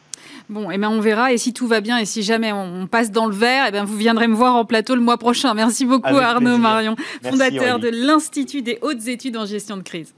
Bon, 0.49 0.71
et 0.71 0.75
eh 0.75 0.79
ben 0.79 0.91
on 0.91 1.01
verra. 1.01 1.33
Et 1.33 1.39
si 1.39 1.53
tout 1.53 1.67
va 1.67 1.81
bien 1.81 1.99
et 1.99 2.05
si 2.05 2.23
jamais 2.23 2.53
on 2.53 2.87
passe 2.87 3.11
dans 3.11 3.27
le 3.27 3.35
vert, 3.35 3.65
et 3.65 3.69
eh 3.71 3.73
ben 3.73 3.85
vous 3.85 3.97
viendrez 3.97 4.29
me 4.29 4.35
voir 4.35 4.55
en 4.55 4.65
plateau 4.65 4.95
le 4.95 5.01
mois 5.01 5.19
prochain. 5.19 5.55
Merci 5.55 5.85
beaucoup 5.85 6.17
Arnaud 6.17 6.59
Marion, 6.59 6.95
fondateur 7.23 7.81
de 7.81 7.89
l'Institut 7.89 8.63
des 8.63 8.79
hautes 8.83 9.09
études 9.09 9.37
en 9.37 9.47
gestion 9.47 9.77
de 9.77 9.83
crise. 9.83 10.15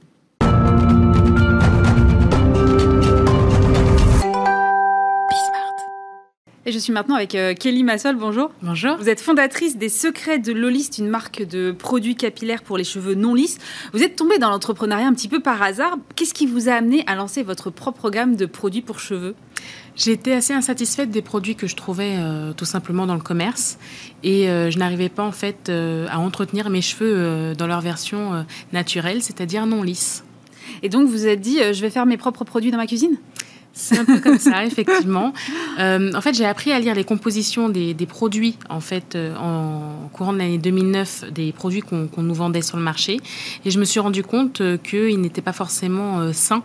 Et 6.68 6.70
je 6.70 6.78
suis 6.78 6.92
maintenant 6.92 7.14
avec 7.14 7.34
euh, 7.34 7.54
Kelly 7.54 7.82
Massol. 7.82 8.16
Bonjour. 8.16 8.50
Bonjour. 8.60 8.98
Vous 8.98 9.08
êtes 9.08 9.22
fondatrice 9.22 9.78
des 9.78 9.88
Secrets 9.88 10.38
de 10.38 10.52
Lolist, 10.52 10.98
une 10.98 11.08
marque 11.08 11.42
de 11.42 11.72
produits 11.72 12.14
capillaires 12.14 12.62
pour 12.62 12.76
les 12.76 12.84
cheveux 12.84 13.14
non 13.14 13.32
lisses. 13.32 13.56
Vous 13.94 14.02
êtes 14.02 14.16
tombée 14.16 14.36
dans 14.36 14.50
l'entrepreneuriat 14.50 15.06
un 15.06 15.14
petit 15.14 15.28
peu 15.28 15.40
par 15.40 15.62
hasard. 15.62 15.96
Qu'est-ce 16.14 16.34
qui 16.34 16.44
vous 16.44 16.68
a 16.68 16.72
amené 16.72 17.04
à 17.06 17.14
lancer 17.14 17.42
votre 17.42 17.70
propre 17.70 18.10
gamme 18.10 18.36
de 18.36 18.44
produits 18.44 18.82
pour 18.82 19.00
cheveux? 19.00 19.34
J'étais 19.96 20.32
assez 20.32 20.52
insatisfaite 20.52 21.10
des 21.10 21.22
produits 21.22 21.54
que 21.54 21.66
je 21.66 21.74
trouvais 21.74 22.16
euh, 22.18 22.52
tout 22.52 22.66
simplement 22.66 23.06
dans 23.06 23.14
le 23.14 23.22
commerce 23.22 23.78
et 24.22 24.50
euh, 24.50 24.70
je 24.70 24.78
n'arrivais 24.78 25.08
pas 25.08 25.24
en 25.24 25.32
fait 25.32 25.70
à 25.70 26.18
entretenir 26.20 26.68
mes 26.68 26.82
cheveux 26.82 27.54
dans 27.56 27.66
leur 27.66 27.80
version 27.80 28.44
naturelle, 28.74 29.22
c'est-à-dire 29.22 29.64
non 29.64 29.82
lisse. 29.82 30.22
Et 30.82 30.90
donc 30.90 31.06
vous 31.06 31.12
vous 31.12 31.26
êtes 31.26 31.40
dit, 31.40 31.60
je 31.72 31.80
vais 31.80 31.88
faire 31.88 32.04
mes 32.04 32.18
propres 32.18 32.44
produits 32.44 32.70
dans 32.70 32.76
ma 32.76 32.86
cuisine? 32.86 33.16
C'est 33.78 33.96
un 33.96 34.04
peu 34.04 34.18
comme 34.20 34.38
ça, 34.38 34.64
effectivement. 34.64 35.32
Euh, 35.78 36.10
en 36.12 36.20
fait, 36.20 36.34
j'ai 36.34 36.44
appris 36.44 36.72
à 36.72 36.80
lire 36.80 36.94
les 36.96 37.04
compositions 37.04 37.68
des, 37.68 37.94
produits, 38.08 38.56
en 38.68 38.80
fait, 38.80 39.14
euh, 39.14 39.36
en 39.36 40.08
courant 40.12 40.32
de 40.32 40.38
l'année 40.38 40.58
2009, 40.58 41.26
des 41.30 41.52
produits 41.52 41.82
qu'on 41.82 42.08
nous 42.16 42.34
vendait 42.34 42.62
sur 42.62 42.76
le 42.76 42.82
marché. 42.82 43.20
Et 43.64 43.70
je 43.70 43.78
me 43.78 43.84
suis 43.84 44.00
rendu 44.00 44.24
compte 44.24 44.60
euh, 44.60 44.76
qu'ils 44.76 45.20
n'étaient 45.20 45.42
pas 45.42 45.52
forcément 45.52 46.32
sains. 46.32 46.64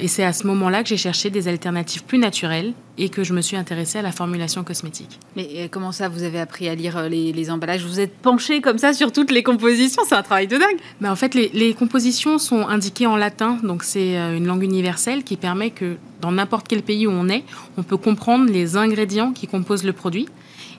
et 0.00 0.06
c'est 0.06 0.22
à 0.22 0.32
ce 0.32 0.46
moment-là 0.46 0.84
que 0.84 0.88
j'ai 0.88 0.96
cherché 0.96 1.30
des 1.30 1.48
alternatives 1.48 2.04
plus 2.04 2.18
naturelles 2.18 2.74
et 2.98 3.08
que 3.08 3.24
je 3.24 3.32
me 3.32 3.40
suis 3.40 3.56
intéressée 3.56 3.98
à 3.98 4.02
la 4.02 4.12
formulation 4.12 4.64
cosmétique. 4.64 5.18
Mais 5.36 5.68
comment 5.70 5.92
ça, 5.92 6.08
vous 6.08 6.24
avez 6.24 6.40
appris 6.40 6.68
à 6.68 6.74
lire 6.74 7.08
les, 7.08 7.50
emballages? 7.50 7.84
Vous 7.84 8.00
êtes 8.00 8.14
penché 8.14 8.60
comme 8.60 8.78
ça 8.78 8.92
sur 8.92 9.12
toutes 9.12 9.30
les 9.30 9.42
compositions? 9.42 10.02
C'est 10.06 10.16
un 10.16 10.22
travail 10.22 10.48
de 10.48 10.56
dingue 10.56 10.78
ben, 11.00 11.10
En 11.10 11.16
fait, 11.16 11.34
les, 11.34 11.50
les 11.54 11.74
compositions 11.74 12.38
sont 12.38 12.66
indiquées 12.66 13.06
en 13.06 13.16
latin, 13.16 13.58
donc 13.62 13.84
c'est 13.84 14.16
une 14.16 14.46
langue 14.46 14.64
universelle 14.64 15.24
qui 15.24 15.36
permet 15.36 15.70
que 15.70 15.96
dans 16.20 16.32
n'importe 16.32 16.66
quel 16.68 16.82
pays 16.82 17.06
où 17.06 17.10
on 17.10 17.28
est, 17.28 17.44
on 17.76 17.82
peut 17.82 17.96
comprendre 17.96 18.50
les 18.50 18.76
ingrédients 18.76 19.32
qui 19.32 19.46
composent 19.46 19.84
le 19.84 19.92
produit. 19.92 20.28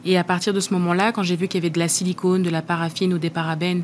Et 0.06 0.18
à 0.18 0.24
partir 0.24 0.54
de 0.54 0.60
ce 0.60 0.74
moment-là, 0.74 1.12
quand 1.12 1.24
j'ai 1.24 1.36
vu 1.36 1.48
qu'il 1.48 1.60
y 1.60 1.64
avait 1.64 1.70
de 1.70 1.80
la 1.80 1.88
silicone, 1.88 2.42
de 2.44 2.50
la 2.50 2.62
paraffine 2.62 3.14
ou 3.14 3.18
des 3.18 3.30
parabènes 3.30 3.84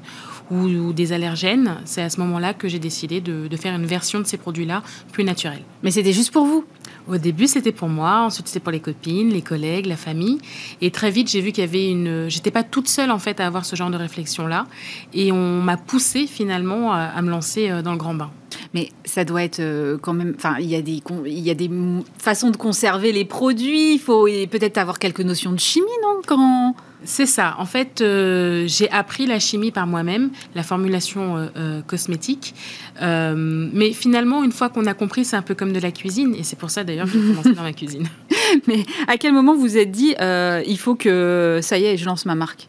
ou, 0.51 0.93
des 0.93 1.13
allergènes, 1.13 1.77
c'est 1.86 2.01
à 2.01 2.10
ce 2.10 2.19
moment-là 2.21 2.53
que 2.53 2.67
j'ai 2.67 2.79
décidé 2.79 3.21
de, 3.21 3.47
de, 3.47 3.58
faire 3.58 3.75
une 3.75 3.86
version 3.86 4.19
de 4.19 4.25
ces 4.25 4.38
produits-là 4.38 4.84
plus 5.12 5.23
naturelle. 5.23 5.63
Mais 5.84 5.91
c'était 5.91 6.13
juste 6.13 6.31
pour 6.31 6.45
vous? 6.45 6.65
Au 7.08 7.17
début, 7.17 7.47
c'était 7.47 7.71
pour 7.71 7.88
moi. 7.88 8.21
Ensuite, 8.21 8.47
c'était 8.47 8.60
pour 8.60 8.71
les 8.71 8.79
copines, 8.79 9.29
les 9.29 9.41
collègues, 9.41 9.86
la 9.86 9.95
famille. 9.95 10.39
Et 10.81 10.89
très 10.89 11.12
vite, 11.12 11.29
j'ai 11.29 11.41
vu 11.41 11.51
qu'il 11.51 11.63
y 11.63 11.67
avait 11.67 11.89
une. 11.89 12.29
J'étais 12.29 12.51
pas 12.51 12.63
toute 12.63 12.88
seule 12.88 13.12
en 13.12 13.19
fait 13.19 13.39
à 13.39 13.45
avoir 13.45 13.65
ce 13.65 13.75
genre 13.75 13.91
de 13.91 13.97
réflexion-là. 13.97 14.65
Et 15.13 15.31
on 15.31 15.62
m'a 15.62 15.77
poussé 15.77 16.25
finalement 16.25 16.93
à 16.93 17.21
me 17.21 17.29
lancer 17.29 17.69
euh, 17.69 17.81
dans 17.81 17.91
le 17.91 17.97
grand 17.97 18.15
bain. 18.15 18.31
Mais 18.73 18.89
ça 19.03 19.23
doit 19.23 19.43
être 19.43 19.60
euh, 19.60 19.97
quand 20.01 20.13
même. 20.13 20.34
Enfin, 20.36 20.55
il 20.60 20.67
y 20.67 20.75
a 20.75 20.81
des 20.81 21.01
il 21.25 21.39
y 21.39 21.49
a 21.49 21.53
des 21.53 21.69
façons 22.17 22.49
de 22.49 22.58
conserver 22.58 23.12
les 23.12 23.25
produits. 23.25 23.93
Il 23.93 23.99
faut 23.99 24.25
peut-être 24.25 24.77
avoir 24.77 24.99
quelques 24.99 25.21
notions 25.21 25.51
de 25.51 25.60
chimie, 25.60 25.86
non? 26.03 26.21
Quand 26.25 26.75
c'est 27.06 27.26
ça. 27.26 27.56
En 27.60 27.65
fait, 27.65 28.02
euh, 28.02 28.65
j'ai 28.68 28.89
appris 28.91 29.26
la 29.26 29.39
chimie 29.39 29.72
par 29.72 29.88
moi-même, 29.88 30.32
la 30.54 30.63
formulation 30.63 31.50
euh, 31.56 31.82
cosmétique. 31.82 32.54
mais 33.02 33.94
finalement, 33.94 34.44
une 34.44 34.52
fois 34.52 34.70
qu'on 34.70 34.86
a 34.86 34.94
compris, 34.94 35.26
c'est 35.26 35.36
un 35.36 35.41
peu 35.41 35.56
comme 35.56 35.74
de 35.74 35.80
la 35.80 35.91
cuisine. 35.91 36.36
Et 36.36 36.44
c'est 36.44 36.58
pour 36.58 36.70
ça 36.70 36.84
d'ailleurs 36.84 37.06
que 37.06 37.13
j'ai 37.13 37.20
commencé 37.20 37.54
dans 37.54 37.63
ma 37.63 37.74
cuisine. 37.74 38.08
Mais 38.68 38.86
à 39.08 39.18
quel 39.18 39.34
moment 39.34 39.56
vous 39.56 39.78
êtes 39.78 39.91
dit, 39.91 40.15
il 40.20 40.78
faut 40.78 40.96
que 40.96 41.60
ça 41.62 41.78
y 41.78 41.86
est, 41.86 41.98
je 41.98 42.06
lance 42.06 42.26
ma 42.26 42.36
marque? 42.36 42.68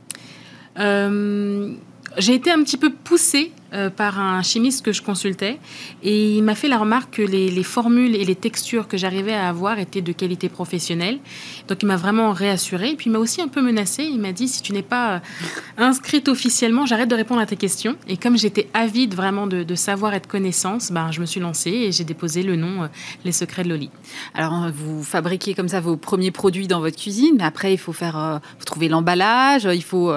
J'ai 2.18 2.35
été 2.35 2.51
un 2.51 2.62
petit 2.62 2.77
peu 2.77 2.90
poussée 2.90 3.53
euh, 3.72 3.90
par 3.90 4.20
un 4.20 4.42
chimiste 4.42 4.85
que 4.85 4.92
je 4.92 5.02
consultais 5.02 5.59
et 6.02 6.37
il 6.37 6.42
m'a 6.42 6.55
fait 6.55 6.68
la 6.68 6.79
remarque 6.79 7.16
que 7.16 7.22
les, 7.22 7.62
formules 7.64 8.14
et 8.14 8.24
les 8.24 8.37
textures 8.37 8.87
que 8.87 8.96
j'arrivais 8.96 9.35
à 9.35 9.48
avoir 9.48 9.81
étaient 9.81 10.02
de 10.02 10.12
qualité 10.12 10.48
professionnelle. 10.48 11.18
Donc 11.66 11.83
il 11.83 11.87
m'a 11.87 11.96
vraiment 11.96 12.31
réassuré 12.33 12.90
et 12.90 12.94
puis 12.94 13.07
il 13.07 13.12
m'a 13.12 13.18
aussi 13.18 13.42
un 13.42 13.48
peu 13.48 13.61
menacé. 13.62 14.05
Il 14.05 14.20
m'a 14.20 14.31
dit 14.31 14.46
si 14.46 14.62
tu 14.62 14.72
n'es 14.72 14.83
pas 14.83 15.14
euh, 15.14 15.18
inscrite 15.79 16.29
officiellement, 16.29 16.87
j'arrête 16.87 17.09
de 17.09 17.14
répondre 17.16 17.40
à 17.40 17.46
tes 17.46 17.57
questions. 17.57 17.96
Et 18.09 18.16
comme 18.16 18.38
j'étais 18.38 18.68
avide 18.72 19.14
vraiment 19.14 19.46
de, 19.46 19.74
savoir 19.74 20.14
et 20.14 20.20
de 20.20 20.26
connaissances, 20.26 20.92
ben, 20.92 21.11
je 21.11 21.20
me 21.20 21.26
suis 21.26 21.40
lancée 21.40 21.70
et 21.70 21.92
j'ai 21.92 22.05
déposé 22.05 22.42
le 22.42 22.55
nom 22.55 22.85
euh, 22.85 22.87
Les 23.24 23.33
Secrets 23.33 23.64
de 23.64 23.68
Loli. 23.68 23.90
Alors 24.35 24.70
vous 24.72 25.02
fabriquez 25.02 25.55
comme 25.55 25.68
ça 25.68 25.81
vos 25.81 25.96
premiers 25.96 26.31
produits 26.31 26.68
dans 26.68 26.81
votre 26.81 26.96
cuisine, 26.96 27.40
après 27.40 27.72
il 27.72 27.79
faut 27.79 27.92
faire, 27.92 28.40
vous 28.59 28.64
trouver 28.64 28.88
l'emballage, 28.88 29.64
il 29.64 29.83
faut 29.83 30.12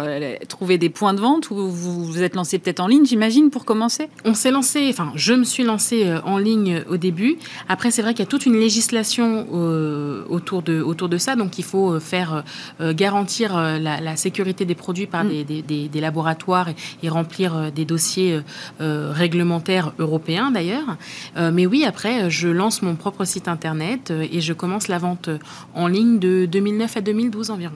trouver 0.48 0.78
des 0.78 0.90
points 0.90 1.14
de 1.14 1.20
vente 1.20 1.50
ou 1.50 1.56
vous 1.70 2.06
vous 2.06 2.22
êtes 2.22 2.36
lancé 2.36 2.60
peut-être 2.60 2.80
en 2.80 2.88
ligne, 2.88 3.06
j'imagine 3.06 3.39
pour 3.48 3.64
commencer 3.64 4.10
On 4.26 4.34
s'est 4.34 4.52
lancé, 4.52 4.88
enfin, 4.90 5.14
je 5.16 5.34
me 5.34 5.46
suis 5.46 5.64
lancée 5.64 6.06
euh, 6.06 6.20
en 6.24 6.38
ligne 6.38 6.84
au 6.90 6.98
début. 6.98 7.38
Après, 7.70 7.92
c'est 7.92 8.02
vrai 8.02 8.14
qu'il 8.14 8.26
y 8.26 8.28
a 8.28 8.30
toute 8.30 8.46
une 8.46 8.60
législation 8.60 9.48
euh, 9.54 10.26
autour, 10.30 10.62
de, 10.62 10.82
autour 10.82 11.08
de 11.08 11.18
ça, 11.18 11.36
donc 11.38 11.58
il 11.58 11.64
faut 11.64 11.94
euh, 11.94 12.00
faire 12.00 12.44
garantir 12.80 13.56
la, 13.58 14.16
sécurité 14.16 14.66
des 14.66 14.76
produits 14.76 15.08
par 15.08 15.24
mm. 15.24 15.44
des, 15.46 16.02
laboratoires 16.02 16.68
et, 17.04 17.10
remplir 17.10 17.72
des 17.72 17.86
dossiers 17.86 18.42
réglementaires 18.80 19.94
européens 20.00 20.52
d'ailleurs. 20.52 20.98
mais 21.38 21.66
oui, 21.66 21.86
après, 21.86 22.30
je 22.30 22.48
lance 22.48 22.82
mon 22.82 22.96
propre 22.96 23.26
site 23.26 23.48
internet 23.48 24.12
et 24.12 24.42
je 24.42 24.54
commence 24.54 24.88
la 24.88 24.98
vente 24.98 25.30
en 25.76 25.88
ligne 25.88 26.20
de 26.20 26.46
2009 26.46 26.98
à 26.98 27.02
2012 27.02 27.52
environ. 27.52 27.76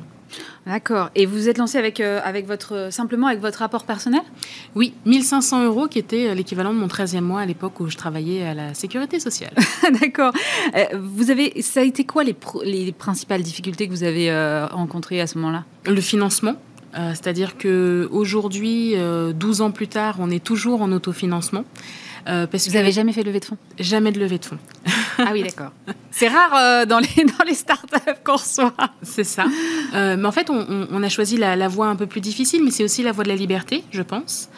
D'accord. 0.65 1.09
Et 1.15 1.25
vous 1.25 1.49
êtes 1.49 1.57
lancé 1.57 1.77
avec, 1.77 1.99
euh, 1.99 2.21
avec 2.23 2.47
votre, 2.47 2.89
simplement 2.91 3.27
avec 3.27 3.41
votre 3.41 3.59
rapport 3.59 3.83
personnel? 3.83 4.21
Oui, 4.75 4.93
1500 5.05 5.65
euros 5.65 5.87
qui 5.87 5.99
était 5.99 6.29
euh, 6.29 6.33
l'équivalent 6.33 6.73
de 6.73 6.79
mon 6.79 6.87
13e 6.87 7.21
mois 7.21 7.41
à 7.41 7.45
l'époque 7.45 7.79
où 7.79 7.89
je 7.89 7.97
travaillais 7.97 8.43
à 8.43 8.53
la 8.53 8.73
sécurité 8.73 9.19
sociale. 9.19 9.53
D'accord. 10.01 10.33
Euh, 10.75 10.85
vous 11.01 11.31
avez, 11.31 11.61
ça 11.61 11.81
a 11.81 11.83
été 11.83 12.05
quoi 12.05 12.23
les, 12.23 12.35
les 12.63 12.91
principales 12.91 13.41
difficultés 13.41 13.87
que 13.87 13.91
vous 13.91 14.03
avez 14.03 14.31
rencontrées 14.71 15.21
à 15.21 15.27
ce 15.27 15.37
moment-là? 15.37 15.65
Le 15.85 16.01
financement. 16.01 16.55
C'est-à-dire 16.95 17.57
qu'aujourd'hui, 17.57 18.95
12 18.95 19.61
ans 19.61 19.71
plus 19.71 19.87
tard, 19.87 20.17
on 20.19 20.29
est 20.29 20.43
toujours 20.43 20.83
en 20.83 20.91
autofinancement. 20.91 21.65
Parce 22.25 22.67
Vous 22.67 22.73
n'avez 22.73 22.91
jamais 22.91 23.13
fait 23.13 23.21
de 23.21 23.27
levée 23.27 23.39
de 23.39 23.45
fonds 23.45 23.57
Jamais 23.79 24.11
de 24.11 24.19
levée 24.19 24.37
de 24.37 24.45
fonds. 24.45 24.59
Ah 25.17 25.29
oui, 25.31 25.43
d'accord. 25.43 25.71
C'est 26.11 26.27
rare 26.27 26.53
euh, 26.55 26.85
dans, 26.85 26.99
les, 26.99 27.23
dans 27.39 27.45
les 27.45 27.53
startups 27.53 27.97
qu'on 28.23 28.35
reçoit. 28.35 28.73
C'est 29.01 29.23
ça. 29.23 29.45
Euh, 29.93 30.15
mais 30.17 30.25
en 30.25 30.31
fait, 30.31 30.49
on, 30.49 31.03
a 31.03 31.09
choisi 31.09 31.37
la, 31.37 31.67
voie 31.67 31.87
un 31.87 31.95
peu 31.95 32.07
plus 32.07 32.21
difficile, 32.21 32.63
mais 32.63 32.71
c'est 32.71 32.83
aussi 32.83 33.03
la 33.03 33.11
voie 33.11 33.23
de 33.23 33.29
la 33.29 33.35
liberté, 33.35 33.83
je 33.91 34.01
pense. 34.01 34.49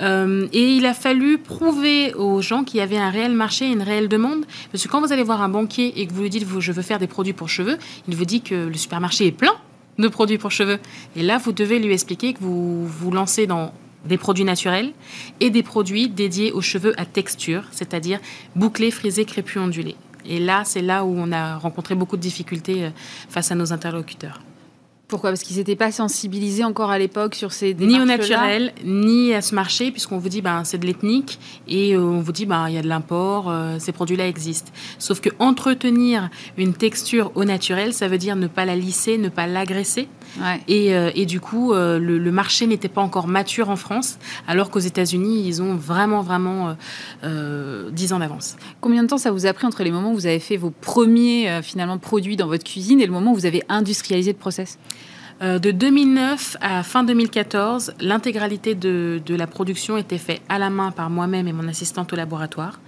Euh, 0.00 0.46
et 0.52 0.74
il 0.74 0.86
a 0.86 0.94
fallu 0.94 1.38
prouver 1.38 2.14
aux 2.14 2.40
gens 2.40 2.62
qu'il 2.62 2.78
y 2.78 2.82
avait 2.82 2.98
un 2.98 3.10
réel 3.10 3.32
marché, 3.32 3.66
une 3.66 3.82
réelle 3.82 4.08
demande. 4.08 4.44
Parce 4.70 4.84
que 4.84 4.88
quand 4.88 5.00
vous 5.00 5.12
allez 5.12 5.24
voir 5.24 5.42
un 5.42 5.48
banquier 5.48 6.00
et 6.00 6.06
que 6.06 6.12
vous 6.12 6.22
lui 6.22 6.30
dites 6.30 6.46
je 6.58 6.72
veux 6.72 6.82
faire 6.82 6.98
des 6.98 7.08
produits 7.08 7.32
pour 7.32 7.48
cheveux, 7.48 7.78
il 8.06 8.14
vous 8.14 8.24
dit 8.24 8.40
que 8.40 8.54
le 8.54 8.74
supermarché 8.74 9.26
est 9.26 9.32
plein 9.32 9.54
de 9.98 10.08
produits 10.08 10.38
pour 10.38 10.52
cheveux. 10.52 10.78
Et 11.16 11.22
là, 11.22 11.38
vous 11.38 11.52
devez 11.52 11.80
lui 11.80 11.92
expliquer 11.92 12.32
que 12.32 12.38
vous 12.40 12.86
vous 12.86 13.10
lancez 13.10 13.48
dans 13.48 13.72
des 14.04 14.18
produits 14.18 14.44
naturels 14.44 14.92
et 15.40 15.50
des 15.50 15.62
produits 15.62 16.08
dédiés 16.08 16.52
aux 16.52 16.60
cheveux 16.60 16.98
à 17.00 17.04
texture, 17.04 17.64
c'est-à-dire 17.70 18.20
bouclés, 18.56 18.90
frisés, 18.90 19.24
crépus, 19.24 19.60
ondulés. 19.60 19.96
Et 20.24 20.38
là, 20.38 20.62
c'est 20.64 20.82
là 20.82 21.04
où 21.04 21.14
on 21.16 21.32
a 21.32 21.56
rencontré 21.56 21.94
beaucoup 21.94 22.16
de 22.16 22.22
difficultés 22.22 22.84
euh, 22.84 22.90
face 23.28 23.50
à 23.50 23.54
nos 23.54 23.72
interlocuteurs. 23.72 24.40
Pourquoi? 25.08 25.30
Parce 25.30 25.42
qu'ils 25.42 25.56
n'étaient 25.56 25.74
pas 25.74 25.90
sensibilisés 25.90 26.64
encore 26.64 26.90
à 26.90 26.98
l'époque 26.98 27.34
sur 27.34 27.52
ces 27.52 27.72
Ni 27.72 27.98
au 27.98 28.04
naturel, 28.04 28.74
ni 28.84 29.32
à 29.32 29.40
ce 29.40 29.54
marché, 29.54 29.90
puisqu'on 29.90 30.18
vous 30.18 30.28
dit 30.28 30.42
ben, 30.42 30.64
c'est 30.64 30.76
de 30.76 30.84
l'ethnique 30.84 31.38
et 31.66 31.94
euh, 31.94 32.02
on 32.02 32.20
vous 32.20 32.32
dit 32.32 32.44
ben, 32.44 32.68
il 32.68 32.74
y 32.74 32.78
a 32.78 32.82
de 32.82 32.88
l'import, 32.88 33.48
euh, 33.48 33.78
ces 33.78 33.92
produits-là 33.92 34.28
existent. 34.28 34.70
Sauf 34.98 35.20
que 35.20 35.30
entretenir 35.38 36.28
une 36.58 36.74
texture 36.74 37.32
au 37.36 37.44
naturel, 37.44 37.94
ça 37.94 38.06
veut 38.06 38.18
dire 38.18 38.36
ne 38.36 38.48
pas 38.48 38.66
la 38.66 38.76
lisser, 38.76 39.16
ne 39.16 39.30
pas 39.30 39.46
l'agresser. 39.46 40.08
Et, 40.68 40.94
euh, 40.94 41.10
et, 41.14 41.26
du 41.26 41.40
coup, 41.40 41.72
le, 41.72 42.30
marché 42.30 42.66
n'était 42.66 42.88
pas 42.88 43.00
encore 43.00 43.26
mature 43.26 43.70
en 43.70 43.76
France, 43.76 44.18
alors 44.46 44.70
qu'aux 44.70 44.78
États-Unis, 44.78 45.42
ils 45.46 45.62
ont 45.62 45.74
vraiment, 45.74 46.22
vraiment 46.22 46.76
euh, 47.24 47.90
10 47.90 48.12
ans 48.12 48.18
d'avance. 48.18 48.56
Combien 48.80 49.02
de 49.02 49.08
temps 49.08 49.18
ça 49.18 49.30
vous 49.30 49.46
a 49.46 49.52
pris 49.52 49.66
entre 49.66 49.82
les 49.82 49.90
moments 49.90 50.12
où 50.12 50.14
vous 50.14 50.26
avez 50.26 50.40
fait 50.40 50.56
vos 50.56 50.70
premiers 50.70 51.60
finalement 51.62 51.98
produits 51.98 52.36
dans 52.36 52.46
votre 52.46 52.64
cuisine 52.64 53.00
et 53.00 53.06
le 53.06 53.12
moment 53.12 53.32
où 53.32 53.34
vous 53.34 53.46
avez 53.46 53.62
industrialisé 53.68 54.32
le 54.32 54.38
process? 54.38 54.78
Euh, 55.40 55.58
de 55.60 55.70
2009 55.70 56.56
à 56.60 56.82
fin 56.82 57.04
2014, 57.04 57.94
l'intégralité 58.00 58.74
de, 58.74 59.20
la 59.28 59.46
production 59.46 59.96
était 59.96 60.18
faite 60.18 60.42
à 60.48 60.58
la 60.58 60.68
main 60.68 60.90
par 60.90 61.10
moi-même 61.10 61.46
et 61.46 61.52
mon 61.52 61.68
assistante 61.68 62.12
au 62.12 62.16
laboratoire. 62.16 62.80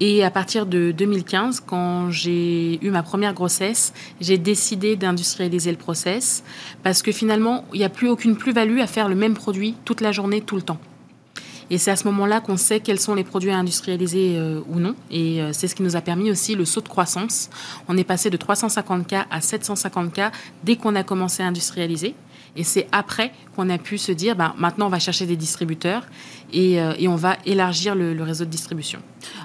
Et 0.00 0.22
à 0.22 0.30
partir 0.30 0.66
de 0.66 0.92
2015, 0.92 1.60
quand 1.66 2.10
j'ai 2.10 2.84
eu 2.84 2.90
ma 2.90 3.02
première 3.02 3.34
grossesse, 3.34 3.92
j'ai 4.20 4.38
décidé 4.38 4.94
d'industrialiser 4.94 5.72
le 5.72 5.76
process 5.76 6.44
parce 6.84 7.02
que 7.02 7.10
finalement, 7.10 7.64
il 7.72 7.78
n'y 7.78 7.84
a 7.84 7.88
plus 7.88 8.08
aucune 8.08 8.36
plus-value 8.36 8.78
à 8.78 8.86
faire 8.86 9.08
le 9.08 9.16
même 9.16 9.34
produit 9.34 9.74
toute 9.84 10.00
la 10.00 10.12
journée, 10.12 10.40
tout 10.40 10.54
le 10.54 10.62
temps. 10.62 10.78
Et 11.70 11.78
c'est 11.78 11.90
à 11.90 11.96
ce 11.96 12.06
moment-là 12.06 12.40
qu'on 12.40 12.56
sait 12.56 12.80
quels 12.80 13.00
sont 13.00 13.14
les 13.14 13.24
produits 13.24 13.50
à 13.50 13.58
industrialiser 13.58 14.36
euh, 14.36 14.60
ou 14.68 14.78
non. 14.78 14.94
Et 15.10 15.42
euh, 15.42 15.52
c'est 15.52 15.68
ce 15.68 15.74
qui 15.74 15.82
nous 15.82 15.96
a 15.96 16.00
permis 16.00 16.30
aussi 16.30 16.54
le 16.54 16.64
saut 16.64 16.80
de 16.80 16.88
croissance. 16.88 17.50
On 17.88 17.96
est 17.96 18.04
passé 18.04 18.30
de 18.30 18.36
350 18.36 19.06
cas 19.06 19.26
à 19.30 19.40
750 19.40 20.12
cas 20.12 20.32
dès 20.64 20.76
qu'on 20.76 20.94
a 20.94 21.02
commencé 21.02 21.42
à 21.42 21.46
industrialiser. 21.46 22.14
Et 22.56 22.64
c'est 22.64 22.88
après 22.90 23.32
qu'on 23.54 23.68
a 23.68 23.76
pu 23.76 23.98
se 23.98 24.12
dire, 24.12 24.34
ben, 24.34 24.54
maintenant 24.56 24.86
on 24.86 24.90
va 24.90 24.98
chercher 24.98 25.26
des 25.26 25.36
distributeurs 25.36 26.04
et, 26.52 26.80
euh, 26.80 26.94
et 26.98 27.08
on 27.08 27.16
va 27.16 27.36
élargir 27.46 27.94
le, 27.94 28.14
le, 28.14 28.22
réseau 28.22 28.44
de 28.44 28.50
distribution. 28.50 29.00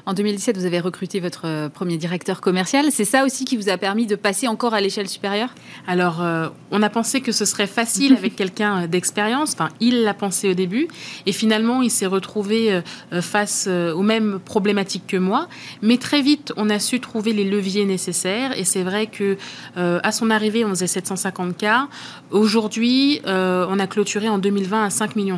En 0.06 0.14
2017, 0.14 0.58
vous 0.58 0.66
avez 0.66 0.80
recruté 0.80 1.20
votre 1.20 1.42
euh, 1.46 1.70
premier 1.70 1.98
directeur 1.98 2.42
commercial. 2.42 2.88
C'est 2.92 3.06
ça 3.06 3.26
aussi 3.26 3.46
qui 3.46 3.58
vous 3.58 3.70
a 3.70 3.78
permis 3.78 4.06
de 4.06 4.16
passer 4.16 4.48
encore 4.48 4.74
à 4.74 4.82
l'échelle 4.82 5.10
supérieure? 5.10 5.54
Alors, 5.88 6.22
euh, 6.22 6.48
on 6.72 6.82
a 6.82 6.90
pensé 6.90 7.22
que 7.22 7.32
ce 7.32 7.46
serait 7.46 7.68
facile 7.68 8.14
avec 8.18 8.36
quelqu'un 8.36 8.88
d'expérience. 8.88 9.54
Enfin, 9.54 9.70
il 9.80 10.04
l'a 10.04 10.14
pensé 10.14 10.50
au 10.50 10.54
début. 10.54 10.88
Et 11.26 11.32
finalement, 11.32 11.82
il 11.82 11.92
s'est 11.92 12.06
retrouvé 12.06 12.82
face 13.22 13.68
aux 13.68 14.02
mêmes 14.02 14.40
problématiques 14.44 15.08
que 15.08 15.18
moi. 15.18 15.48
Mais 15.82 15.98
très 15.98 16.22
vite, 16.22 16.54
on 16.58 16.70
a 16.70 16.80
su 16.80 17.00
trouver 17.00 17.34
les 17.34 17.44
leviers 17.44 17.86
nécessaires. 17.86 18.58
Et 18.58 18.64
c'est 18.64 18.84
vrai 18.84 19.08
que 19.08 19.38
à 19.76 20.12
son 20.12 20.30
arrivée, 20.30 20.66
on 20.66 20.70
faisait 20.70 20.88
750 20.88 21.58
cas. 21.58 21.88
Aujourd'hui, 22.32 23.22
on 23.26 23.80
a 23.80 23.88
clôturé 23.88 24.30
en 24.30 24.38
2020 24.38 24.86
à 24.86 24.90
5,5 24.90 25.16
millions. 25.16 25.38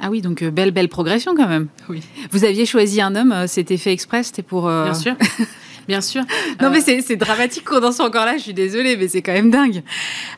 Ah 0.00 0.10
oui, 0.10 0.20
donc 0.20 0.42
euh, 0.42 0.50
belle, 0.50 0.70
belle 0.70 0.88
progression 0.88 1.34
quand 1.34 1.48
même. 1.48 1.68
Oui. 1.88 2.02
Vous 2.30 2.44
aviez 2.44 2.66
choisi 2.66 3.00
un 3.00 3.14
homme, 3.14 3.32
euh, 3.32 3.46
c'était 3.46 3.76
fait 3.76 3.92
exprès, 3.92 4.22
c'était 4.22 4.42
pour... 4.42 4.68
Euh, 4.68 4.84
Bien 4.84 4.94
sûr. 4.94 5.14
Bien 5.88 6.02
sûr. 6.02 6.22
non, 6.60 6.68
mais 6.68 6.80
c'est 6.82 7.16
dramatique 7.16 7.64
qu'on 7.64 7.82
en 7.82 7.92
soit 7.92 8.04
encore 8.04 8.26
là, 8.26 8.36
je 8.36 8.42
suis 8.42 8.52
désolée, 8.52 8.98
mais 8.98 9.08
c'est 9.08 9.22
quand 9.22 9.32
même 9.32 9.50
dingue. 9.50 9.82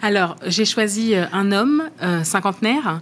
Alors, 0.01 0.37
j'ai 0.47 0.65
choisi 0.65 1.17
un 1.17 1.51
homme 1.51 1.91
cinquantenaire, 2.23 3.01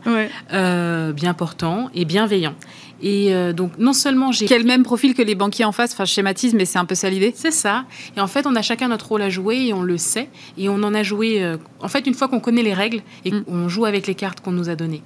bien 0.50 1.34
portant 1.34 1.90
et 1.94 2.06
bienveillant. 2.06 2.54
Et 3.02 3.32
donc, 3.52 3.72
non 3.78 3.92
seulement 3.92 4.32
j'ai. 4.32 4.46
Quel 4.46 4.64
même 4.64 4.82
profil 4.82 5.14
que 5.14 5.22
les 5.22 5.34
banquiers 5.34 5.64
en 5.64 5.72
face, 5.72 5.92
enfin, 5.92 6.04
je 6.04 6.12
schématise, 6.12 6.54
mais 6.54 6.64
c'est 6.64 6.78
un 6.78 6.84
peu 6.84 6.94
ça 6.94 7.08
l'idée 7.08 7.32
C'est 7.34 7.52
ça. 7.52 7.84
Et 8.16 8.20
en 8.20 8.26
fait, 8.26 8.46
on 8.46 8.56
a 8.56 8.62
chacun 8.62 8.88
notre 8.88 9.08
rôle 9.08 9.22
à 9.22 9.28
jouer 9.28 9.66
et 9.66 9.72
on 9.72 9.82
le 9.82 9.98
sait. 9.98 10.28
Et 10.56 10.68
on 10.68 10.82
en 10.82 10.94
a 10.94 11.02
joué. 11.02 11.56
en 11.80 11.88
fait, 11.88 12.06
une 12.06 12.14
fois 12.14 12.28
qu'on 12.28 12.40
connaît 12.40 12.62
les 12.62 12.74
règles 12.74 13.02
et 13.24 13.30
mm. 13.30 13.44
qu'on 13.44 13.68
joue 13.68 13.84
avec 13.84 14.06
les 14.06 14.14
cartes 14.14 14.40
qu'on 14.40 14.52
nous 14.52 14.68
a 14.68 14.74
données. 14.74 15.02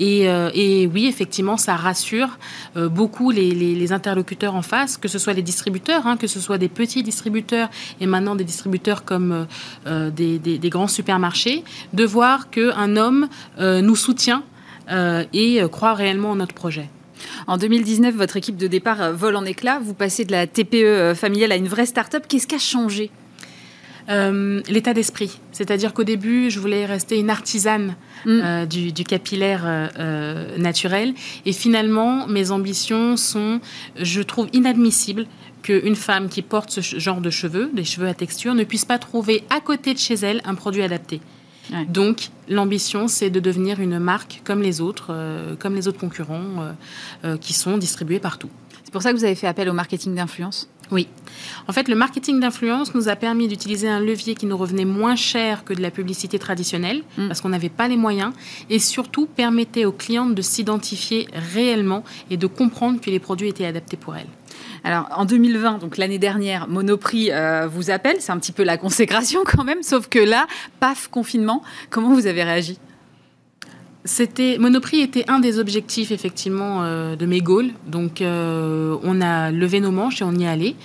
Euh, 0.00 0.50
et, 0.54 0.86
oui, 0.86 1.06
effectivement, 1.06 1.56
ça 1.56 1.76
rassure 1.76 2.38
euh, 2.76 2.88
beaucoup 2.88 3.30
les, 3.30 3.92
interlocuteurs 3.92 4.54
en 4.54 4.62
face, 4.62 4.96
que 4.96 5.08
ce 5.08 5.18
soit 5.18 5.34
les 5.34 5.42
distributeurs, 5.42 6.06
hein, 6.06 6.16
que 6.16 6.26
ce 6.26 6.40
soit 6.40 6.58
des 6.58 6.68
petits 6.68 7.02
distributeurs 7.02 7.68
et 8.00 8.06
maintenant 8.06 8.34
des 8.34 8.44
distributeurs 8.44 9.04
comme 9.04 9.46
euh, 9.86 10.10
des, 10.10 10.70
grands 10.70 10.88
supermarchés, 10.88 11.64
de 11.92 12.04
voir 12.04 12.50
qu'un 12.50 12.96
homme 12.96 13.28
nous 13.58 13.96
soutient 13.96 14.42
et 15.32 15.60
croit 15.70 15.94
réellement 15.94 16.30
en 16.30 16.36
notre 16.36 16.54
projet. 16.54 16.88
En 17.46 17.56
2019, 17.56 18.14
votre 18.14 18.36
équipe 18.36 18.56
de 18.56 18.66
départ 18.66 19.12
vole 19.12 19.36
en 19.36 19.44
éclats. 19.44 19.80
Vous 19.82 19.94
passez 19.94 20.24
de 20.24 20.32
la 20.32 20.46
TPE 20.46 21.14
familiale 21.14 21.52
à 21.52 21.56
une 21.56 21.68
vraie 21.68 21.86
start-up. 21.86 22.24
Qu'est-ce 22.28 22.46
qui 22.46 22.54
a 22.54 22.58
changé? 22.58 23.10
Euh, 24.10 24.60
l'état 24.68 24.92
d'esprit. 24.92 25.40
C'est-à-dire 25.52 25.94
qu'au 25.94 26.04
début, 26.04 26.50
je 26.50 26.60
voulais 26.60 26.84
rester 26.84 27.18
une 27.18 27.30
artisane 27.30 27.96
mm. 28.26 28.40
euh, 28.44 28.66
du, 28.66 29.04
capillaire 29.04 29.62
euh, 29.64 30.58
naturel. 30.58 31.14
Et 31.46 31.52
finalement, 31.52 32.26
mes 32.26 32.50
ambitions 32.50 33.16
sont, 33.16 33.60
je 33.98 34.20
trouve 34.20 34.48
inadmissible 34.52 35.26
qu'une 35.62 35.96
femme 35.96 36.28
qui 36.28 36.42
porte 36.42 36.68
ce 36.68 36.98
genre 36.98 37.22
de 37.22 37.30
cheveux, 37.30 37.70
des 37.72 37.84
cheveux 37.84 38.06
à 38.06 38.12
texture, 38.12 38.54
ne 38.54 38.64
puisse 38.64 38.84
pas 38.84 38.98
trouver 38.98 39.44
à 39.48 39.60
côté 39.60 39.94
de 39.94 39.98
chez 39.98 40.14
elle 40.14 40.42
un 40.44 40.54
produit 40.54 40.82
adapté. 40.82 41.22
Donc, 41.88 42.28
l'ambition, 42.48 43.08
c'est 43.08 43.30
de 43.30 43.40
devenir 43.40 43.80
une 43.80 43.98
marque 43.98 44.42
comme 44.44 44.62
les 44.62 44.80
autres, 44.80 45.08
euh, 45.10 45.56
comme 45.56 45.74
les 45.74 45.88
autres 45.88 45.98
concurrents 45.98 46.40
euh, 46.60 46.72
euh, 47.24 47.36
qui 47.36 47.52
sont 47.52 47.78
distribués 47.78 48.18
partout. 48.18 48.50
C'est 48.82 48.92
pour 48.92 49.02
ça 49.02 49.12
que 49.12 49.16
vous 49.16 49.24
avez 49.24 49.34
fait 49.34 49.46
appel 49.46 49.68
au 49.68 49.72
marketing 49.72 50.14
d'influence? 50.14 50.68
Oui. 50.90 51.08
En 51.66 51.72
fait, 51.72 51.88
le 51.88 51.94
marketing 51.94 52.40
d'influence 52.40 52.94
nous 52.94 53.08
a 53.08 53.16
permis 53.16 53.48
d'utiliser 53.48 53.88
un 53.88 54.00
levier 54.00 54.34
qui 54.34 54.44
nous 54.46 54.56
revenait 54.56 54.84
moins 54.84 55.16
cher 55.16 55.64
que 55.64 55.72
de 55.72 55.80
la 55.80 55.90
publicité 55.90 56.38
traditionnelle, 56.38 57.02
mm. 57.16 57.28
parce 57.28 57.40
qu'on 57.40 57.48
n'avait 57.48 57.70
pas 57.70 57.88
les 57.88 57.96
moyens, 57.96 58.32
et 58.68 58.78
surtout 58.78 59.26
permettait 59.26 59.86
aux 59.86 59.92
clientes 59.92 60.34
de 60.34 60.42
s'identifier 60.42 61.26
réellement 61.54 62.04
et 62.30 62.36
de 62.36 62.46
comprendre 62.46 63.00
que 63.00 63.10
les 63.10 63.18
produits 63.18 63.48
étaient 63.48 63.66
adaptés 63.66 63.96
pour 63.96 64.14
elles. 64.14 64.28
Alors 64.84 65.08
en 65.16 65.24
2020, 65.24 65.78
donc 65.78 65.96
l'année 65.96 66.18
dernière, 66.18 66.68
Monoprix 66.68 67.32
euh, 67.32 67.66
vous 67.66 67.90
appelle, 67.90 68.16
c'est 68.20 68.32
un 68.32 68.38
petit 68.38 68.52
peu 68.52 68.62
la 68.62 68.76
consécration 68.76 69.40
quand 69.46 69.64
même, 69.64 69.82
sauf 69.82 70.08
que 70.08 70.18
là, 70.18 70.46
paf, 70.78 71.08
confinement. 71.08 71.62
Comment 71.88 72.12
vous 72.12 72.26
avez 72.26 72.44
réagi? 72.44 72.78
C'était 74.06 74.58
Monoprix 74.58 75.00
était 75.00 75.24
un 75.28 75.38
des 75.38 75.58
objectifs 75.58 76.10
effectivement 76.10 76.82
euh, 76.82 77.16
de 77.16 77.24
mes 77.24 77.40
goals. 77.40 77.70
Donc 77.86 78.20
euh, 78.20 78.98
on 79.02 79.22
a 79.22 79.50
levé 79.50 79.80
nos 79.80 79.90
manches 79.90 80.20
et 80.20 80.24
on 80.24 80.32
y 80.32 80.44
est 80.44 80.48
allé. 80.48 80.76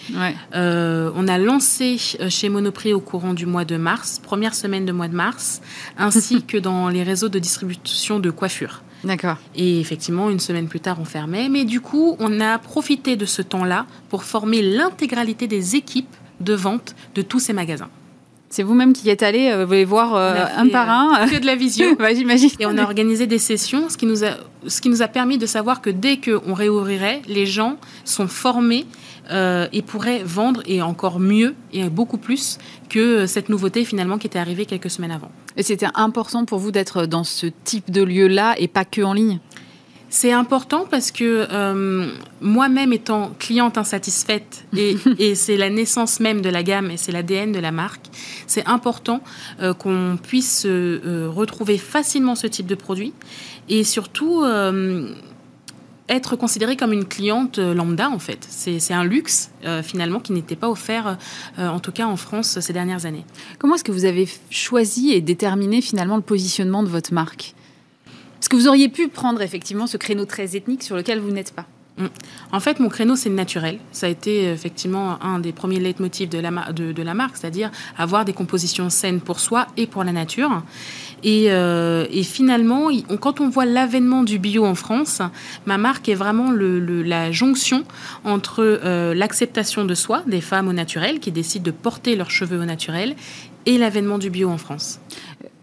on 0.54 1.28
a 1.28 1.38
lancé 1.38 1.98
chez 1.98 2.48
Monoprix 2.48 2.94
au 2.94 3.02
courant 3.02 3.34
du 3.34 3.46
mois 3.46 3.66
de 3.66 3.76
mars, 3.76 4.22
première 4.24 4.56
semaine 4.56 4.86
de 4.86 4.94
mois 4.94 5.10
de 5.10 5.16
mars, 5.16 5.62
ainsi 5.98 6.44
que 6.48 6.58
dans 6.58 6.88
les 6.88 7.04
réseaux 7.04 7.28
de 7.28 7.40
distribution 7.40 8.22
de 8.22 8.32
coiffure. 8.32 8.82
D'accord. 9.04 9.38
Et 9.56 9.80
effectivement, 9.80 10.30
une 10.30 10.40
semaine 10.40 10.68
plus 10.68 10.80
tard, 10.80 10.98
on 11.00 11.06
fermait. 11.06 11.50
Mais 11.50 11.66
du 11.66 11.82
coup, 11.82 12.16
on 12.20 12.40
a 12.42 12.58
profité 12.58 13.16
de 13.16 13.26
ce 13.26 13.42
temps-là 13.42 13.86
pour 14.10 14.24
former 14.24 14.62
l'intégralité 14.62 15.48
des 15.48 15.76
équipes 15.76 16.16
de 16.40 16.54
vente 16.54 16.96
de 17.16 17.22
tous 17.22 17.40
ces 17.40 17.54
magasins. 17.54 17.90
C'est 18.50 18.64
vous-même 18.64 18.94
qui 18.94 19.08
y 19.08 19.10
êtes 19.12 19.22
allé, 19.22 19.52
euh, 19.52 19.62
vous 19.62 19.68
voulez 19.68 19.86
voir 19.86 20.16
euh, 20.16 20.44
un 20.58 20.68
par 20.70 20.90
un 20.90 21.22
euh, 21.22 21.28
Que 21.28 21.40
de 21.40 21.46
la 21.46 21.56
visio. 21.56 21.96
j'imagine. 22.16 22.50
Et 22.60 22.66
on 22.66 22.78
a 22.78 22.84
organisé 22.84 23.28
des 23.28 23.38
sessions, 23.38 23.90
ce 23.90 23.98
qui 23.98 24.08
nous 24.08 24.24
a, 24.24 24.38
ce 24.66 24.82
qui 24.82 24.90
nous 24.90 25.04
a 25.04 25.08
permis 25.08 25.38
de 25.38 25.46
savoir 25.46 25.82
que 25.82 25.92
dès 25.92 26.18
qu'on 26.18 26.54
réouvrirait, 26.54 27.22
les 27.28 27.46
gens 27.46 27.78
sont 28.06 28.28
formés 28.28 28.86
et 29.72 29.84
pourraient 29.84 30.24
vendre 30.26 30.64
et 30.66 30.82
encore 30.82 31.20
mieux 31.20 31.54
et 31.72 31.88
beaucoup 31.88 32.18
plus 32.18 32.58
que 32.90 33.28
cette 33.28 33.50
nouveauté 33.50 33.86
finalement 33.86 34.18
qui 34.18 34.26
était 34.26 34.40
arrivée 34.40 34.66
quelques 34.66 34.90
semaines 34.90 35.12
avant. 35.12 35.30
Et 35.56 35.62
c'était 35.62 35.86
important 35.94 36.46
pour 36.46 36.58
vous 36.58 36.72
d'être 36.72 37.06
dans 37.06 37.24
ce 37.24 37.46
type 37.46 37.92
de 37.92 38.02
lieu-là 38.02 38.56
et 38.58 38.68
pas 38.68 38.86
que 38.86 39.04
en 39.04 39.14
ligne? 39.14 39.40
C'est 40.10 40.32
important 40.32 40.86
parce 40.90 41.12
que 41.12 41.48
euh, 41.52 42.12
moi-même 42.42 42.94
étant 42.94 43.32
cliente 43.38 43.78
insatisfaite, 43.78 44.66
et, 44.76 44.98
c'est 45.36 45.58
la 45.58 45.70
naissance 45.70 46.20
même 46.20 46.42
de 46.42 46.50
la 46.50 46.64
gamme 46.64 46.92
et 46.92 46.98
c'est 46.98 47.12
l'ADN 47.12 47.52
de 47.52 47.60
la 47.60 47.72
marque, 47.72 48.08
c'est 48.48 48.66
important 48.66 49.22
euh, 49.62 49.74
qu'on 49.74 50.18
puisse 50.22 50.66
euh, 50.66 51.30
retrouver 51.30 51.78
facilement 51.78 52.36
ce 52.36 52.48
type 52.48 52.66
de 52.66 52.76
produit 52.76 53.14
et 53.70 53.84
surtout 53.84 54.44
être 56.08 56.36
considérée 56.36 56.76
comme 56.76 56.92
une 56.92 57.06
cliente 57.06 57.60
lambda 57.60 58.10
en 58.10 58.18
fait. 58.18 58.44
C'est 58.50 58.94
un 58.94 59.04
luxe 59.04 59.52
finalement 59.84 60.20
qui 60.20 60.32
n'était 60.32 60.56
pas 60.56 60.70
offert 60.70 61.20
en 61.60 61.80
tout 61.80 61.92
cas 61.92 62.08
en 62.08 62.16
France 62.16 62.60
ces 62.60 62.74
dernières 62.74 63.06
années. 63.06 63.26
Comment 63.60 63.76
est-ce 63.76 63.84
que 63.84 63.92
vous 63.92 64.06
avez 64.06 64.28
choisi 64.50 65.12
et 65.12 65.22
déterminé 65.22 65.82
finalement 65.82 66.16
le 66.16 66.24
positionnement 66.24 66.82
de 66.82 66.88
votre 66.88 67.14
marque? 67.14 67.54
Est-ce 68.40 68.50
que 68.50 68.56
vous 68.56 68.68
auriez 68.68 68.90
pu 68.90 69.10
prendre 69.10 69.42
effectivement 69.42 69.88
ce 69.88 69.98
créneau 69.98 70.26
très 70.26 70.56
ethnique 70.56 70.84
sur 70.84 70.96
lequel 70.96 71.20
vous 71.20 71.32
n'êtes 71.32 71.52
pas 71.52 71.66
mm. 71.98 72.06
en 72.54 72.60
fait, 72.60 72.80
mon 72.80 72.88
créneau, 72.88 73.16
c'est 73.16 73.30
le 73.30 73.36
naturel. 73.36 73.80
Ça 73.92 74.08
a 74.08 74.10
été 74.10 74.46
effectivement 74.46 75.22
un 75.22 75.40
des 75.40 75.52
premiers 75.52 75.80
leitmotifs 75.80 76.30
de 76.30 76.40
la, 76.40 76.72
de, 76.72 77.04
la 77.04 77.14
marque, 77.14 77.36
c'est-à-dire 77.38 77.70
avoir 77.98 78.24
des 78.24 78.34
compositions 78.34 78.90
saines 78.90 79.20
pour 79.20 79.40
soi 79.40 79.68
et 79.76 79.88
pour 79.88 80.04
la 80.04 80.14
nature. 80.14 80.64
Et, 81.24 81.52
euh, 81.52 82.06
finalement, 82.24 82.90
quand 83.20 83.42
on 83.42 83.50
voit 83.50 83.66
l'avènement 83.66 84.24
du 84.24 84.40
bio 84.40 84.66
en 84.66 84.76
France, 84.76 85.22
ma 85.66 85.78
marque 85.78 86.08
est 86.08 86.16
vraiment 86.16 86.52
la 86.52 87.34
jonction 87.34 87.84
entre 88.24 88.62
euh, 88.62 89.14
l'acceptation 89.14 89.84
de 89.84 89.94
soi, 89.96 90.24
des 90.28 90.42
femmes 90.42 90.70
au 90.70 90.74
naturel, 90.74 91.20
qui 91.20 91.32
décident 91.32 91.66
de 91.66 91.72
porter 91.72 92.16
leurs 92.16 92.32
cheveux 92.32 92.62
au 92.62 92.66
naturel, 92.66 93.16
et 93.66 93.78
l'avènement 93.78 94.18
du 94.18 94.30
bio 94.30 94.50
en 94.50 94.58
France 94.58 95.02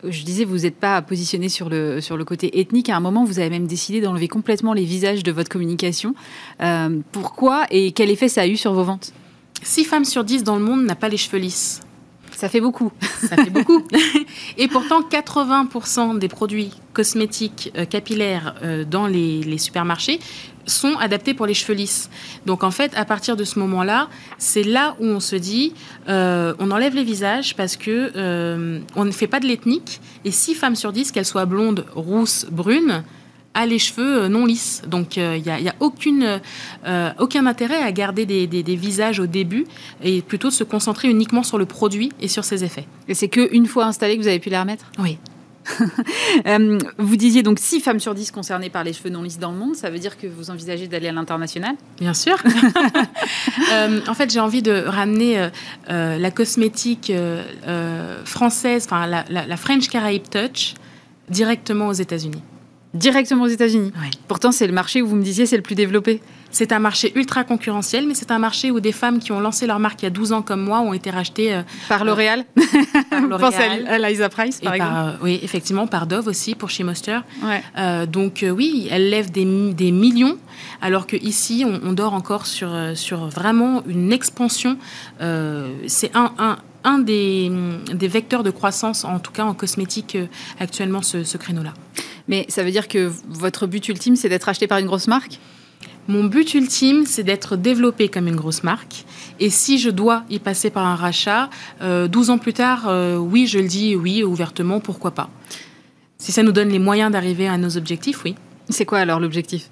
je 0.05 0.23
disais, 0.25 0.45
vous 0.45 0.59
n'êtes 0.59 0.77
pas 0.77 1.01
positionné 1.03 1.49
sur 1.49 1.69
le, 1.69 2.01
sur 2.01 2.17
le 2.17 2.25
côté 2.25 2.61
ethnique. 2.61 2.89
À 2.89 2.97
un 2.97 3.01
moment, 3.01 3.25
vous 3.25 3.39
avez 3.39 3.51
même 3.51 3.67
décidé 3.67 4.01
d'enlever 4.01 4.29
complètement 4.29 4.73
les 4.73 4.85
visages 4.85 5.23
de 5.23 5.33
votre 5.33 5.49
communication. 5.49 6.15
Euh, 6.61 7.01
pourquoi 7.13 7.67
et 7.71 7.93
quel 7.93 8.11
effet 8.11 8.29
ça 8.29 8.43
a 8.43 8.47
eu 8.47 8.57
sur 8.57 8.73
vos 8.73 8.85
ventes? 8.85 9.13
6 9.63 9.85
femmes 9.85 10.05
sur 10.05 10.25
10 10.25 10.45
dans 10.45 10.57
le 10.57 10.63
monde 10.63 10.85
n'a 10.85 10.95
pas 10.95 11.09
les 11.09 11.17
cheveux 11.17 11.39
lisses. 11.39 11.81
Ça 12.37 12.51
fait 12.51 12.61
beaucoup. 12.61 12.93
Ça 13.23 13.37
fait 13.37 13.51
beaucoup. 13.51 13.83
Et 14.59 14.69
pourtant, 14.69 15.01
80% 15.01 16.19
des 16.19 16.29
produits 16.29 16.71
cosmétiques 16.93 17.73
euh, 17.77 17.87
capillaires 17.87 18.57
euh, 18.63 18.85
dans 18.85 19.07
les, 19.07 19.57
supermarchés 19.57 20.21
sont 20.67 20.97
adaptés 20.97 21.35
pour 21.35 21.47
les 21.47 21.55
cheveux 21.55 21.75
lisses. 21.75 22.11
Donc 22.45 22.65
en 22.65 22.71
fait, 22.71 22.93
à 22.97 23.05
partir 23.05 23.37
de 23.37 23.45
ce 23.45 23.59
moment-là, 23.59 24.09
c'est 24.39 24.65
là 24.65 24.97
où 25.01 25.07
on 25.07 25.21
se 25.21 25.37
dit, 25.37 25.73
euh, 26.09 26.55
on 26.59 26.71
enlève 26.71 26.95
les 26.95 27.05
visages 27.05 27.57
parce 27.57 27.77
que 27.77 28.13
on 28.97 29.05
ne 29.05 29.11
fait 29.11 29.27
pas 29.27 29.41
de 29.41 29.47
l'ethnique. 29.47 30.01
Et 30.25 30.31
6 30.31 30.55
femmes 30.55 30.77
sur 30.77 30.93
10, 30.93 31.13
qu'elles 31.13 31.25
soient 31.25 31.47
blondes, 31.47 31.87
rousses, 31.95 32.47
brunes, 32.51 33.05
a 33.57 33.67
les 33.67 33.79
cheveux 33.79 34.25
euh, 34.25 34.29
non 34.29 34.47
lisses. 34.47 34.83
Donc 34.87 35.17
il 35.17 35.23
euh, 35.23 35.39
n'y 35.39 35.51
a, 35.51 35.59
y 35.59 35.69
a 35.69 35.75
aucune, 35.81 36.41
euh, 36.87 37.11
aucun 37.19 37.47
intérêt 37.47 37.83
à 37.83 37.91
garder 37.91 38.27
des, 38.27 38.47
des, 38.47 38.77
visages 38.77 39.19
au 39.19 39.27
début 39.27 39.67
et 40.03 40.21
plutôt 40.23 40.51
se 40.51 40.63
concentrer 40.63 41.09
uniquement 41.09 41.43
sur 41.43 41.59
le 41.59 41.67
produit 41.67 42.13
et 42.21 42.29
sur 42.29 42.45
ses 42.45 42.63
effets. 42.63 42.87
Et 43.09 43.15
c'est 43.15 43.29
qu'une 43.29 43.67
fois 43.67 43.87
installé 43.87 44.17
que 44.17 44.23
vous 44.23 44.29
avez 44.29 44.39
pu 44.39 44.51
les 44.51 44.59
remettre? 44.59 44.85
Oui. 44.99 45.19
vous 46.99 47.17
disiez 47.17 47.43
donc 47.43 47.59
6 47.59 47.81
femmes 47.81 48.01
sur 48.01 48.15
10 48.15 48.31
concernées 48.31 48.71
par 48.71 48.85
les 48.85 48.93
cheveux 48.93 49.11
non 49.11 49.23
lisses 49.23 49.39
dans 49.39 49.51
le 49.51 49.59
monde. 49.59 49.75
Ça 49.77 49.91
veut 49.91 49.99
dire 49.99 50.19
que 50.19 50.27
vous 50.27 50.51
envisagez 50.51 50.89
d'aller 50.89 51.09
à 51.09 51.13
l'international? 51.13 51.77
Bien 52.01 52.15
sûr. 52.15 52.37
en 54.09 54.15
fait, 54.15 54.33
j'ai 54.33 54.41
envie 54.41 54.63
de 54.63 54.85
ramener 54.87 55.49
la 55.89 56.31
cosmétique 56.31 57.13
française, 58.25 58.85
enfin 58.87 59.07
la, 59.07 59.25
la 59.29 59.57
French 59.57 59.89
Caraïbe 59.89 60.29
Touch, 60.29 60.75
directement 61.29 61.89
aux 61.89 61.93
États-Unis. 61.93 62.43
Directement 62.95 63.45
aux 63.45 63.49
États-Unis? 63.49 63.93
Pourtant, 64.27 64.53
c'est 64.53 64.67
le 64.67 64.73
marché 64.73 65.03
où 65.03 65.07
vous 65.07 65.17
me 65.17 65.23
disiez 65.23 65.47
c'est 65.47 65.57
le 65.57 65.63
plus 65.63 65.75
développé. 65.75 66.21
C'est 66.51 66.73
un 66.73 66.79
marché 66.79 67.13
ultra 67.17 67.45
concurrentiel, 67.45 68.07
mais 68.07 68.15
c'est 68.15 68.31
un 68.31 68.39
marché 68.39 68.71
où 68.71 68.81
des 68.81 68.93
femmes 68.93 69.19
qui 69.19 69.33
ont 69.33 69.41
lancé 69.41 69.67
leur 69.67 69.79
marque 69.79 70.03
il 70.03 70.05
y 70.05 70.09
a 70.09 70.11
12 70.11 70.33
ans 70.33 70.43
comme 70.43 70.63
moi 70.63 70.81
ont 70.81 70.93
été 70.93 71.11
rachetées 71.11 71.55
euh, 71.55 71.63
par 71.89 72.05
L'Oréal. 72.05 72.45
par 73.11 73.21
L'Oréal. 73.23 73.87
à 73.89 74.11
Lisa 74.11 74.29
Price, 74.29 74.61
par 74.61 74.75
exemple. 74.75 74.95
Euh, 74.95 75.13
oui, 75.23 75.41
effectivement, 75.43 75.87
par 75.87 76.07
Dove 76.07 76.27
aussi 76.29 76.55
pour 76.55 76.71
chez 76.71 76.85
Moster. 76.85 77.19
Euh, 77.77 78.07
donc 78.07 78.45
oui, 78.49 78.89
elles 78.91 79.11
lèvent 79.11 79.31
des, 79.31 79.45
des, 79.73 79.91
millions, 79.91 80.39
alors 80.81 81.07
qu'ici, 81.07 81.65
on, 81.67 81.89
on 81.89 81.93
dort 81.93 82.15
encore 82.15 82.47
sur, 82.47 82.71
sur 82.95 83.27
vraiment 83.27 83.83
une 83.87 84.13
expansion. 84.13 84.79
c'est 85.87 86.15
un, 86.15 86.33
un 86.39 86.59
un 86.85 87.01
des, 87.01 87.51
des, 87.93 88.07
vecteurs 88.07 88.45
de 88.45 88.51
croissance, 88.51 89.05
en 89.05 89.19
tout 89.19 89.33
cas 89.33 89.45
en 89.45 89.55
cosmétique 89.55 90.17
actuellement, 90.61 91.03
ce, 91.03 91.25
ce 91.25 91.37
créneau-là. 91.37 91.75
Mais 92.29 92.47
ça 92.49 92.63
veut 92.63 92.71
dire 92.71 92.87
que 92.87 93.13
votre 93.29 93.67
but 93.67 93.89
ultime, 93.89 94.15
c'est 94.15 94.29
d'être 94.29 94.49
acheté 94.49 94.69
par 94.69 94.79
une 94.79 94.87
grosse 94.87 95.09
marque? 95.09 95.41
Mon 96.09 96.25
but 96.25 96.55
ultime, 96.55 97.05
c'est 97.07 97.23
d'être 97.23 97.57
développé 97.57 98.09
comme 98.09 98.29
une 98.29 98.37
grosse 98.37 98.63
marque. 98.63 99.05
Et 99.41 99.51
si 99.51 99.79
je 99.79 99.91
dois 99.91 100.25
y 100.31 100.39
passer 100.39 100.71
par 100.71 100.87
un 100.87 100.95
rachat, 100.95 101.51
12 101.81 101.83
euh, 101.83 102.33
ans 102.33 102.39
plus 102.39 102.53
tard, 102.53 102.87
euh, 102.89 103.17
oui, 103.17 103.47
je 103.47 103.59
le 103.59 103.67
dis, 103.67 103.97
oui, 103.97 104.23
ouvertement, 104.23 104.81
pourquoi 104.81 105.11
pas. 105.11 105.29
Si 106.19 106.33
ça 106.33 106.43
nous 106.43 106.53
donne 106.53 106.69
les 106.69 106.79
moyens 106.79 107.13
d'arriver 107.13 107.49
à 107.49 107.59
nos 107.59 107.77
objectifs, 107.77 108.25
oui. 108.25 108.35
C'est 108.69 108.85
quoi 108.85 108.99
alors 108.99 109.21
l'objectif? 109.21 109.69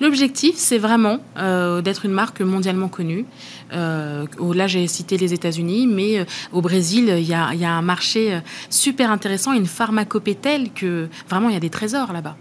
L'objectif, 0.00 0.56
c'est 0.56 0.78
vraiment 0.78 1.18
euh, 1.38 1.80
d'être 1.80 2.04
une 2.04 2.12
marque 2.12 2.40
mondialement 2.40 2.88
connue. 2.88 3.24
Euh, 3.72 4.26
là, 4.52 4.66
j'ai 4.66 4.86
cité 4.88 5.16
les 5.16 5.32
États-Unis, 5.32 5.86
mais 5.86 6.18
euh, 6.18 6.24
au 6.52 6.60
Brésil, 6.60 7.14
il 7.16 7.26
y 7.26 7.34
a, 7.34 7.48
un 7.48 7.82
marché 7.82 8.40
super 8.70 9.10
intéressant, 9.10 9.52
une 9.52 9.66
pharmacopée 9.66 10.34
telle 10.34 10.72
que 10.72 11.08
vraiment, 11.28 11.48
il 11.48 11.54
y 11.54 11.56
a 11.56 11.60
des 11.60 11.70
trésors 11.70 12.12
là-bas. 12.12 12.36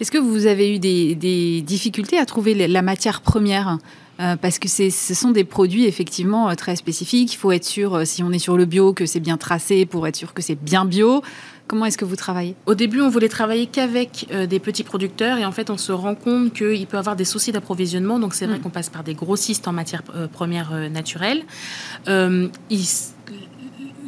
Est-ce 0.00 0.10
que 0.10 0.18
vous 0.18 0.46
avez 0.46 0.74
eu 0.74 0.78
des, 0.78 1.62
difficultés 1.62 2.18
à 2.18 2.26
trouver 2.26 2.68
la 2.68 2.82
matière 2.82 3.20
première? 3.20 3.78
Parce 4.16 4.60
que 4.60 4.68
ce 4.68 4.90
sont 4.90 5.32
des 5.32 5.42
produits 5.42 5.86
effectivement 5.86 6.54
très 6.54 6.76
spécifiques. 6.76 7.34
Il 7.34 7.36
faut 7.36 7.50
être 7.50 7.64
sûr, 7.64 8.06
si 8.06 8.22
on 8.22 8.30
est 8.30 8.38
sur 8.38 8.56
le 8.56 8.64
bio, 8.64 8.92
que 8.92 9.06
c'est 9.06 9.18
bien 9.18 9.36
tracé 9.36 9.86
pour 9.86 10.06
être 10.06 10.14
sûr 10.14 10.34
que 10.34 10.42
c'est 10.42 10.54
bien 10.54 10.84
bio. 10.84 11.22
Comment 11.66 11.86
est-ce 11.86 11.96
que 11.96 12.04
vous 12.04 12.16
travaillez? 12.16 12.54
Au 12.66 12.74
début, 12.74 13.00
on 13.00 13.08
voulait 13.08 13.28
travailler 13.28 13.66
qu'avec 13.66 14.26
euh, 14.32 14.46
des 14.46 14.58
petits 14.58 14.84
producteurs 14.84 15.38
et 15.38 15.46
en 15.46 15.52
fait, 15.52 15.70
on 15.70 15.78
se 15.78 15.92
rend 15.92 16.14
compte 16.14 16.52
qu'il 16.52 16.86
peut 16.86 16.96
y 16.96 17.00
avoir 17.00 17.16
des 17.16 17.24
soucis 17.24 17.52
d'approvisionnement. 17.52 18.18
Donc, 18.18 18.34
c'est 18.34 18.46
vrai 18.46 18.58
mm. 18.58 18.60
qu'on 18.60 18.70
passe 18.70 18.90
par 18.90 19.02
des 19.02 19.14
grossistes 19.14 19.66
en 19.66 19.72
matière 19.72 20.02
euh, 20.14 20.28
première 20.28 20.72
euh, 20.72 20.88
naturelle. 20.90 21.44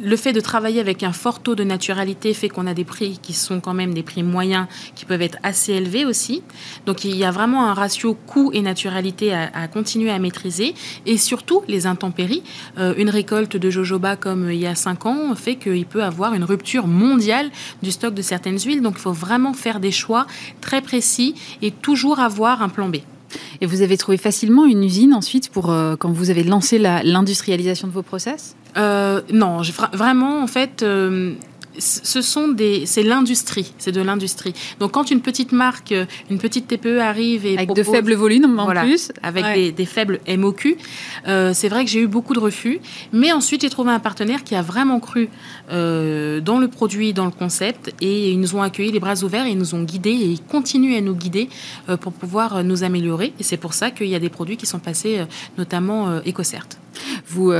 Le 0.01 0.15
fait 0.15 0.33
de 0.33 0.39
travailler 0.39 0.79
avec 0.79 1.03
un 1.03 1.11
fort 1.11 1.39
taux 1.39 1.55
de 1.55 1.63
naturalité 1.63 2.33
fait 2.33 2.49
qu'on 2.49 2.67
a 2.67 2.73
des 2.73 2.83
prix 2.83 3.19
qui 3.21 3.33
sont 3.33 3.59
quand 3.59 3.73
même 3.73 3.93
des 3.93 4.03
prix 4.03 4.23
moyens, 4.23 4.67
qui 4.95 5.05
peuvent 5.05 5.21
être 5.21 5.37
assez 5.43 5.73
élevés 5.73 6.05
aussi. 6.05 6.43
Donc 6.85 7.03
il 7.03 7.15
y 7.15 7.23
a 7.23 7.31
vraiment 7.31 7.67
un 7.67 7.73
ratio 7.73 8.13
coût 8.13 8.51
et 8.53 8.61
naturalité 8.61 9.33
à, 9.33 9.67
continuer 9.67 10.11
à 10.11 10.19
maîtriser. 10.19 10.73
Et 11.05 11.17
surtout, 11.17 11.63
les 11.67 11.87
intempéries. 11.87 12.43
Euh, 12.77 12.93
une 12.97 13.09
récolte 13.09 13.57
de 13.57 13.69
jojoba 13.69 14.15
comme 14.15 14.51
il 14.51 14.59
y 14.59 14.67
a 14.67 14.75
5 14.75 15.05
ans 15.05 15.35
fait 15.35 15.55
qu'il 15.55 15.85
peut 15.85 16.03
avoir 16.03 16.33
une 16.33 16.43
rupture 16.43 16.87
mondiale 16.87 17.49
du 17.81 17.91
stock 17.91 18.13
de 18.13 18.21
certaines 18.21 18.59
huiles. 18.59 18.81
Donc 18.81 18.95
il 18.97 19.01
faut 19.01 19.13
vraiment 19.13 19.53
faire 19.53 19.79
des 19.79 19.91
choix 19.91 20.27
très 20.61 20.81
précis 20.81 21.35
et 21.61 21.71
toujours 21.71 22.19
avoir 22.19 22.61
un 22.61 22.69
plan 22.69 22.89
B. 22.89 22.97
Et 23.61 23.65
vous 23.65 23.81
avez 23.81 23.97
trouvé 23.97 24.17
facilement 24.17 24.65
une 24.65 24.83
usine 24.83 25.13
ensuite 25.13 25.49
pour 25.49 25.69
euh, 25.69 25.95
quand 25.95 26.11
vous 26.11 26.29
avez 26.29 26.43
lancé 26.43 26.77
l'industrialisation 26.79 27.87
de 27.87 27.93
vos 27.93 28.03
process? 28.03 28.55
Euh, 28.77 29.21
Non, 29.31 29.61
vraiment 29.93 30.41
en 30.41 30.47
fait. 30.47 30.83
Euh, 31.77 31.81
ce 32.07 32.21
sont 32.21 32.47
des, 32.47 32.85
c'est 32.85 33.03
l'industrie, 33.03 33.73
c'est 33.77 33.91
de 33.91 34.01
l'industrie. 34.01 34.53
Donc 34.79 34.91
quand 34.91 35.11
une 35.11 35.21
petite 35.21 35.51
marque, 35.51 35.93
une 36.29 36.37
petite 36.37 36.67
TPE 36.67 36.99
arrive 36.99 37.45
et 37.45 37.57
avec 37.57 37.73
de 37.73 37.83
faibles 37.83 38.13
volumes 38.13 38.59
en 38.59 38.67
plus, 38.67 39.11
avec 39.23 39.75
des, 39.75 39.85
faibles 39.85 40.19
MOQ, 40.27 40.77
euh, 41.27 41.53
c'est 41.53 41.69
vrai 41.69 41.85
que 41.85 41.91
j'ai 41.91 42.01
eu 42.01 42.07
beaucoup 42.07 42.33
de 42.33 42.39
refus. 42.39 42.79
Mais 43.13 43.31
ensuite 43.31 43.61
j'ai 43.61 43.69
trouvé 43.69 43.91
un 43.91 43.99
partenaire 43.99 44.43
qui 44.43 44.55
a 44.55 44.61
vraiment 44.61 44.99
cru 44.99 45.29
euh, 45.71 46.41
dans 46.41 46.59
le 46.59 46.67
produit, 46.67 47.13
dans 47.13 47.25
le 47.25 47.31
concept, 47.31 47.93
et 48.01 48.31
ils 48.31 48.39
nous 48.39 48.55
ont 48.55 48.61
accueillis 48.61 48.91
les 48.91 48.99
bras 48.99 49.23
ouverts, 49.23 49.45
et 49.45 49.51
ils 49.51 49.57
nous 49.57 49.75
ont 49.75 49.83
guidés 49.83 50.11
et 50.11 50.25
ils 50.25 50.41
continuent 50.41 50.97
à 50.97 51.01
nous 51.01 51.15
guider 51.15 51.49
euh, 51.89 51.97
pour 51.97 52.13
pouvoir 52.13 52.63
nous 52.63 52.83
améliorer. 52.83 53.33
Et 53.39 53.43
c'est 53.43 53.57
pour 53.57 53.73
ça 53.73 53.91
qu'il 53.91 54.07
y 54.07 54.15
a 54.15 54.19
des 54.19 54.29
produits 54.29 54.57
qui 54.57 54.65
sont 54.65 54.79
passés, 54.79 55.21
notamment 55.57 56.19
EcoCert. 56.25 56.67
Vous, 57.27 57.51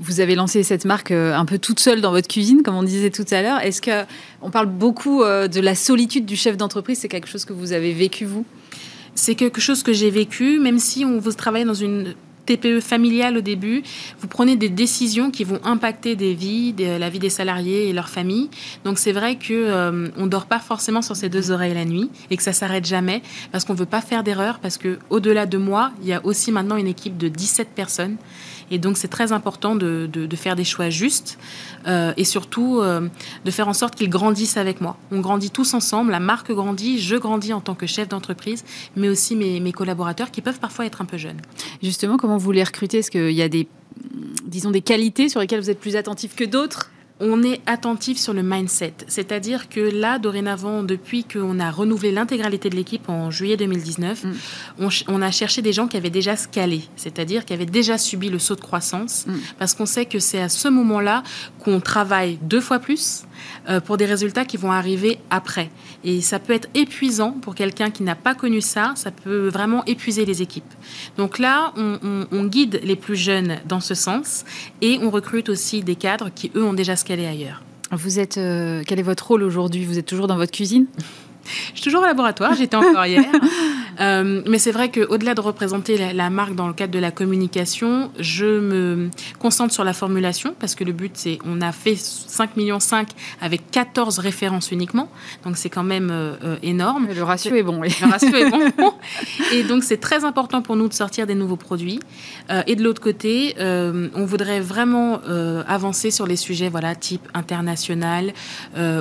vous 0.00 0.20
avez 0.20 0.34
lancé 0.34 0.62
cette 0.62 0.84
marque 0.84 1.10
un 1.10 1.44
peu 1.44 1.58
toute 1.58 1.80
seule 1.80 2.00
dans 2.00 2.10
votre 2.10 2.28
cuisine, 2.28 2.62
comme 2.62 2.76
on 2.76 2.82
disait 2.82 3.10
tout 3.10 3.24
à 3.30 3.42
l'heure. 3.42 3.60
Est-ce 3.60 3.80
que 3.80 4.04
on 4.42 4.50
parle 4.50 4.66
beaucoup 4.66 5.22
euh, 5.22 5.48
de 5.48 5.60
la 5.60 5.74
solitude 5.74 6.26
du 6.26 6.36
chef 6.36 6.56
d'entreprise 6.56 6.98
C'est 6.98 7.08
quelque 7.08 7.28
chose 7.28 7.44
que 7.44 7.52
vous 7.52 7.72
avez 7.72 7.92
vécu 7.92 8.24
vous? 8.24 8.44
C'est 9.14 9.34
quelque 9.34 9.60
chose 9.60 9.82
que 9.82 9.92
j'ai 9.92 10.10
vécu, 10.10 10.58
même 10.58 10.78
si 10.78 11.04
on 11.04 11.18
vous 11.18 11.32
travaille 11.32 11.64
dans 11.64 11.74
une 11.74 12.14
TPE 12.46 12.80
familiale 12.80 13.38
au 13.38 13.40
début, 13.40 13.82
vous 14.20 14.28
prenez 14.28 14.56
des 14.56 14.68
décisions 14.68 15.30
qui 15.30 15.44
vont 15.44 15.60
impacter 15.64 16.14
des 16.14 16.34
vies, 16.34 16.74
la 16.76 17.08
vie 17.08 17.18
des 17.18 17.30
salariés 17.30 17.88
et 17.88 17.94
leurs 17.94 18.10
familles. 18.10 18.50
Donc 18.84 18.98
c'est 18.98 19.12
vrai 19.12 19.36
que 19.36 19.54
euh, 19.54 20.26
dort 20.26 20.44
pas 20.44 20.58
forcément 20.58 21.00
sur 21.00 21.16
ses 21.16 21.30
deux 21.30 21.50
oreilles 21.50 21.72
la 21.72 21.86
nuit 21.86 22.10
et 22.30 22.36
que 22.36 22.42
ça 22.42 22.52
s'arrête 22.52 22.84
jamais 22.84 23.22
parce 23.50 23.64
qu'on 23.64 23.72
veut 23.72 23.86
pas 23.86 24.02
faire 24.02 24.24
d'erreur 24.24 24.58
parce 24.58 24.76
que 24.76 24.98
au-delà 25.08 25.46
de 25.46 25.56
moi, 25.56 25.92
il 26.02 26.08
y 26.08 26.12
a 26.12 26.20
aussi 26.26 26.52
maintenant 26.52 26.76
une 26.76 26.88
équipe 26.88 27.16
de 27.16 27.28
17 27.28 27.68
personnes 27.68 28.16
et 28.70 28.78
donc, 28.78 28.96
c'est 28.96 29.08
très 29.08 29.32
important 29.32 29.76
de, 29.76 30.08
faire 30.34 30.56
des 30.56 30.64
choix 30.64 30.90
justes 30.90 31.38
euh, 31.86 32.12
et 32.16 32.24
surtout 32.24 32.80
euh, 32.80 33.08
de 33.44 33.50
faire 33.50 33.68
en 33.68 33.72
sorte 33.72 33.94
qu'ils 33.94 34.10
grandissent 34.10 34.56
avec 34.56 34.80
moi. 34.80 34.96
On 35.12 35.20
grandit 35.20 35.50
tous 35.50 35.74
ensemble, 35.74 36.10
la 36.10 36.20
marque 36.20 36.52
grandit, 36.52 36.98
je 36.98 37.16
grandis 37.16 37.52
en 37.52 37.60
tant 37.60 37.74
que 37.74 37.86
chef 37.86 38.08
d'entreprise, 38.08 38.64
mais 38.96 39.08
aussi 39.08 39.36
mes, 39.36 39.60
mes 39.60 39.72
collaborateurs 39.72 40.30
qui 40.30 40.40
peuvent 40.40 40.58
parfois 40.58 40.86
être 40.86 41.02
un 41.02 41.04
peu 41.04 41.18
jeunes. 41.18 41.40
Justement, 41.82 42.16
comment 42.16 42.36
vous 42.36 42.52
les 42.52 42.64
recrutez? 42.64 42.98
Est-ce 42.98 43.10
qu'il 43.10 43.32
y 43.32 43.42
a 43.42 43.48
des, 43.48 43.68
disons, 44.44 44.70
des 44.70 44.82
qualités 44.82 45.28
sur 45.28 45.40
lesquelles 45.40 45.60
vous 45.60 45.70
êtes 45.70 45.80
plus 45.80 45.96
attentif 45.96 46.34
que 46.34 46.44
d'autres? 46.44 46.90
On 47.24 47.42
est 47.42 47.60
attentif 47.64 48.18
sur 48.18 48.34
le 48.34 48.42
mindset. 48.42 48.92
C'est-à-dire 49.08 49.70
que 49.70 49.80
là, 49.80 50.18
dorénavant, 50.18 50.82
depuis 50.82 51.24
qu'on 51.24 51.58
a 51.58 51.70
renouvelé 51.70 52.12
l'intégralité 52.12 52.68
de 52.68 52.76
l'équipe 52.76 53.08
en 53.08 53.30
juillet 53.30 53.56
2019, 53.56 54.24
mm. 54.24 54.88
on, 55.08 55.22
a 55.22 55.30
cherché 55.30 55.62
des 55.62 55.72
gens 55.72 55.88
qui 55.88 55.96
avaient 55.96 56.10
déjà 56.10 56.36
scalé, 56.36 56.82
c'est-à-dire 56.96 57.46
qui 57.46 57.54
avaient 57.54 57.64
déjà 57.64 57.96
subi 57.96 58.28
le 58.28 58.38
saut 58.38 58.56
de 58.56 58.60
croissance, 58.60 59.24
mm. 59.26 59.34
parce 59.58 59.74
qu'on 59.74 59.86
sait 59.86 60.04
que 60.04 60.18
c'est 60.18 60.40
à 60.40 60.50
ce 60.50 60.68
moment-là 60.68 61.22
qu'on 61.60 61.80
travaille 61.80 62.38
deux 62.42 62.60
fois 62.60 62.78
plus 62.78 63.24
euh, 63.68 63.80
pour 63.80 63.96
des 63.96 64.04
résultats 64.04 64.44
qui 64.44 64.58
vont 64.58 64.70
arriver 64.70 65.18
après. 65.30 65.70
Et 66.04 66.20
ça 66.20 66.38
peut 66.38 66.52
être 66.52 66.68
épuisant 66.74 67.30
pour 67.32 67.54
quelqu'un 67.54 67.90
qui 67.90 68.02
n'a 68.02 68.14
pas 68.14 68.34
connu 68.34 68.60
ça, 68.60 68.92
ça 68.96 69.10
peut 69.10 69.48
vraiment 69.48 69.82
épuiser 69.86 70.26
les 70.26 70.42
équipes. 70.42 70.72
Donc 71.16 71.38
là, 71.38 71.72
on, 71.76 72.44
guide 72.44 72.80
les 72.84 72.96
plus 72.96 73.16
jeunes 73.16 73.56
dans 73.66 73.80
ce 73.80 73.94
sens 73.94 74.44
et 74.82 74.98
on 75.00 75.08
recrute 75.08 75.48
aussi 75.48 75.82
des 75.82 75.96
cadres 75.96 76.28
qui, 76.34 76.52
eux, 76.54 76.62
ont 76.62 76.74
déjà 76.74 76.94
scalé 76.94 77.13
ailleurs. 77.20 77.62
Vous 77.92 78.18
êtes, 78.18 78.38
euh, 78.38 78.82
quel 78.86 78.98
est 78.98 79.04
votre 79.04 79.26
rôle 79.26 79.42
aujourd'hui? 79.42 79.84
Vous 79.84 79.98
êtes 79.98 80.06
toujours 80.06 80.26
dans 80.26 80.36
votre 80.36 80.52
cuisine? 80.52 80.86
Je 81.46 81.80
suis 81.80 81.82
toujours 81.82 82.02
au 82.02 82.06
laboratoire, 82.06 82.54
j'étais 82.54 82.76
encore 82.76 83.06
hier. 83.06 83.24
Euh, 84.00 84.42
mais 84.48 84.58
c'est 84.58 84.72
vrai 84.72 84.90
qu'au-delà 84.90 85.34
de 85.34 85.40
représenter 85.40 86.12
la, 86.12 86.30
marque 86.30 86.56
dans 86.56 86.66
le 86.66 86.74
cadre 86.74 86.92
de 86.92 86.98
la 86.98 87.12
communication, 87.12 88.10
je 88.18 88.58
me 88.58 89.08
concentre 89.38 89.72
sur 89.72 89.84
la 89.84 89.92
formulation 89.92 90.54
parce 90.58 90.74
que 90.74 90.82
le 90.82 90.92
but, 90.92 91.12
c'est 91.14 91.38
on 91.44 91.60
a 91.60 91.70
fait 91.70 91.96
5 91.96 92.56
millions 92.56 92.80
5 92.80 93.08
avec 93.40 93.70
14 93.70 94.18
références 94.18 94.72
uniquement. 94.72 95.08
Donc 95.44 95.56
c'est 95.56 95.70
quand 95.70 95.84
même 95.84 96.10
euh, 96.10 96.34
euh, 96.44 96.56
énorme. 96.62 97.06
Le 97.14 97.22
ratio 97.22 97.54
est 97.54 97.62
bon. 97.62 97.80
Oui. 97.82 97.94
Le 98.00 98.10
ratio 98.10 98.34
est 98.34 98.50
bon. 98.76 98.92
Et 99.52 99.62
donc 99.62 99.84
c'est 99.84 100.00
très 100.00 100.24
important 100.24 100.62
pour 100.62 100.76
nous 100.76 100.88
de 100.88 100.94
sortir 100.94 101.26
des 101.26 101.36
nouveaux 101.36 101.56
produits. 101.56 102.00
et 102.66 102.74
de 102.74 102.82
l'autre 102.82 103.00
côté, 103.00 103.54
on 103.60 104.24
voudrait 104.24 104.60
vraiment 104.60 105.20
avancer 105.68 106.10
sur 106.10 106.26
les 106.26 106.36
sujets 106.36 106.68
voilà, 106.68 106.94
type 106.94 107.28
international 107.34 108.32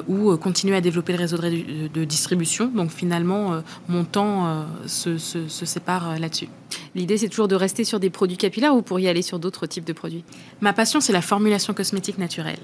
ou 0.08 0.36
continuer 0.38 0.76
à 0.76 0.82
développer 0.82 1.14
le 1.14 1.20
réseau 1.20 1.38
de, 1.38 1.88
de 1.88 2.04
distribution 2.04 2.33
donc 2.74 2.92
finalement, 2.92 3.54
euh, 3.54 3.62
mon 3.88 4.04
temps 4.04 4.46
euh, 4.46 4.64
se, 4.88 5.18
sépare 5.48 6.12
euh, 6.12 6.18
là-dessus. 6.18 6.50
L'idée, 6.96 7.18
c'est 7.18 7.30
toujours 7.30 7.48
de 7.48 7.56
rester 7.56 7.84
sur 7.84 8.00
des 8.00 8.10
produits 8.10 8.38
capillaires 8.38 8.76
ou 8.76 8.82
pour 8.82 9.00
y 9.00 9.08
aller 9.08 9.22
sur 9.22 9.40
d'autres 9.40 9.66
types 9.66 9.86
de 9.86 9.94
produits? 9.94 10.24
Ma 10.62 10.74
passion, 10.74 11.02
c'est 11.02 11.14
la 11.14 11.22
formulation 11.22 11.74
cosmétique 11.74 12.18
naturelle. 12.18 12.60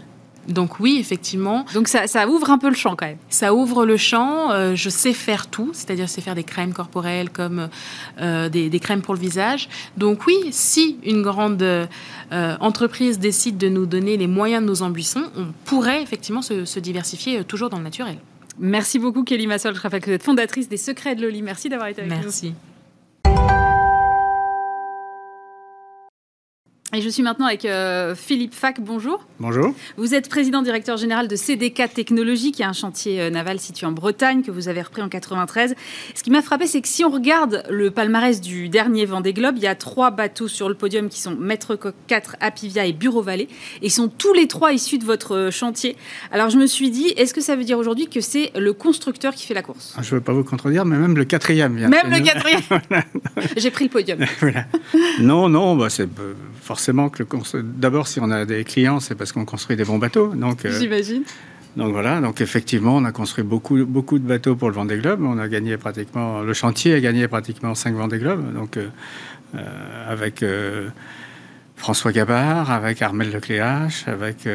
Donc 0.48 0.80
oui, 0.80 0.98
effectivement. 1.00 1.66
Donc 1.74 1.88
ça, 1.88 2.28
ouvre 2.28 2.50
un 2.50 2.58
peu 2.58 2.70
le 2.70 2.76
champ 2.76 2.96
quand 2.96 3.06
même. 3.06 3.18
Ça 3.30 3.54
ouvre 3.54 3.86
le 3.86 3.98
champ. 3.98 4.50
je 4.74 4.90
sais 4.90 5.14
faire 5.14 5.46
tout, 5.46 5.72
c'est-à-dire 5.74 6.08
je 6.08 6.12
sais 6.12 6.22
faire 6.22 6.34
des 6.34 6.46
crèmes 6.46 6.74
corporelles 6.74 7.30
comme 7.30 7.70
des, 8.18 8.80
crèmes 8.82 9.04
pour 9.04 9.14
le 9.14 9.20
visage. 9.20 9.70
Donc 9.98 10.26
oui, 10.26 10.38
si 10.50 10.98
une 11.04 11.22
grande 11.22 11.64
entreprise 12.32 13.20
décide 13.20 13.58
de 13.60 13.70
nous 13.70 13.86
donner 13.86 14.18
les 14.18 14.28
moyens 14.28 14.64
de 14.64 14.68
nos 14.68 14.82
ambitions, 14.82 15.30
on 15.38 15.48
pourrait 15.66 16.02
effectivement 16.02 16.42
se 16.42 16.80
diversifier 16.80 17.44
toujours 17.44 17.70
dans 17.70 17.78
le 17.78 17.84
naturel. 17.84 18.18
Merci 18.60 19.00
beaucoup, 19.00 19.24
Kelly 19.24 19.48
Massol. 19.48 19.74
Je 19.76 19.82
rappelle 19.82 20.02
que 20.02 20.08
vous 20.08 20.16
êtes 20.16 20.24
fondatrice 20.24 20.68
des 20.68 20.78
Secrets 20.78 21.16
de 21.16 21.22
Loli. 21.22 21.42
Merci 21.42 21.70
d'avoir 21.70 21.88
été 21.88 22.02
avec 22.02 22.14
nous. 22.14 22.24
Merci. 22.24 22.54
Et 26.92 27.02
je 27.02 27.10
suis 27.10 27.22
maintenant 27.22 27.46
avec 27.46 27.66
euh, 27.66 28.16
Philippe 28.16 28.56
Fac. 28.56 28.82
Bonjour. 28.82 29.24
Bonjour. 29.40 29.76
Vous 29.98 30.16
êtes 30.16 30.28
président 30.28 30.64
directeur 30.64 30.98
général 30.98 31.28
de 31.28 31.36
CDK 31.36 31.94
Technologies, 31.94 32.52
qui 32.52 32.64
est 32.64 32.66
un 32.66 32.74
chantier 32.74 33.22
euh, 33.22 33.30
naval 33.30 33.60
situé 33.60 33.86
en 33.86 33.92
Bretagne 33.92 34.42
que 34.42 34.50
vous 34.50 34.70
avez 34.70 34.82
repris 34.82 35.04
en 35.04 35.08
93. 35.08 35.76
Ce 36.16 36.24
qui 36.24 36.32
m'a 36.32 36.42
frappé, 36.42 36.66
c'est 36.66 36.82
que 36.82 36.88
si 36.88 37.06
on 37.06 37.12
regarde 37.12 37.64
le 37.70 37.92
palmarès 37.92 38.42
du 38.42 38.70
dernier 38.70 39.06
Vendée 39.06 39.34
Globe, 39.34 39.58
il 39.58 39.62
y 39.62 39.68
a 39.68 39.76
trois 39.76 40.10
bateaux 40.10 40.48
sur 40.48 40.68
le 40.68 40.74
podium 40.74 41.10
qui 41.10 41.20
sont 41.22 41.36
Maître 41.36 41.76
Coq 41.76 41.94
4, 42.08 42.38
Apivia 42.40 42.88
et 42.88 42.94
Bureau 42.94 43.22
Vallée, 43.22 43.50
et 43.84 43.86
ils 43.86 43.92
sont 43.92 44.08
tous 44.08 44.34
les 44.34 44.48
trois 44.48 44.74
issus 44.74 44.98
de 44.98 45.06
votre 45.06 45.36
euh, 45.36 45.52
chantier. 45.52 45.96
Alors 46.32 46.50
je 46.50 46.58
me 46.58 46.66
suis 46.66 46.90
dit, 46.90 47.10
est-ce 47.18 47.36
que 47.36 47.42
ça 47.42 47.56
veut 47.56 47.66
dire 47.66 47.78
aujourd'hui 47.78 48.08
que 48.08 48.20
c'est 48.20 48.52
le 48.58 48.74
constructeur 48.74 49.36
qui 49.36 49.46
fait 49.46 49.54
la 49.54 49.62
course? 49.62 49.94
Ah, 49.96 50.02
Je 50.02 50.16
ne 50.16 50.20
veux 50.20 50.24
pas 50.24 50.34
vous 50.34 50.44
contredire, 50.44 50.86
mais 50.86 50.98
même 50.98 51.16
le 51.16 51.26
quatrième. 51.26 51.78
Vient 51.78 51.88
même 51.88 52.10
le 52.10 52.20
quatrième. 52.20 52.62
J'ai 53.58 53.70
pris 53.70 53.84
le 53.86 53.92
podium. 53.92 54.20
Non, 55.20 55.50
non, 55.50 55.76
bah, 55.76 55.90
c'est 55.90 56.08
forcément 56.62 56.79
forcément 56.80 57.10
que 57.10 57.24
d'abord, 57.62 58.08
si 58.08 58.22
on 58.22 58.32
a 58.32 58.46
des 58.46 58.64
clients, 58.64 59.02
c'est 59.02 59.16
parce 59.16 59.34
qu'on 59.34 59.44
construit 59.44 59.76
des 59.76 59.84
bons 59.84 59.98
bateaux. 59.98 60.30
Donc, 60.34 60.64
euh, 60.64 60.80
j'imagine. 60.80 61.24
Donc 61.76 61.92
voilà, 61.92 62.22
donc 62.22 62.40
effectivement, 62.40 62.96
on 62.96 63.04
a 63.04 63.12
construit 63.12 63.44
beaucoup, 63.44 63.86
beaucoup 63.86 64.18
de 64.18 64.26
bateaux 64.26 64.56
pour 64.56 64.70
le 64.70 64.76
Vendée 64.76 64.98
Globe. 64.98 65.22
On 65.22 65.38
a 65.38 65.50
gagné 65.50 65.76
pratiquement, 65.76 66.40
le 66.40 66.54
chantier 66.54 66.94
a 66.94 67.02
gagné 67.02 67.28
pratiquement 67.28 67.76
5 67.76 67.96
Vendée 67.96 68.18
Globe. 68.18 68.54
Donc 68.54 68.78
euh, 68.78 68.88
euh, 69.56 70.12
avec 70.14 70.44
François 71.76 72.14
Gabard, 72.14 72.72
avec 72.72 73.02
Armel 73.02 73.30
Lecléache, 73.30 74.08
avec 74.08 74.48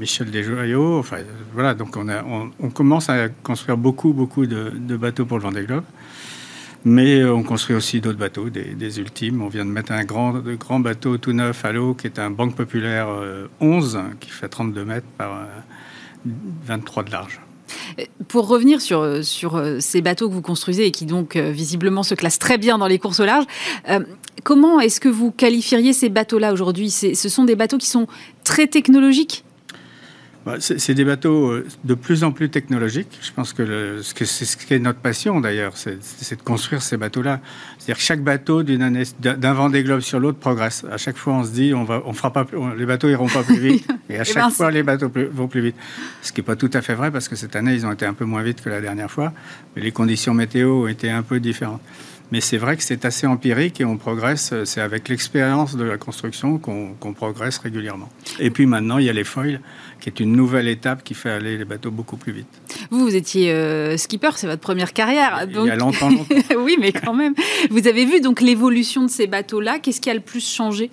Michel 0.00 0.32
Desjoyaux. 0.32 0.98
Enfin 0.98 1.18
voilà, 1.54 1.74
donc 1.74 1.96
on, 1.96 2.08
a, 2.08 2.24
on, 2.24 2.70
commence 2.70 3.08
à 3.08 3.28
construire 3.28 3.76
beaucoup, 3.76 4.12
beaucoup 4.12 4.46
de, 4.46 4.72
de 4.74 4.96
bateaux 4.96 5.26
pour 5.26 5.38
le 5.38 5.44
Vendée 5.44 5.64
Globe. 5.64 5.84
Mais 6.84 7.20
euh, 7.20 7.34
on 7.34 7.42
construit 7.42 7.76
aussi 7.76 8.00
d'autres 8.00 8.18
bateaux, 8.18 8.48
des, 8.48 9.00
ultimes. 9.00 9.42
On 9.42 9.48
vient 9.48 9.64
de 9.64 9.70
mettre 9.70 9.92
un 9.92 10.04
grand, 10.04 10.32
grand 10.32 10.80
bateau 10.80 11.18
tout 11.18 11.32
neuf 11.32 11.64
à 11.64 11.72
l'eau 11.72 11.94
qui 11.94 12.06
est 12.06 12.18
un 12.18 12.30
Banque 12.30 12.54
Populaire 12.54 13.08
11 13.60 13.96
euh, 13.96 14.00
qui 14.18 14.30
fait 14.30 14.48
32 14.48 14.84
mètres 14.84 15.06
par 15.18 15.46
23 16.24 17.02
euh, 17.02 17.06
de 17.06 17.10
large. 17.12 17.40
Pour 18.28 18.48
revenir 18.48 18.80
sur, 18.80 19.24
sur 19.24 19.62
ces 19.78 20.00
bateaux 20.00 20.28
que 20.28 20.34
vous 20.34 20.42
construisez 20.42 20.86
et 20.86 20.90
qui 20.90 21.06
donc 21.06 21.36
visiblement 21.36 22.02
se 22.02 22.14
classent 22.14 22.38
très 22.38 22.58
bien 22.58 22.78
dans 22.78 22.86
les 22.86 22.98
courses 22.98 23.20
au 23.20 23.24
large, 23.24 23.44
comment 24.42 24.80
est-ce 24.80 25.00
que 25.00 25.08
vous 25.08 25.30
qualifieriez 25.30 25.92
ces 25.92 26.08
bateaux-là 26.08 26.52
aujourd'hui? 26.52 26.90
Ce 26.90 27.28
sont 27.28 27.44
des 27.44 27.54
bateaux 27.54 27.78
qui 27.78 27.86
sont 27.86 28.08
très 28.42 28.66
technologiques? 28.66 29.44
C'est 30.58 30.94
des 30.94 31.04
bateaux 31.04 31.50
euh, 31.50 31.66
de 31.84 31.94
plus 31.94 32.24
en 32.24 32.32
plus 32.32 32.48
technologiques. 32.48 33.18
Je 33.22 33.30
pense 33.32 33.52
que 33.52 34.00
c'est 34.02 34.24
ce 34.24 34.56
qui 34.56 34.72
est 34.72 34.78
notre 34.78 34.98
passion 34.98 35.40
d'ailleurs, 35.40 35.72
c'est 35.76 35.98
de 35.98 36.42
construire 36.42 36.82
ces 36.82 36.96
bateaux-là. 36.96 37.40
C'est-à-dire 37.78 37.96
que 37.96 38.02
chaque 38.02 38.22
bateau 38.22 38.62
d'un 38.62 39.52
vent 39.52 39.68
des 39.68 39.82
globes 39.82 40.00
sur 40.00 40.18
l'autre 40.18 40.38
progresse. 40.38 40.84
À 40.90 40.96
chaque 40.96 41.16
fois, 41.16 41.34
on 41.34 41.44
se 41.44 41.50
dit, 41.50 41.74
on 41.74 41.84
va, 41.84 42.02
on 42.06 42.12
fera 42.12 42.32
pas, 42.32 42.46
les 42.76 42.86
bateaux 42.86 43.08
iront 43.08 43.28
pas 43.28 43.42
plus 43.42 43.58
vite. 43.58 43.88
Et 44.08 44.18
à 44.18 44.24
chaque 44.24 44.50
fois, 44.50 44.70
les 44.70 44.82
bateaux 44.82 45.10
vont 45.32 45.48
plus 45.48 45.60
vite. 45.60 45.76
Ce 46.22 46.32
qui 46.32 46.40
n'est 46.40 46.46
pas 46.46 46.56
tout 46.56 46.70
à 46.72 46.80
fait 46.80 46.94
vrai 46.94 47.10
parce 47.10 47.28
que 47.28 47.36
cette 47.36 47.54
année, 47.54 47.74
ils 47.74 47.86
ont 47.86 47.92
été 47.92 48.06
un 48.06 48.14
peu 48.14 48.24
moins 48.24 48.42
vite 48.42 48.62
que 48.62 48.70
la 48.70 48.80
dernière 48.80 49.10
fois. 49.10 49.32
Mais 49.76 49.82
les 49.82 49.92
conditions 49.92 50.34
météo 50.34 50.84
ont 50.84 50.88
été 50.88 51.10
un 51.10 51.22
peu 51.22 51.38
différentes. 51.38 51.82
Mais 52.32 52.40
c'est 52.40 52.58
vrai 52.58 52.76
que 52.76 52.82
c'est 52.82 53.04
assez 53.04 53.26
empirique 53.26 53.80
et 53.80 53.84
on 53.84 53.96
progresse. 53.96 54.54
C'est 54.64 54.80
avec 54.80 55.08
l'expérience 55.08 55.76
de 55.76 55.84
la 55.84 55.98
construction 55.98 56.58
qu'on 56.58 57.12
progresse 57.12 57.58
régulièrement. 57.58 58.08
Et 58.38 58.50
puis 58.50 58.66
maintenant, 58.66 58.98
il 58.98 59.06
y 59.06 59.10
a 59.10 59.12
les 59.12 59.24
foils, 59.24 59.60
qui 60.00 60.08
est 60.08 60.20
une 60.20 60.32
nouvelle 60.32 60.68
étape 60.68 61.02
qui 61.02 61.14
fait 61.14 61.30
aller 61.30 61.58
les 61.58 61.64
bateaux 61.64 61.90
beaucoup 61.90 62.16
plus 62.16 62.32
vite. 62.32 62.48
Vous, 62.90 63.00
vous 63.00 63.16
étiez 63.16 63.52
euh, 63.52 63.96
skipper, 63.96 64.30
c'est 64.36 64.46
votre 64.46 64.60
première 64.60 64.92
carrière. 64.92 65.46
Il 65.48 65.66
y 65.66 65.70
a 65.70 65.76
longtemps, 65.76 66.08
longtemps. 66.08 66.34
oui, 66.58 66.76
mais 66.80 66.92
quand 66.92 67.14
même. 67.14 67.34
Vous 67.70 67.86
avez 67.88 68.04
vu 68.04 68.20
donc 68.20 68.40
l'évolution 68.40 69.04
de 69.04 69.10
ces 69.10 69.26
bateaux-là. 69.26 69.78
Qu'est-ce 69.78 70.00
qui 70.00 70.10
a 70.10 70.14
le 70.14 70.20
plus 70.20 70.46
changé? 70.46 70.90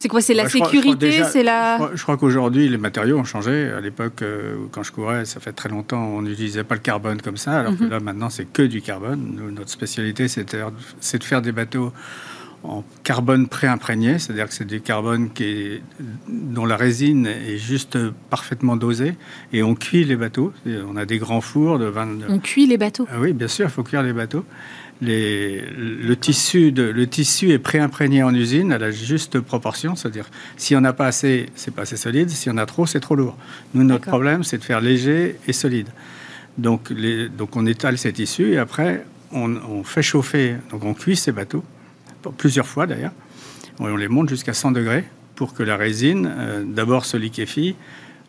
C'est 0.00 0.08
quoi 0.08 0.22
C'est 0.22 0.32
la 0.32 0.48
sécurité 0.48 1.22
C'est 1.24 1.42
la. 1.42 1.90
Je 1.94 2.02
crois, 2.02 2.16
qu'aujourd'hui, 2.16 2.70
les 2.70 2.78
matériaux 2.78 3.18
ont 3.18 3.24
changé. 3.24 3.70
À 3.70 3.80
l'époque, 3.80 4.22
euh, 4.22 4.56
quand 4.72 4.82
je 4.82 4.92
courais, 4.92 5.26
ça 5.26 5.40
fait 5.40 5.52
très 5.52 5.68
longtemps, 5.68 6.02
on 6.02 6.22
n'utilisait 6.22 6.64
pas 6.64 6.74
le 6.74 6.80
carbone 6.80 7.20
comme 7.20 7.36
ça, 7.36 7.60
alors 7.60 7.76
que 7.76 7.84
mhm. 7.84 7.90
là, 7.90 8.00
maintenant, 8.00 8.30
c'est 8.30 8.46
que 8.50 8.62
du 8.62 8.80
carbone. 8.80 9.50
notre 9.52 9.68
spécialité, 9.68 10.26
c'est 10.26 10.54
de 10.54 11.24
faire 11.24 11.42
des 11.42 11.52
bateaux 11.52 11.92
en 12.62 12.82
carbone 13.04 13.46
pré-imprégné, 13.48 14.18
c'est-à-dire 14.18 14.48
que 14.48 14.54
c'est 14.54 14.66
du 14.66 14.80
carbone 14.80 15.30
qui 15.30 15.44
est, 15.44 15.82
dont 16.28 16.66
la 16.66 16.76
résine 16.76 17.26
est 17.26 17.58
juste 17.58 17.98
parfaitement 18.30 18.76
dosée, 18.76 19.14
et 19.52 19.62
on 19.62 19.74
cuit 19.74 20.04
les 20.04 20.16
bateaux. 20.16 20.52
On 20.66 20.96
a 20.96 21.04
des 21.04 21.18
grands 21.18 21.40
fours 21.40 21.78
de 21.78 21.86
20... 21.86 22.08
On 22.28 22.38
cuit 22.38 22.66
les 22.66 22.78
bateaux 22.78 23.06
ah 23.10 23.16
Oui, 23.18 23.32
bien 23.32 23.48
sûr, 23.48 23.66
il 23.66 23.70
faut 23.70 23.82
cuire 23.82 24.02
les 24.02 24.12
bateaux 24.12 24.44
le, 25.02 26.14
tissu 26.14 26.72
de, 26.72 26.82
le 26.82 27.06
tissu 27.06 27.50
est 27.50 27.58
pré-imprégné 27.58 28.22
en 28.22 28.34
usine 28.34 28.72
à 28.72 28.78
la 28.78 28.90
juste 28.90 29.40
proportion, 29.40 29.96
c'est-à-dire 29.96 30.28
si 30.56 30.76
on 30.76 30.80
n'a 30.80 30.92
pas 30.92 31.06
assez, 31.06 31.46
c'est 31.54 31.74
pas 31.74 31.82
assez 31.82 31.96
solide, 31.96 32.28
si 32.30 32.50
on 32.50 32.56
a 32.56 32.66
trop, 32.66 32.86
c'est 32.86 33.00
trop 33.00 33.14
lourd. 33.14 33.36
Nous, 33.74 33.84
notre 33.84 34.06
problème, 34.06 34.44
c'est 34.44 34.58
de 34.58 34.64
faire 34.64 34.80
léger 34.80 35.36
et 35.46 35.52
solide. 35.52 35.88
Donc, 36.58 36.92
donc 37.36 37.56
on 37.56 37.64
étale 37.66 37.96
ces 37.96 38.12
tissus 38.12 38.52
et 38.52 38.58
après, 38.58 39.04
on, 39.32 39.84
fait 39.84 40.02
chauffer, 40.02 40.56
donc 40.70 40.84
on 40.84 40.92
cuit 40.92 41.16
ces 41.16 41.32
bateaux, 41.32 41.64
plusieurs 42.36 42.66
fois 42.66 42.86
d'ailleurs, 42.86 43.12
on 43.78 43.96
les 43.96 44.08
monte 44.08 44.28
jusqu'à 44.28 44.52
100 44.52 44.72
degrés 44.72 45.04
pour 45.36 45.54
que 45.54 45.62
la 45.62 45.76
résine, 45.76 46.30
euh, 46.30 46.64
d'abord 46.66 47.06
se 47.06 47.16
liquéfie, 47.16 47.74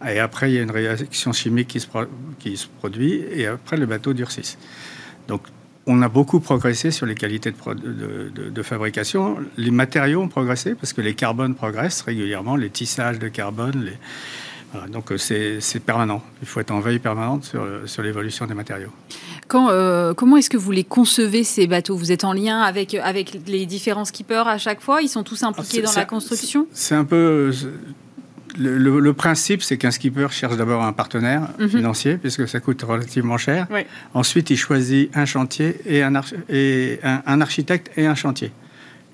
et 0.08 0.20
après 0.20 0.52
il 0.52 0.56
y 0.56 0.60
a 0.60 0.62
une 0.62 0.72
réaction 0.72 1.34
chimique 1.34 1.68
qui 1.68 1.80
se, 1.82 1.88
qui 2.40 2.56
se 2.56 2.68
produit, 2.68 3.24
et 3.34 3.48
après 3.48 3.76
le 3.76 3.86
bateau 3.86 4.14
durcisse. 4.14 4.58
Donc 5.28 5.42
on 5.88 6.02
a 6.02 6.10
beaucoup 6.10 6.40
progressé 6.40 6.92
sur 6.92 7.06
les 7.06 7.16
qualités 7.16 7.52
de, 7.52 8.64
fabrication. 8.64 9.38
Les 9.58 9.72
matériaux 9.72 10.22
ont 10.22 10.28
progressé 10.28 10.76
parce 10.76 10.94
que 10.94 11.02
les 11.02 11.16
carbones 11.16 11.56
progressent 11.56 12.02
régulièrement, 12.02 12.56
les 12.56 12.70
tissages 12.70 13.20
de 13.20 13.28
carbone. 13.28 13.90
donc 14.90 15.12
euh, 15.12 15.18
c'est 15.18 15.80
permanent. 15.80 16.22
Il 16.42 16.48
faut 16.48 16.60
être 16.60 16.72
en 16.72 16.80
veille 16.80 17.00
permanente 17.00 17.46
sur, 17.86 18.02
l'évolution 18.04 18.46
des 18.46 18.54
matériaux. 18.54 18.92
Euh, 19.54 20.14
comment 20.14 20.38
est-ce 20.38 20.50
que 20.50 20.58
vous 20.58 20.72
les 20.72 20.86
concevez, 20.86 21.44
ces 21.44 21.68
bateaux? 21.68 21.98
Vous 21.98 22.12
êtes 22.12 22.24
en 22.24 22.34
lien 22.34 22.62
avec, 22.62 22.94
avec 22.94 23.38
les 23.48 23.66
différents 23.66 24.06
skippers 24.06 24.48
à 24.48 24.58
chaque 24.58 24.82
fois? 24.82 25.02
Ils 25.02 25.10
sont 25.10 25.24
tous 25.24 25.44
impliqués 25.44 25.82
dans 25.82 25.92
la 25.94 26.06
construction? 26.06 26.68
C'est 26.72 26.96
un 26.96 27.04
peu 27.04 27.52
le, 28.58 29.12
principe, 29.14 29.64
c'est 29.64 29.78
qu'un 29.78 29.92
skipper 29.92 30.28
cherche 30.32 30.58
d'abord 30.58 30.84
un 30.84 30.94
partenaire 30.94 31.50
mhm. 31.60 31.70
financier, 31.70 32.18
puisque 32.18 32.48
ça 32.48 32.60
coûte 32.60 32.82
relativement 32.82 33.38
cher. 33.38 33.68
Ensuite, 34.14 34.50
il 34.50 34.58
choisit 34.58 35.16
un 35.16 35.26
chantier 35.26 35.78
et 35.86 36.04
un, 36.04 36.14
et 36.50 37.00
un, 37.04 37.42
architecte 37.42 37.92
et 37.98 38.06
un 38.06 38.16
chantier. 38.16 38.52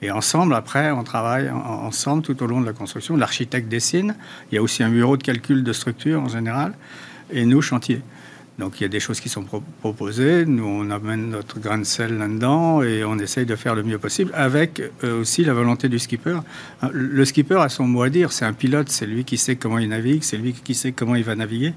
Et 0.02 0.12
ensemble, 0.12 0.54
après, 0.54 0.92
on 0.92 1.04
travaille 1.04 1.50
ensemble 1.50 2.22
tout 2.22 2.42
au 2.44 2.46
long 2.46 2.62
de 2.62 2.66
la 2.66 2.74
construction. 2.74 3.18
L'architecte 3.18 3.68
dessine. 3.68 4.16
Il 4.52 4.56
y 4.56 4.58
a 4.58 4.62
aussi 4.62 4.84
un 4.84 4.90
bureau 4.90 5.18
de 5.18 5.24
calcul 5.24 5.64
de 5.64 5.74
structure 5.74 6.22
en 6.22 6.28
général. 6.28 6.74
Et 7.32 7.46
nous, 7.46 7.62
chantier. 7.62 8.02
Donc 8.58 8.80
il 8.80 8.84
y 8.84 8.86
a 8.86 8.89
des 8.89 8.99
choses 8.99 9.20
qui 9.20 9.30
sont 9.30 9.45
proposées, 9.82 10.45
nous 10.45 10.66
on 10.66 10.89
amène 10.89 11.30
notre 11.30 11.60
grain 11.60 11.78
de 11.78 11.84
sel 11.84 12.18
là-dedans 12.18 12.82
et 12.82 13.03
on 13.03 13.20
essaye 13.20 13.45
de 13.45 13.55
faire 13.55 13.76
le 13.76 13.84
mieux 13.84 13.99
possible 13.99 14.32
avec 14.34 14.82
euh, 15.03 15.22
aussi 15.22 15.43
la 15.43 15.53
volonté 15.53 15.89
du 15.89 15.99
skipper. 15.99 16.39
Euh, 16.84 16.88
le 16.91 17.24
skipper 17.24 17.62
a 17.62 17.70
son 17.70 17.88
mot 17.88 18.01
à 18.01 18.10
dire, 18.10 18.32
c'est 18.32 18.45
un 18.45 18.53
pilote, 18.53 18.89
c'est 18.89 19.05
lui 19.05 19.26
qui 19.26 19.38
sait 19.38 19.58
comment 19.58 19.78
il 19.78 19.89
navigue, 19.89 20.24
c'est 20.24 20.38
lui 20.38 20.53
qui 20.53 20.74
sait 20.74 20.91
comment 20.91 21.16
il 21.16 21.24
va 21.24 21.36
naviguer, 21.36 21.74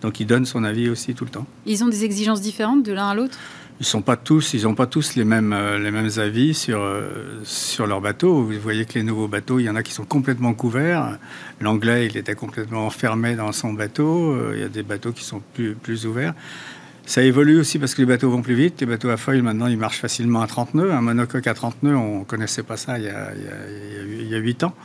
donc 0.00 0.20
il 0.20 0.26
donne 0.26 0.46
son 0.46 0.64
avis 0.64 0.88
aussi 0.88 1.14
tout 1.14 1.24
le 1.24 1.30
temps. 1.30 1.46
Ils 1.66 1.84
ont 1.84 1.88
des 1.88 2.04
exigences 2.04 2.40
différentes 2.40 2.82
de 2.82 2.92
l'un 2.92 3.08
à 3.10 3.14
l'autre? 3.14 3.38
Ils 3.82 3.84
sont 3.84 4.00
pas 4.00 4.16
tous, 4.16 4.54
ils 4.54 4.62
n'ont 4.62 4.76
pas 4.76 4.86
tous 4.86 5.16
les 5.16 5.24
mêmes, 5.24 5.52
euh, 5.52 5.76
les 5.76 5.90
mêmes 5.90 6.10
avis 6.18 6.54
sur, 6.54 6.80
euh, 6.80 7.40
sur 7.42 7.88
leur 7.88 8.00
bateau. 8.00 8.44
Vous 8.44 8.52
voyez 8.60 8.84
que 8.84 8.94
les 8.94 9.02
nouveaux 9.02 9.26
bateaux, 9.26 9.58
il 9.58 9.64
y 9.64 9.68
en 9.68 9.74
a 9.74 9.82
qui 9.82 9.92
sont 9.92 10.04
complètement 10.04 10.54
couverts. 10.54 11.18
L'anglais, 11.60 12.06
il 12.06 12.16
était 12.16 12.36
complètement 12.36 12.86
enfermé 12.86 13.34
dans 13.34 13.50
son 13.50 13.72
bateau. 13.72 14.34
Euh, 14.34 14.52
il 14.54 14.60
y 14.60 14.64
a 14.64 14.68
des 14.68 14.84
bateaux 14.84 15.10
qui 15.10 15.24
sont 15.24 15.42
plus, 15.54 15.74
plus 15.74 16.06
ouverts. 16.06 16.32
Ça 17.06 17.22
évolue 17.22 17.58
aussi 17.58 17.80
parce 17.80 17.96
que 17.96 18.02
les 18.02 18.06
bateaux 18.06 18.30
vont 18.30 18.42
plus 18.42 18.54
vite. 18.54 18.80
Les 18.80 18.86
bateaux 18.86 19.08
à 19.08 19.16
foil, 19.16 19.42
maintenant, 19.42 19.66
ils 19.66 19.76
marchent 19.76 19.98
facilement 19.98 20.42
à 20.42 20.46
30 20.46 20.74
nœuds. 20.74 20.92
Un 20.92 21.00
monocoque 21.00 21.48
à 21.48 21.54
30 21.54 21.82
nœuds, 21.82 21.96
on 21.96 22.20
ne 22.20 22.24
connaissait 22.24 22.62
pas 22.62 22.76
ça 22.76 23.00
il 23.00 23.06
y, 23.06 23.08
a, 23.08 23.32
il, 23.34 24.28
y 24.28 24.34
a, 24.36 24.38
8 24.38 24.62
ans. 24.62 24.76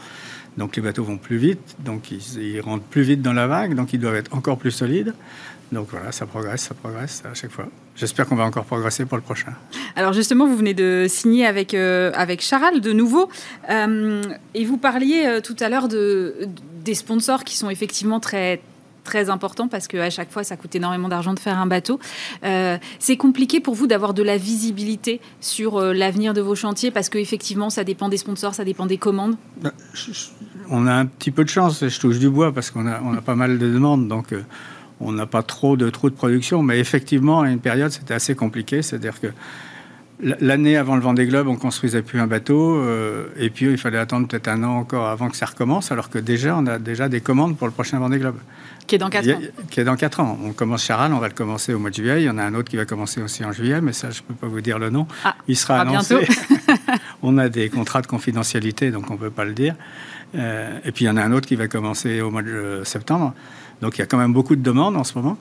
Donc 0.58 0.76
les 0.76 0.82
bateaux 0.82 1.04
vont 1.04 1.18
plus 1.18 1.38
vite, 1.38 1.76
donc 1.86 2.10
ils, 2.10 2.60
rentrent 2.62 2.84
plus 2.84 3.04
vite 3.04 3.22
dans 3.22 3.34
la 3.34 3.46
vague, 3.46 3.76
donc 3.76 3.94
ils 3.94 4.00
doivent 4.00 4.16
être 4.16 4.34
encore 4.34 4.58
plus 4.58 4.72
solides. 4.72 5.14
Donc 5.72 5.88
voilà, 5.92 6.12
ça 6.12 6.26
progresse, 6.26 6.62
ça 6.62 6.74
progresse 6.74 7.24
à 7.30 7.34
chaque 7.34 7.52
fois. 7.52 7.68
J'espère 7.96 8.26
qu'on 8.28 8.36
va 8.36 8.46
encore 8.46 8.66
progresser 8.66 9.06
pour 9.06 9.18
le 9.18 9.24
prochain. 9.24 9.54
Alors 9.96 10.14
justement, 10.14 10.48
vous 10.48 10.56
venez 10.56 10.74
de 10.74 11.08
signer 11.10 11.46
avec, 11.46 11.74
euh, 11.74 12.12
avec 12.16 12.42
Charal 12.42 12.80
de 12.80 12.94
nouveau. 12.94 13.30
Euh, 13.70 14.22
et 14.54 14.64
vous 14.66 14.78
parliez 14.78 15.26
euh, 15.26 15.42
tout 15.42 15.56
à 15.60 15.68
l'heure 15.68 15.88
de, 15.88 16.48
des 16.84 16.94
sponsors 16.94 17.44
qui 17.44 17.58
sont 17.58 17.70
effectivement 17.70 18.20
très 18.20 18.62
très 19.04 19.30
importants 19.30 19.70
parce 19.70 19.88
qu'à 19.88 20.10
chaque 20.10 20.30
fois, 20.32 20.44
ça 20.44 20.58
coûte 20.58 20.76
énormément 20.76 21.08
d'argent 21.08 21.34
de 21.34 21.40
faire 21.40 21.58
un 21.58 21.66
bateau. 21.66 21.98
c'est 23.00 23.16
compliqué 23.16 23.62
pour 23.62 23.74
vous 23.74 23.88
d'avoir 23.88 24.14
de 24.14 24.22
la 24.22 24.36
visibilité 24.36 25.22
sur 25.40 25.80
l'avenir 25.80 26.34
de 26.34 26.42
vos 26.42 26.56
chantiers 26.56 26.92
parce 26.92 27.08
qu'effectivement, 27.08 27.70
ça 27.70 27.86
dépend 27.86 28.10
des 28.10 28.18
sponsors, 28.18 28.54
ça 28.54 28.66
dépend 28.66 28.86
des 28.86 28.98
commandes? 28.98 29.38
Bah, 29.62 29.72
on 30.70 30.88
a 30.88 30.94
un 30.94 31.06
petit 31.06 31.32
peu 31.32 31.46
de 31.46 31.50
chance, 31.50 31.88
je 31.88 32.00
touche 32.02 32.20
du 32.20 32.30
bois 32.30 32.52
parce 32.52 32.70
qu'on 32.70 32.86
a, 32.86 33.00
on 33.02 33.14
a 33.14 33.22
pas 33.22 33.36
mal 33.36 33.58
de 33.58 33.72
demandes. 33.72 34.10
Donc 34.10 34.34
on 35.00 35.12
n'a 35.12 35.26
pas 35.26 35.44
trop 35.44 35.78
de 35.78 35.90
trous 35.90 36.10
de 36.10 36.16
production, 36.16 36.64
mais 36.64 36.80
effectivement, 36.80 37.42
à 37.42 37.50
une 37.50 37.60
période, 37.60 37.92
c'était 37.92 38.14
assez 38.14 38.36
compliqué. 38.36 38.82
C'est-à-dire 38.82 39.20
que 39.20 39.28
l'année 40.20 40.78
avant 40.78 40.96
le 40.96 41.02
Vendée 41.02 41.28
Globe, 41.28 41.48
on 41.48 41.56
construisait 41.56 42.02
plus 42.02 42.20
un 42.20 42.28
bateau, 42.28 42.78
euh, 42.78 43.28
et 43.38 43.50
puis 43.50 43.66
il 43.68 43.78
fallait 43.78 44.00
attendre 44.00 44.28
peut-être 44.28 44.48
un 44.48 44.64
an 44.64 44.78
encore 44.78 45.08
avant 45.08 45.30
que 45.30 45.38
ça 45.38 45.46
recommence, 45.46 45.92
alors 45.92 46.10
que 46.10 46.18
déjà, 46.18 46.56
on 46.58 46.66
a 46.66 46.80
déjà 46.80 47.10
des 47.10 47.22
commandes 47.22 47.58
pour 47.58 47.68
le 47.68 47.74
prochain 47.74 48.00
Vendée 48.00 48.18
Globe. 48.18 48.38
Qui 48.88 48.96
est 48.96 49.00
dans 49.00 49.10
4 49.10 49.30
ans. 49.30 49.40
Qui 49.70 49.80
est 49.82 49.84
dans 49.84 49.98
4 49.98 50.20
ans. 50.22 50.40
On 50.44 50.54
commence 50.54 50.84
Charal, 50.84 51.14
on 51.14 51.20
va 51.20 51.28
le 51.28 51.34
commencer 51.34 51.74
au 51.74 51.80
mois 51.80 51.90
de 51.90 51.96
juillet. 51.96 52.22
Il 52.22 52.26
y 52.26 52.30
en 52.30 52.38
a 52.38 52.44
un 52.44 52.54
autre 52.56 52.70
qui 52.70 52.78
va 52.78 52.86
commencer 52.86 53.22
aussi 53.22 53.44
en 53.44 53.52
juillet, 53.52 53.82
mais 53.82 53.92
ça, 53.92 54.10
je 54.12 54.22
ne 54.22 54.28
peux 54.28 54.34
pas 54.34 54.48
vous 54.48 54.62
dire 54.62 54.80
le 54.80 54.90
nom. 54.90 55.08
Ah, 55.26 55.36
il 55.48 55.58
sera 55.58 55.82
annoncé. 55.82 56.16
on 57.22 57.38
a 57.38 57.50
des 57.50 57.70
contrats 57.70 58.02
de 58.02 58.08
confidentialité, 58.08 58.90
donc 58.92 59.12
on 59.12 59.16
ne 59.16 59.20
peut 59.20 59.30
pas 59.30 59.44
le 59.44 59.54
dire. 59.54 59.76
Euh, 60.36 60.80
et 60.86 60.92
puis 60.92 61.06
il 61.06 61.08
y 61.08 61.12
en 61.12 61.18
a 61.18 61.22
un 61.22 61.32
autre 61.32 61.48
qui 61.48 61.56
va 61.56 61.68
commencer 61.68 62.22
au 62.22 62.32
mois 62.32 62.42
de 62.42 62.50
euh, 62.50 62.84
septembre. 62.86 63.34
Donc 63.82 63.98
il 63.98 64.00
y 64.00 64.04
a 64.04 64.08
quand 64.08 64.18
même 64.18 64.34
beaucoup 64.34 64.56
de 64.56 64.62
demandes 64.62 64.96
en 64.96 65.04
ce 65.04 65.18
moment. 65.18 65.38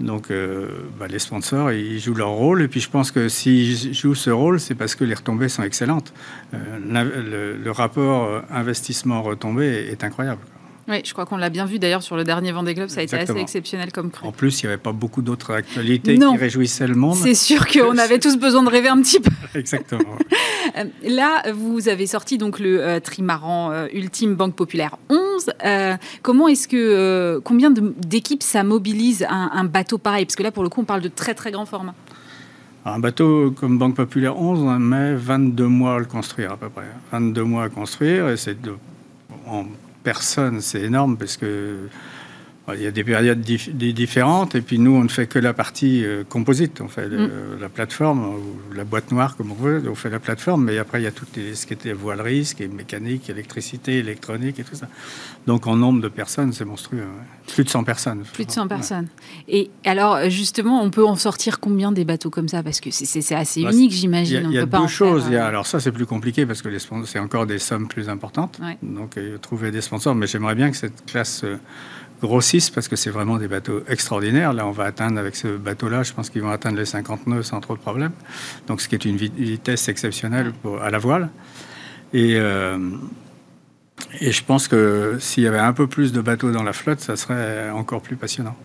Donc 0.00 0.30
euh, 0.30 0.68
bah, 0.98 1.06
les 1.08 1.18
sponsors, 1.18 1.72
ils 1.72 1.98
jouent 1.98 2.14
leur 2.14 2.30
rôle. 2.30 2.62
Et 2.62 2.68
puis 2.68 2.80
je 2.80 2.88
pense 2.88 3.10
que 3.10 3.28
s'ils 3.28 3.94
jouent 3.94 4.14
ce 4.14 4.30
rôle, 4.30 4.60
c'est 4.60 4.74
parce 4.74 4.94
que 4.94 5.04
les 5.04 5.14
retombées 5.14 5.48
sont 5.48 5.62
excellentes. 5.62 6.12
Euh, 6.54 7.56
le, 7.62 7.70
rapport 7.70 8.42
investissement-retombée 8.50 9.88
est 9.90 10.04
incroyable. 10.04 10.40
Oui, 10.88 11.02
je 11.04 11.12
crois 11.12 11.26
qu'on 11.26 11.36
l'a 11.36 11.50
bien 11.50 11.66
vu 11.66 11.78
d'ailleurs 11.78 12.02
sur 12.02 12.16
le 12.16 12.24
dernier 12.24 12.50
Vendée 12.50 12.72
Globe, 12.72 12.88
ça 12.88 13.00
a 13.00 13.02
été 13.02 13.14
assez 13.14 13.36
exceptionnel 13.36 13.92
comme 13.92 14.10
cru. 14.10 14.26
En 14.26 14.32
plus, 14.32 14.62
il 14.62 14.66
n'y 14.66 14.72
avait 14.72 14.80
pas 14.80 14.92
beaucoup 14.92 15.20
d'autres 15.20 15.52
actualités 15.52 16.18
qui 16.18 16.36
réjouissaient 16.36 16.86
le 16.86 16.94
monde. 16.94 17.16
C'est 17.16 17.34
sûr 17.34 17.66
qu'on 17.66 17.98
avait 17.98 18.18
tous 18.18 18.38
besoin 18.38 18.62
de 18.62 18.70
rêver 18.70 18.88
un 18.88 19.00
petit 19.02 19.20
peu. 19.20 19.30
Exactement. 19.54 20.16
Euh, 20.78 20.84
là, 21.02 21.42
vous 21.52 21.88
avez 21.88 22.06
sorti 22.06 22.38
donc 22.38 22.58
le 22.58 22.80
euh, 22.80 23.00
trimaran 23.00 23.72
euh, 23.72 23.86
ultime 23.92 24.34
Banque 24.34 24.54
Populaire 24.54 24.96
11. 25.10 25.50
comment 26.22 26.48
est-ce 26.48 26.68
que 26.68 27.40
combien 27.44 27.70
d'équipes 27.70 28.42
ça 28.42 28.62
mobilise 28.64 29.26
un, 29.28 29.64
bateau 29.64 29.98
pareil? 29.98 30.24
Parce 30.24 30.36
que 30.36 30.42
là, 30.42 30.50
pour 30.50 30.62
le 30.62 30.68
coup, 30.68 30.80
on 30.80 30.84
parle 30.84 31.00
de 31.00 31.08
très 31.08 31.34
très 31.34 31.50
grand 31.50 31.66
format. 31.66 31.94
Un 32.84 32.98
bateau 33.00 33.50
comme 33.50 33.78
Banque 33.78 33.96
Populaire 33.96 34.38
11, 34.38 34.60
on 34.60 34.78
met 34.78 35.14
22 35.14 35.66
mois 35.66 35.96
à 35.96 35.98
le 35.98 36.04
construire 36.06 36.52
à 36.52 36.56
peu 36.56 36.68
près. 36.68 36.86
22 37.12 37.42
mois 37.44 37.64
à 37.64 37.68
construire 37.68 38.28
et 38.28 38.36
c'est 38.36 38.56
en 39.46 39.66
personne, 40.02 40.60
c'est 40.60 40.82
énorme 40.82 41.16
parce 41.16 41.36
que 41.36 41.88
il 42.74 42.82
y 42.82 42.86
a 42.86 42.90
des 42.90 43.04
périodes 43.04 43.40
différentes, 43.40 44.54
et 44.54 44.60
puis 44.60 44.78
nous, 44.78 44.92
on 44.92 45.04
ne 45.04 45.08
fait 45.08 45.26
que 45.26 45.38
la 45.38 45.52
partie 45.52 46.04
euh, 46.04 46.24
composite. 46.28 46.80
On 46.80 46.88
fait 46.88 47.08
mm. 47.08 47.30
la 47.60 47.68
plateforme, 47.68 48.26
ou 48.26 48.74
la 48.74 48.84
boîte 48.84 49.10
noire, 49.10 49.36
comme 49.36 49.52
on 49.52 49.54
veut, 49.54 49.82
on 49.88 49.94
fait 49.94 50.10
la 50.10 50.18
plateforme, 50.18 50.64
mais 50.64 50.78
après, 50.78 51.00
il 51.00 51.04
y 51.04 51.06
a 51.06 51.12
tout 51.12 51.26
ce 51.34 51.66
qui 51.66 51.72
était 51.72 51.92
voilerie, 51.92 52.44
ce 52.44 52.54
qui 52.54 52.64
est 52.64 52.68
mécanique, 52.68 53.30
électricité, 53.30 53.98
électronique 53.98 54.58
et 54.58 54.64
tout 54.64 54.74
ça. 54.74 54.88
Donc, 55.46 55.66
en 55.66 55.76
nombre 55.76 56.00
de 56.02 56.08
personnes, 56.08 56.52
c'est 56.52 56.64
monstrueux. 56.64 57.04
Plus 57.46 57.64
de 57.64 57.70
100 57.70 57.84
personnes. 57.84 58.22
Plus 58.34 58.44
de 58.44 58.50
100 58.50 58.68
personnes. 58.68 59.08
Et 59.48 59.70
alors, 59.84 60.28
justement, 60.28 60.82
on 60.82 60.90
peut 60.90 61.06
en 61.06 61.16
sortir 61.16 61.60
combien 61.60 61.92
des 61.92 62.04
bateaux 62.04 62.30
comme 62.30 62.48
ça? 62.48 62.62
Parce 62.62 62.80
que 62.80 62.90
c'est 62.90 63.34
assez 63.34 63.62
bah, 63.62 63.72
unique, 63.72 63.92
j'imagine. 63.92 64.48
Il 64.50 64.54
y 64.54 64.58
a, 64.58 64.66
deux 64.66 64.86
choses. 64.86 65.26
Euh, 65.30 65.40
alors, 65.40 65.66
ça, 65.66 65.80
c'est 65.80 65.92
plus 65.92 66.06
compliqué 66.06 66.44
parce 66.44 66.62
que 66.62 66.68
c'est 67.06 67.18
encore 67.18 67.46
des 67.46 67.58
sommes 67.58 67.88
plus 67.88 68.08
importantes. 68.08 68.60
Donc, 68.82 69.14
faut 69.14 69.38
trouver 69.38 69.70
des 69.70 69.80
sponsors, 69.80 70.14
mais 70.14 70.26
j'aimerais 70.26 70.54
bien 70.54 70.70
que 70.70 70.76
cette 70.76 71.06
classe 71.06 71.44
grossissent 72.20 72.70
parce 72.70 72.88
que 72.88 72.96
c'est 72.96 73.10
vraiment 73.10 73.36
des 73.38 73.48
bateaux 73.48 73.82
extraordinaires. 73.88 74.52
Là, 74.52 74.66
on 74.66 74.72
va 74.72 74.84
atteindre 74.84 75.18
avec 75.18 75.36
ce 75.36 75.56
bateau-là, 75.56 76.02
je 76.02 76.12
pense 76.12 76.30
qu'ils 76.30 76.42
vont 76.42 76.50
atteindre 76.50 76.78
les 76.78 76.84
50 76.84 77.26
nœuds 77.26 77.42
sans 77.42 77.60
trop 77.60 77.74
de 77.74 77.80
problèmes. 77.80 78.12
Donc, 78.66 78.80
ce 78.80 78.88
qui 78.88 78.94
est 78.94 79.04
une 79.04 79.16
vitesse 79.16 79.88
exceptionnelle 79.88 80.52
pour, 80.62 80.82
à 80.82 80.90
la 80.90 80.98
voile. 80.98 81.28
Et, 82.12 82.36
euh, 82.36 82.78
et 84.20 84.32
je 84.32 84.44
pense 84.44 84.68
que 84.68 85.16
s'il 85.20 85.44
y 85.44 85.46
avait 85.46 85.58
un 85.58 85.72
peu 85.72 85.86
plus 85.86 86.12
de 86.12 86.20
bateaux 86.20 86.50
dans 86.50 86.62
la 86.62 86.72
flotte, 86.72 87.00
ça 87.00 87.16
serait 87.16 87.70
encore 87.70 88.02
plus 88.02 88.16
passionnant. 88.16 88.56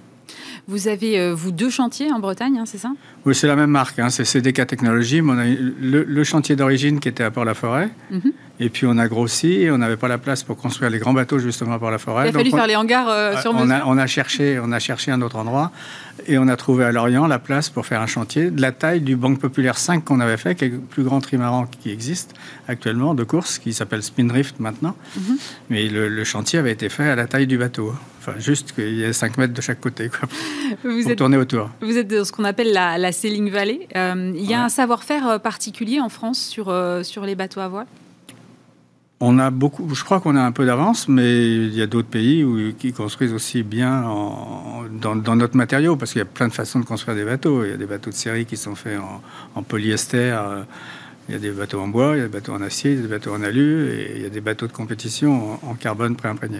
Vous 0.67 0.87
avez, 0.87 1.19
euh, 1.19 1.33
vous, 1.33 1.51
deux 1.51 1.69
chantiers 1.69 2.11
en 2.11 2.19
Bretagne, 2.19 2.57
hein, 2.57 2.65
c'est 2.65 2.77
ça? 2.77 2.93
Oui, 3.25 3.35
c'est 3.35 3.47
la 3.47 3.57
même 3.57 3.69
marque, 3.69 3.99
hein, 3.99 4.09
c'est 4.09 4.23
CDK 4.23 4.65
Technologies. 4.65 5.21
on 5.21 5.37
a 5.37 5.45
le, 5.45 6.23
chantier 6.23 6.55
d'origine 6.55 7.01
qui 7.01 7.09
était 7.09 7.23
à 7.23 7.31
Port-la-Forêt. 7.31 7.89
Mhm. 8.11 8.31
Et 8.59 8.69
puis 8.69 8.85
on 8.85 8.97
a 8.99 9.07
grossi 9.07 9.53
et 9.53 9.71
on 9.71 9.79
n'avait 9.79 9.97
pas 9.97 10.07
la 10.07 10.19
place 10.19 10.43
pour 10.43 10.57
construire 10.57 10.91
les 10.91 10.99
grands 10.99 11.13
bateaux 11.13 11.39
justement 11.39 11.79
pour 11.79 11.89
la 11.89 11.97
forêt. 11.97 12.27
Il 12.27 12.29
a 12.29 12.33
fallu 12.33 12.51
faire 12.51 12.67
les 12.67 12.75
hangars 12.75 13.09
euh, 13.09 13.41
sur 13.41 13.51
mesure. 13.51 13.83
On 13.87 13.97
a, 13.97 14.07
cherché, 14.07 14.59
on 14.63 14.71
a 14.71 14.77
cherché 14.77 15.11
un 15.11 15.21
autre 15.21 15.37
endroit 15.37 15.71
et 16.27 16.37
on 16.37 16.47
a 16.47 16.55
trouvé 16.55 16.85
à 16.85 16.91
Lorient 16.91 17.25
la 17.25 17.39
place 17.39 17.71
pour 17.71 17.87
faire 17.87 18.01
un 18.01 18.07
chantier 18.07 18.51
de 18.51 18.61
la 18.61 18.71
taille 18.71 19.01
du 19.01 19.15
Banque 19.15 19.39
Populaire 19.39 19.79
5 19.79 20.05
qu'on 20.05 20.19
avait 20.19 20.37
fait, 20.37 20.53
qui 20.53 20.65
est 20.65 20.69
le 20.69 20.77
plus 20.77 21.03
grand 21.03 21.19
trimaran 21.19 21.65
qui 21.65 21.89
existe 21.89 22.35
actuellement 22.67 23.15
de 23.15 23.23
course, 23.23 23.57
qui 23.57 23.73
s'appelle 23.73 24.03
Spindrift 24.03 24.59
maintenant. 24.59 24.95
Mhm. 25.17 25.37
Mais 25.71 25.87
le, 25.87 26.23
chantier 26.23 26.59
avait 26.59 26.71
été 26.71 26.89
fait 26.89 27.09
à 27.09 27.15
la 27.15 27.25
taille 27.25 27.47
du 27.47 27.57
bateau. 27.57 27.93
Enfin, 28.19 28.39
juste 28.39 28.71
qu'il 28.73 28.93
y 28.93 29.03
ait 29.03 29.13
5 29.13 29.37
mètres 29.37 29.53
de 29.53 29.61
chaque 29.61 29.81
côté 29.81 30.09
quoi, 30.09 30.29
vous 30.83 31.03
pour 31.03 31.15
tourner 31.15 31.37
autour. 31.37 31.69
Vous 31.81 31.97
êtes 31.97 32.07
de 32.07 32.23
ce 32.23 32.31
qu'on 32.31 32.45
appelle 32.45 32.71
la, 32.71 32.99
la 32.99 33.11
Sailing 33.11 33.49
Valley. 33.49 33.87
Euh, 33.95 34.31
il 34.35 34.45
y 34.45 34.53
a 34.53 34.63
un 34.63 34.69
savoir-faire 34.69 35.27
euh, 35.27 35.39
particulier 35.39 35.99
en 35.99 36.09
France 36.09 36.39
sur, 36.39 36.73
sur 37.03 37.25
les 37.25 37.35
bateaux 37.35 37.59
à 37.59 37.67
voile? 37.67 37.87
On 39.25 39.39
a 39.39 39.51
beaucoup, 39.51 39.87
je 39.95 40.03
crois 40.03 40.19
qu'on 40.19 40.35
a 40.35 40.41
un 40.41 40.51
peu 40.51 40.65
d'avance, 40.65 41.07
mais 41.07 41.45
il 41.45 41.73
y 41.73 41.81
a 41.81 41.87
d'autres 41.87 42.09
pays 42.09 42.45
qui 42.77 42.91
construisent 42.91 43.31
aussi 43.31 43.63
bien 43.63 44.03
dans, 45.01 45.15
notre 45.15 45.55
matériau, 45.55 45.95
parce 45.95 46.11
qu'il 46.11 46.19
y 46.19 46.23
a 46.23 46.25
plein 46.25 46.49
de 46.49 46.53
façons 46.53 46.81
de 46.81 46.85
construire 46.85 47.15
des 47.15 47.23
bateaux. 47.23 47.63
Il 47.63 47.71
y 47.71 47.73
a 47.73 47.77
des 47.77 47.85
bateaux 47.85 48.09
de 48.09 48.15
série 48.15 48.45
qui 48.45 48.57
sont 48.57 48.75
faits 48.75 48.99
en, 49.55 49.63
polyester, 49.63 50.17
euh, 50.17 50.63
il 51.29 51.35
y 51.35 51.35
a 51.37 51.39
des 51.39 51.51
bateaux 51.51 51.79
en 51.79 51.87
bois, 51.87 52.15
il 52.15 52.17
y 52.17 52.21
a 52.21 52.25
des 52.25 52.33
bateaux 52.33 52.51
en 52.51 52.61
acier, 52.61 52.91
il 52.91 52.97
y 52.97 52.99
a 52.99 53.03
des 53.03 53.07
bateaux 53.07 53.33
en 53.33 53.43
alu, 53.43 53.91
et 53.91 54.11
il 54.17 54.21
y 54.23 54.25
a 54.25 54.29
des 54.29 54.41
bateaux 54.41 54.67
de 54.67 54.73
compétition 54.73 55.57
en, 55.65 55.73
carbone 55.75 56.17
préimprégné. 56.17 56.59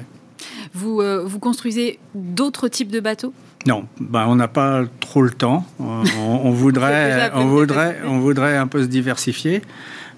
Vous, 0.73 1.01
euh, 1.01 1.21
vous 1.25 1.39
construisez 1.39 1.99
d'autres 2.15 2.69
types 2.69 2.91
de 2.91 3.01
bateaux? 3.01 3.33
Non, 3.67 3.87
ben, 3.99 4.25
on 4.27 4.35
n'a 4.37 4.47
pas 4.47 4.83
trop 5.01 5.21
le 5.21 5.31
temps. 5.31 5.65
On, 5.79 6.51
voudrait, 6.51 7.29
on, 7.33 7.45
voudrait, 7.45 7.99
on 8.05 8.19
voudrait 8.19 8.55
un 8.55 8.67
peu 8.67 8.83
se 8.83 8.87
diversifier. 8.87 9.61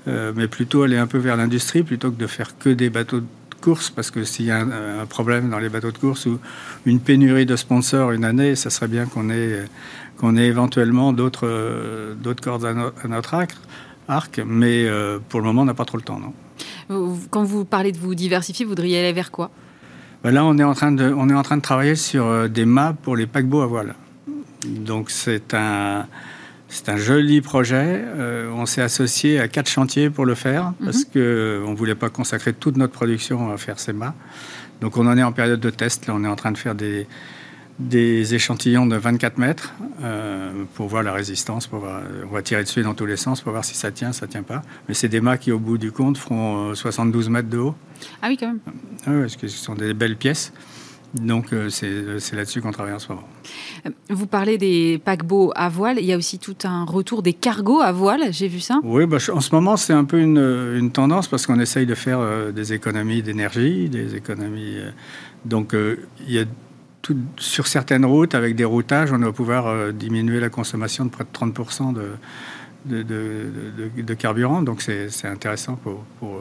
Euh, 0.07 0.31
mais 0.35 0.47
plutôt 0.47 0.83
aller 0.83 0.97
un 0.97 1.07
peu 1.07 1.17
vers 1.17 1.35
l'industrie 1.35 1.83
plutôt 1.83 2.11
que 2.11 2.17
de 2.17 2.27
faire 2.27 2.57
que 2.57 2.69
des 2.69 2.89
bateaux 2.89 3.21
de 3.21 3.25
course, 3.61 3.89
parce 3.89 4.11
que 4.11 4.23
s'il 4.23 4.45
y 4.45 4.51
a 4.51 4.59
un, 4.59 5.05
problème 5.07 5.49
dans 5.49 5.57
les 5.57 5.69
bateaux 5.69 5.91
de 5.91 5.97
course 5.97 6.27
ou 6.27 6.39
une 6.85 6.99
pénurie 6.99 7.47
de 7.47 7.55
sponsors 7.55 8.11
une 8.11 8.23
année, 8.23 8.55
ça 8.55 8.69
serait 8.69 8.87
bien 8.87 9.07
qu'on 9.07 9.31
ait, 9.31 9.65
qu'on 10.17 10.37
ait 10.37 10.45
éventuellement 10.45 11.13
d'autres, 11.13 12.15
d'autres 12.21 12.43
cordes 12.43 12.65
à, 12.65 13.07
notre 13.07 13.33
arc, 13.33 13.55
arc 14.07 14.41
mais 14.45 14.85
euh, 14.85 15.19
pour 15.29 15.39
le 15.39 15.47
moment, 15.47 15.63
on 15.63 15.65
n'a 15.65 15.73
pas 15.73 15.85
trop 15.85 15.97
le 15.97 16.03
temps. 16.03 16.19
Non 16.19 16.33
Quand 17.31 17.43
vous 17.43 17.65
parlez 17.65 17.91
de 17.91 17.97
vous 17.97 18.13
diversifier, 18.13 18.65
vous 18.65 18.71
voudriez 18.71 18.99
aller 18.99 19.13
vers 19.13 19.31
quoi? 19.31 19.49
Ben 20.23 20.31
Là, 20.31 20.45
on 20.45 20.57
est, 20.57 20.63
en 20.63 20.73
train 20.73 20.91
de, 20.91 21.13
on 21.15 21.29
est 21.29 21.33
en 21.35 21.43
train 21.43 21.57
de 21.57 21.61
travailler 21.61 21.95
sur 21.95 22.25
euh, 22.25 22.47
des 22.47 22.65
mâts 22.65 22.95
pour 23.01 23.15
les 23.15 23.27
paquebots 23.27 23.61
à 23.61 23.67
voile. 23.67 23.95
Donc 24.67 25.09
c'est 25.09 25.53
un 25.53 26.05
c'est 26.75 26.89
un 26.89 26.97
joli 26.97 27.39
projet. 27.39 28.03
Euh, 28.03 28.49
on 28.53 28.65
s'est 28.65 28.81
associé 28.81 29.39
à 29.39 29.47
quatre 29.47 29.69
chantiers 29.69 30.09
pour 30.09 30.25
le 30.25 30.35
faire 30.35 30.73
parce 30.83 31.05
mhm. 31.05 31.11
qu'on 31.13 31.71
ne 31.71 31.75
voulait 31.75 31.95
pas 31.95 32.09
consacrer 32.09 32.51
toute 32.51 32.75
notre 32.75 32.91
production 32.91 33.49
à 33.49 33.57
faire 33.57 33.79
ces 33.79 33.93
mâts. 33.93 34.13
Donc 34.81 34.97
on 34.97 35.07
en 35.07 35.17
est 35.17 35.23
en 35.23 35.31
période 35.31 35.61
de 35.61 35.69
test. 35.69 36.05
Là, 36.05 36.13
on 36.15 36.23
est 36.25 36.27
en 36.27 36.35
train 36.35 36.51
de 36.51 36.57
faire 36.57 36.75
des, 36.75 37.07
des 37.79 38.35
échantillons 38.35 38.85
de 38.87 38.97
24 38.97 39.37
mètres 39.37 39.73
euh, 40.03 40.51
pour 40.73 40.87
voir 40.87 41.01
la 41.01 41.13
résistance. 41.13 41.65
Pour 41.65 41.87
on 42.29 42.33
va 42.33 42.41
tirer 42.41 42.63
dessus 42.63 42.83
dans 42.83 42.93
tous 42.93 43.05
les 43.05 43.17
sens 43.17 43.39
pour 43.39 43.53
voir 43.53 43.63
si 43.63 43.73
ça 43.73 43.91
tient, 43.91 44.11
ça 44.11 44.27
tient 44.27 44.43
pas. 44.43 44.61
Mais 44.89 44.93
c'est 44.93 45.07
des 45.09 45.21
mâts 45.21 45.37
qui, 45.37 45.53
au 45.53 45.59
bout 45.59 45.77
du 45.77 45.93
compte, 45.93 46.17
feront 46.17 46.75
72 46.75 47.27
euh, 47.27 47.29
mètres 47.29 47.49
de 47.49 47.57
haut. 47.57 47.75
Ah 48.21 48.27
oui, 48.27 48.35
quand 48.37 48.47
même. 48.47 48.59
Ah 49.07 49.11
parce 49.21 49.37
que 49.37 49.47
ce 49.47 49.57
sont 49.57 49.75
des 49.75 49.93
belles 49.93 50.17
pièces. 50.17 50.51
Donc 51.13 51.53
euh, 51.53 51.69
c'est 51.69 52.35
là-dessus 52.35 52.61
qu'on 52.61 52.71
travaille 52.71 52.93
en 52.93 52.99
ce 52.99 53.09
moment. 53.09 53.27
Euh, 53.85 53.89
vous 54.09 54.27
parlez 54.27 54.57
des 54.57 54.99
paquebots 55.03 55.51
à 55.55 55.69
voile, 55.69 55.97
il 55.99 56.05
y 56.05 56.13
a 56.13 56.17
aussi 56.17 56.39
tout 56.39 56.57
un 56.63 56.83
retour 56.83 57.21
des 57.21 57.33
cargos 57.33 57.81
à 57.81 57.91
voile, 57.91 58.31
j'ai 58.31 58.47
vu 58.47 58.59
ça 58.59 58.79
Oui, 58.83 59.05
bah, 59.05 59.17
en 59.33 59.39
ce 59.39 59.55
moment 59.55 59.77
c'est 59.77 59.93
un 59.93 60.03
peu 60.03 60.19
une, 60.19 60.91
tendance 60.91 61.27
parce 61.27 61.45
qu'on 61.45 61.59
essaye 61.59 61.85
de 61.85 61.95
faire 61.95 62.19
euh, 62.19 62.51
des 62.51 62.73
économies 62.73 63.21
d'énergie, 63.21 63.89
des 63.89 64.15
économies... 64.15 64.77
donc 65.45 65.73
il 65.73 66.33
y 66.33 66.39
a 66.39 66.45
tout, 67.01 67.17
sur 67.37 67.67
certaines 67.67 68.05
routes, 68.05 68.35
avec 68.35 68.55
des 68.55 68.65
routages, 68.65 69.11
on 69.11 69.19
va 69.19 69.31
pouvoir 69.31 69.93
diminuer 69.93 70.39
la 70.39 70.49
consommation 70.49 71.05
de 71.05 71.09
près 71.09 71.23
de 71.23 71.29
30% 71.29 71.93
de, 72.85 73.03
de, 73.03 74.13
carburant, 74.13 74.61
donc 74.61 74.81
c'est 74.81 75.27
intéressant 75.27 75.75
pour, 75.75 76.03
pour 76.19 76.39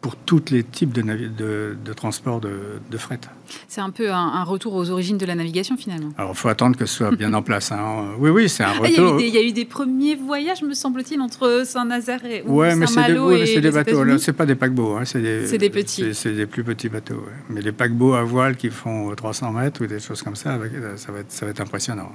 pour 0.00 0.16
tous 0.16 0.50
les 0.50 0.62
types 0.64 0.92
de, 0.92 1.02
de, 1.02 1.76
de 1.84 1.92
transport 1.92 2.40
de, 2.40 2.96
fret. 2.96 3.20
C'est 3.68 3.80
un 3.80 3.90
peu 3.90 4.10
un, 4.10 4.44
retour 4.44 4.74
aux 4.74 4.90
origines 4.90 5.18
de 5.18 5.26
la 5.26 5.34
navigation 5.34 5.76
finalement. 5.76 6.10
Alors 6.16 6.32
il 6.32 6.36
faut 6.36 6.48
attendre 6.48 6.76
que 6.76 6.86
ce 6.86 6.94
soit 6.94 7.10
bien 7.10 7.32
en 7.34 7.42
place. 7.42 7.72
Hein. 7.72 8.06
Oui, 8.18 8.30
oui, 8.30 8.48
c'est 8.48 8.64
un 8.64 8.72
retour. 8.72 9.16
Ah, 9.18 9.22
il, 9.22 9.28
y 9.28 9.38
a 9.38 9.42
eu 9.42 9.52
des 9.52 9.64
premiers 9.64 10.16
voyages, 10.16 10.62
me 10.62 10.74
semble-t-il, 10.74 11.20
entre 11.20 11.62
Saint-Nazaire 11.64 12.24
et 12.24 12.42
ouais, 12.42 12.74
mais 12.74 12.86
c'est 12.86 13.06
des, 13.06 13.60
des 13.60 13.70
bateaux. 13.70 14.18
C'est 14.18 14.32
pas 14.32 14.46
des 14.46 14.54
paquebots. 14.54 14.96
Hein. 14.96 15.04
C'est 15.04 15.20
des, 15.20 15.58
des, 15.58 15.70
petits. 15.70 16.14
C'est 16.14 16.32
des 16.32 16.46
plus 16.46 16.64
petits 16.64 16.88
bateaux. 16.88 17.24
Mais 17.48 17.60
les 17.60 17.72
paquebots 17.72 18.14
à 18.14 18.24
voile 18.24 18.56
qui 18.56 18.70
font 18.70 19.14
300 19.14 19.52
mètres 19.52 19.82
ou 19.82 19.86
des 19.86 20.00
choses 20.00 20.22
comme 20.22 20.36
ça, 20.36 20.58
ça 20.96 21.12
va 21.12 21.20
être, 21.20 21.30
ça 21.30 21.44
va 21.44 21.50
être 21.50 21.60
impressionnant. 21.60 22.10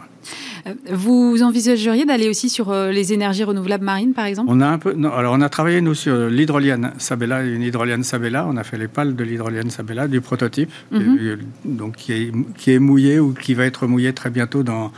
Euh, 0.67 0.73
vous 0.91 1.41
envisageriez 1.43 2.05
d'aller 2.05 2.29
aussi 2.29 2.49
sur 2.49 2.71
euh, 2.71 2.91
les 2.91 3.13
énergies 3.13 3.43
renouvelables 3.43 3.83
marines, 3.83 4.13
par 4.13 4.25
exemple? 4.25 4.49
On 4.51 4.61
a 4.61 4.67
un 4.67 4.77
peu. 4.77 4.93
Non, 4.93 5.11
alors 5.11 5.33
on 5.33 5.41
a 5.41 5.49
travaillé 5.49 5.81
nous 5.81 5.93
sur 5.93 6.27
l'hydrolienne 6.27 6.91
Sabella, 6.97 7.43
une 7.43 7.61
hydrolienne 7.61 8.03
Sabella. 8.03 8.45
On 8.47 8.57
a 8.57 8.63
fait 8.63 8.77
les 8.77 8.87
pales 8.87 9.15
de 9.15 9.23
l'hydrolienne 9.23 9.69
Sabella, 9.69 10.07
du 10.07 10.21
prototype. 10.21 10.71
Donc 11.65 11.95
qui 11.95 12.13
est, 12.13 12.31
qui 12.57 12.71
est, 12.71 12.79
mouillé 12.79 13.19
ou 13.19 13.33
qui 13.33 13.53
va 13.53 13.65
être 13.65 13.87
mouillé 13.87 14.13
très 14.13 14.29
bientôt 14.29 14.63
dans, 14.63 14.91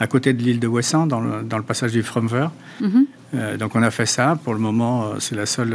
à 0.00 0.06
côté 0.06 0.32
de 0.32 0.42
l'île 0.42 0.60
de 0.60 0.66
Ouessant, 0.66 1.06
dans 1.06 1.20
le, 1.20 1.42
dans 1.42 1.58
le 1.58 1.64
passage 1.64 1.92
du 1.92 2.02
Fromver. 2.02 2.48
Mhm. 2.80 3.06
Euh, 3.34 3.56
donc 3.56 3.74
on 3.74 3.82
a 3.82 3.90
fait 3.90 4.06
ça. 4.06 4.38
Pour 4.42 4.54
le 4.54 4.60
moment, 4.60 5.12
c'est 5.18 5.36
la 5.36 5.46
seule 5.46 5.74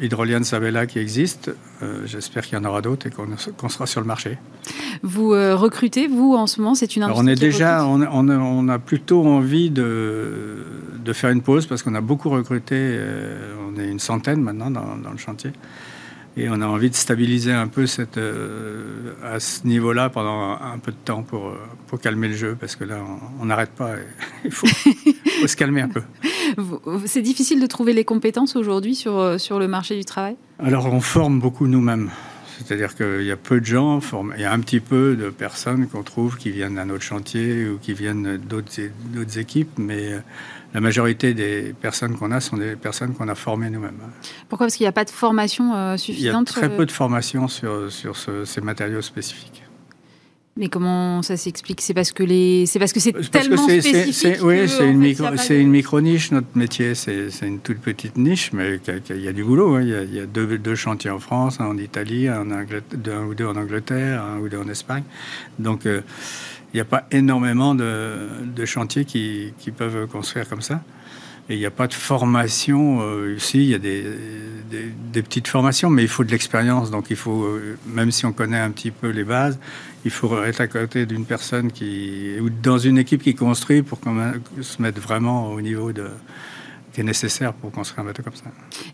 hydrolienne 0.00 0.44
Sabella 0.44 0.86
qui 0.86 0.98
existe. 0.98 1.50
Euh, 1.82 2.02
j'espère 2.06 2.44
qu'il 2.44 2.58
y 2.58 2.60
en 2.60 2.64
aura 2.64 2.82
d'autres 2.82 3.06
et 3.06 3.10
qu'on 3.10 3.68
sera 3.68 3.86
sur 3.86 4.00
le 4.00 4.06
marché. 4.06 4.38
Vous 5.02 5.32
euh, 5.32 5.54
recrutez, 5.54 6.06
vous, 6.06 6.34
en 6.34 6.46
ce 6.46 6.60
moment 6.60 6.74
C'est 6.74 6.96
une 6.96 7.02
industrie 7.02 7.24
On 7.24 7.28
est 7.28 7.34
déjà, 7.34 7.86
on, 7.86 8.02
on, 8.02 8.68
a 8.68 8.78
plutôt 8.78 9.26
envie 9.26 9.70
de, 9.70 10.64
de, 11.04 11.12
faire 11.12 11.30
une 11.30 11.42
pause 11.42 11.66
parce 11.66 11.82
qu'on 11.82 11.94
a 11.94 12.00
beaucoup 12.00 12.30
recruté. 12.30 12.76
Euh, 12.78 13.54
on 13.68 13.78
est 13.78 13.88
une 13.88 14.00
centaine 14.00 14.42
maintenant 14.42 14.70
dans, 14.70 14.96
dans 14.96 15.10
le 15.10 15.18
chantier. 15.18 15.50
Et 16.38 16.48
on 16.48 16.60
a 16.60 16.66
envie 16.66 16.88
de 16.88 16.94
stabiliser 16.94 17.52
un 17.52 17.66
peu 17.66 17.86
cette, 17.86 18.16
euh, 18.16 19.12
à 19.24 19.40
ce 19.40 19.66
niveau-là 19.66 20.08
pendant 20.08 20.52
un, 20.52 20.78
peu 20.78 20.92
de 20.92 20.96
temps 20.96 21.24
pour, 21.24 21.48
euh, 21.48 21.58
pour 21.88 22.00
calmer 22.00 22.28
le 22.28 22.36
jeu, 22.36 22.56
parce 22.58 22.76
que 22.76 22.84
là, 22.84 22.98
on 23.40 23.46
n'arrête 23.46 23.70
pas. 23.70 23.94
Il 24.44 24.52
faut, 24.52 24.68
se 25.46 25.56
calmer 25.56 25.80
un 25.80 25.88
peu. 25.88 26.02
C'est 27.06 27.22
difficile 27.22 27.60
de 27.60 27.66
trouver 27.66 27.92
les 27.92 28.04
compétences 28.04 28.54
aujourd'hui 28.54 28.94
sur, 28.94 29.18
euh, 29.18 29.38
sur 29.38 29.58
le 29.58 29.66
marché 29.66 29.96
du 29.96 30.04
travail? 30.04 30.36
Alors, 30.60 30.86
on 30.86 31.00
forme 31.00 31.40
beaucoup 31.40 31.66
nous-mêmes. 31.66 32.10
C'est-à-dire 32.58 32.94
qu'il 32.94 33.24
y 33.24 33.32
a 33.32 33.36
peu 33.36 33.60
de 33.60 33.66
gens, 33.66 34.00
il 34.36 34.40
y 34.40 34.44
a 34.44 34.52
un 34.52 34.60
petit 34.60 34.80
peu 34.80 35.16
de 35.16 35.30
personnes 35.30 35.86
qu'on 35.88 36.02
trouve 36.02 36.36
qui 36.36 36.50
viennent 36.50 36.74
d'un 36.74 36.90
autre 36.90 37.04
chantier 37.04 37.68
ou 37.68 37.78
qui 37.78 37.92
viennent 37.94 38.36
d'autres 38.36 39.38
équipes, 39.38 39.78
mais 39.78 40.14
la 40.74 40.80
majorité 40.80 41.34
des 41.34 41.74
personnes 41.80 42.16
qu'on 42.16 42.30
a 42.30 42.40
sont 42.40 42.56
des 42.56 42.76
personnes 42.76 43.14
qu'on 43.14 43.28
a 43.28 43.34
formées 43.34 43.70
nous-mêmes. 43.70 43.98
Pourquoi? 44.48 44.66
Parce 44.66 44.76
qu'il 44.76 44.84
n'y 44.84 44.88
a 44.88 44.92
pas 44.92 45.04
de 45.04 45.10
formation 45.10 45.96
suffisante 45.96 46.50
Il 46.50 46.56
y 46.56 46.58
a 46.58 46.68
très 46.68 46.76
peu 46.76 46.86
de 46.86 46.92
formation 46.92 47.48
sur, 47.48 47.90
sur 47.90 48.16
ces 48.16 48.60
matériaux 48.60 49.02
spécifiques. 49.02 49.62
Mais 50.58 50.68
comment 50.68 51.22
ça 51.22 51.36
s'explique? 51.36 51.80
C'est 51.80 51.94
parce 51.94 52.10
que 52.10 52.24
les, 52.24 52.66
c'est 52.66 52.80
parce 52.80 52.92
que 52.92 52.98
c'est 52.98 53.12
tellement 53.30 53.62
spécifique. 53.62 54.38
oui, 54.42 54.68
c'est 54.68 54.90
une 54.90 54.98
micro, 54.98 55.24
c'est 55.36 55.60
une 55.60 55.70
micro 55.70 56.00
niche. 56.00 56.32
Notre 56.32 56.48
métier, 56.56 56.96
c'est 56.96 57.30
une 57.42 57.60
toute 57.60 57.78
petite 57.78 58.16
niche, 58.16 58.50
mais 58.52 58.80
il 59.08 59.22
y, 59.22 59.28
a 59.28 59.32
du 59.32 59.44
boulot. 59.44 59.76
Hein. 59.76 59.82
Il 59.82 60.12
y 60.12 60.18
a, 60.18 60.26
deux, 60.26 60.58
deux, 60.58 60.74
chantiers 60.74 61.10
en 61.10 61.20
France, 61.20 61.60
un 61.60 61.66
en 61.66 61.78
Italie, 61.78 62.26
un, 62.26 62.50
un, 62.50 63.24
ou 63.24 63.34
deux 63.34 63.46
en 63.46 63.54
Angleterre, 63.54 64.24
un 64.24 64.40
ou 64.40 64.48
deux 64.48 64.58
en 64.58 64.68
Espagne. 64.68 65.04
Donc, 65.60 65.86
euh, 65.86 66.00
il 66.72 66.76
n'y 66.76 66.80
a 66.80 66.84
pas 66.84 67.06
énormément 67.10 67.74
de, 67.74 68.64
chantiers 68.64 69.04
qui, 69.04 69.52
peuvent 69.76 70.06
construire 70.06 70.48
comme 70.48 70.62
ça. 70.62 70.82
Et 71.50 71.54
il 71.54 71.60
n'y 71.60 71.66
a 71.66 71.70
pas 71.70 71.86
de 71.86 71.94
formation. 71.94 73.00
Euh, 73.00 73.34
ici, 73.34 73.62
il 73.62 73.70
y 73.70 73.74
a 73.74 73.78
des, 73.78 75.22
petites 75.22 75.48
formations, 75.48 75.88
mais 75.88 76.02
il 76.02 76.08
faut 76.08 76.22
de 76.22 76.30
l'expérience. 76.30 76.90
Donc, 76.90 77.06
il 77.08 77.16
faut, 77.16 77.44
euh, 77.44 77.78
même 77.86 78.10
si 78.10 78.26
on 78.26 78.32
connaît 78.32 78.58
un 78.58 78.70
petit 78.70 78.90
peu 78.90 79.08
les 79.08 79.24
bases, 79.24 79.58
il 80.04 80.10
faut 80.10 80.42
être 80.42 80.60
à 80.60 80.66
côté 80.66 81.06
d'une 81.06 81.24
personne 81.24 81.72
qui, 81.72 82.34
ou 82.40 82.50
dans 82.50 82.76
une 82.76 82.98
équipe 82.98 83.22
qui 83.22 83.34
construit 83.34 83.82
pour 83.82 83.98
se 84.60 84.82
mettre 84.82 85.00
vraiment 85.00 85.50
au 85.52 85.62
niveau 85.62 85.92
de, 85.92 86.10
nécessaire 87.02 87.52
pour 87.52 87.70
construire 87.70 88.00
un 88.00 88.04
bateau 88.04 88.22
comme 88.22 88.34
ça. 88.34 88.44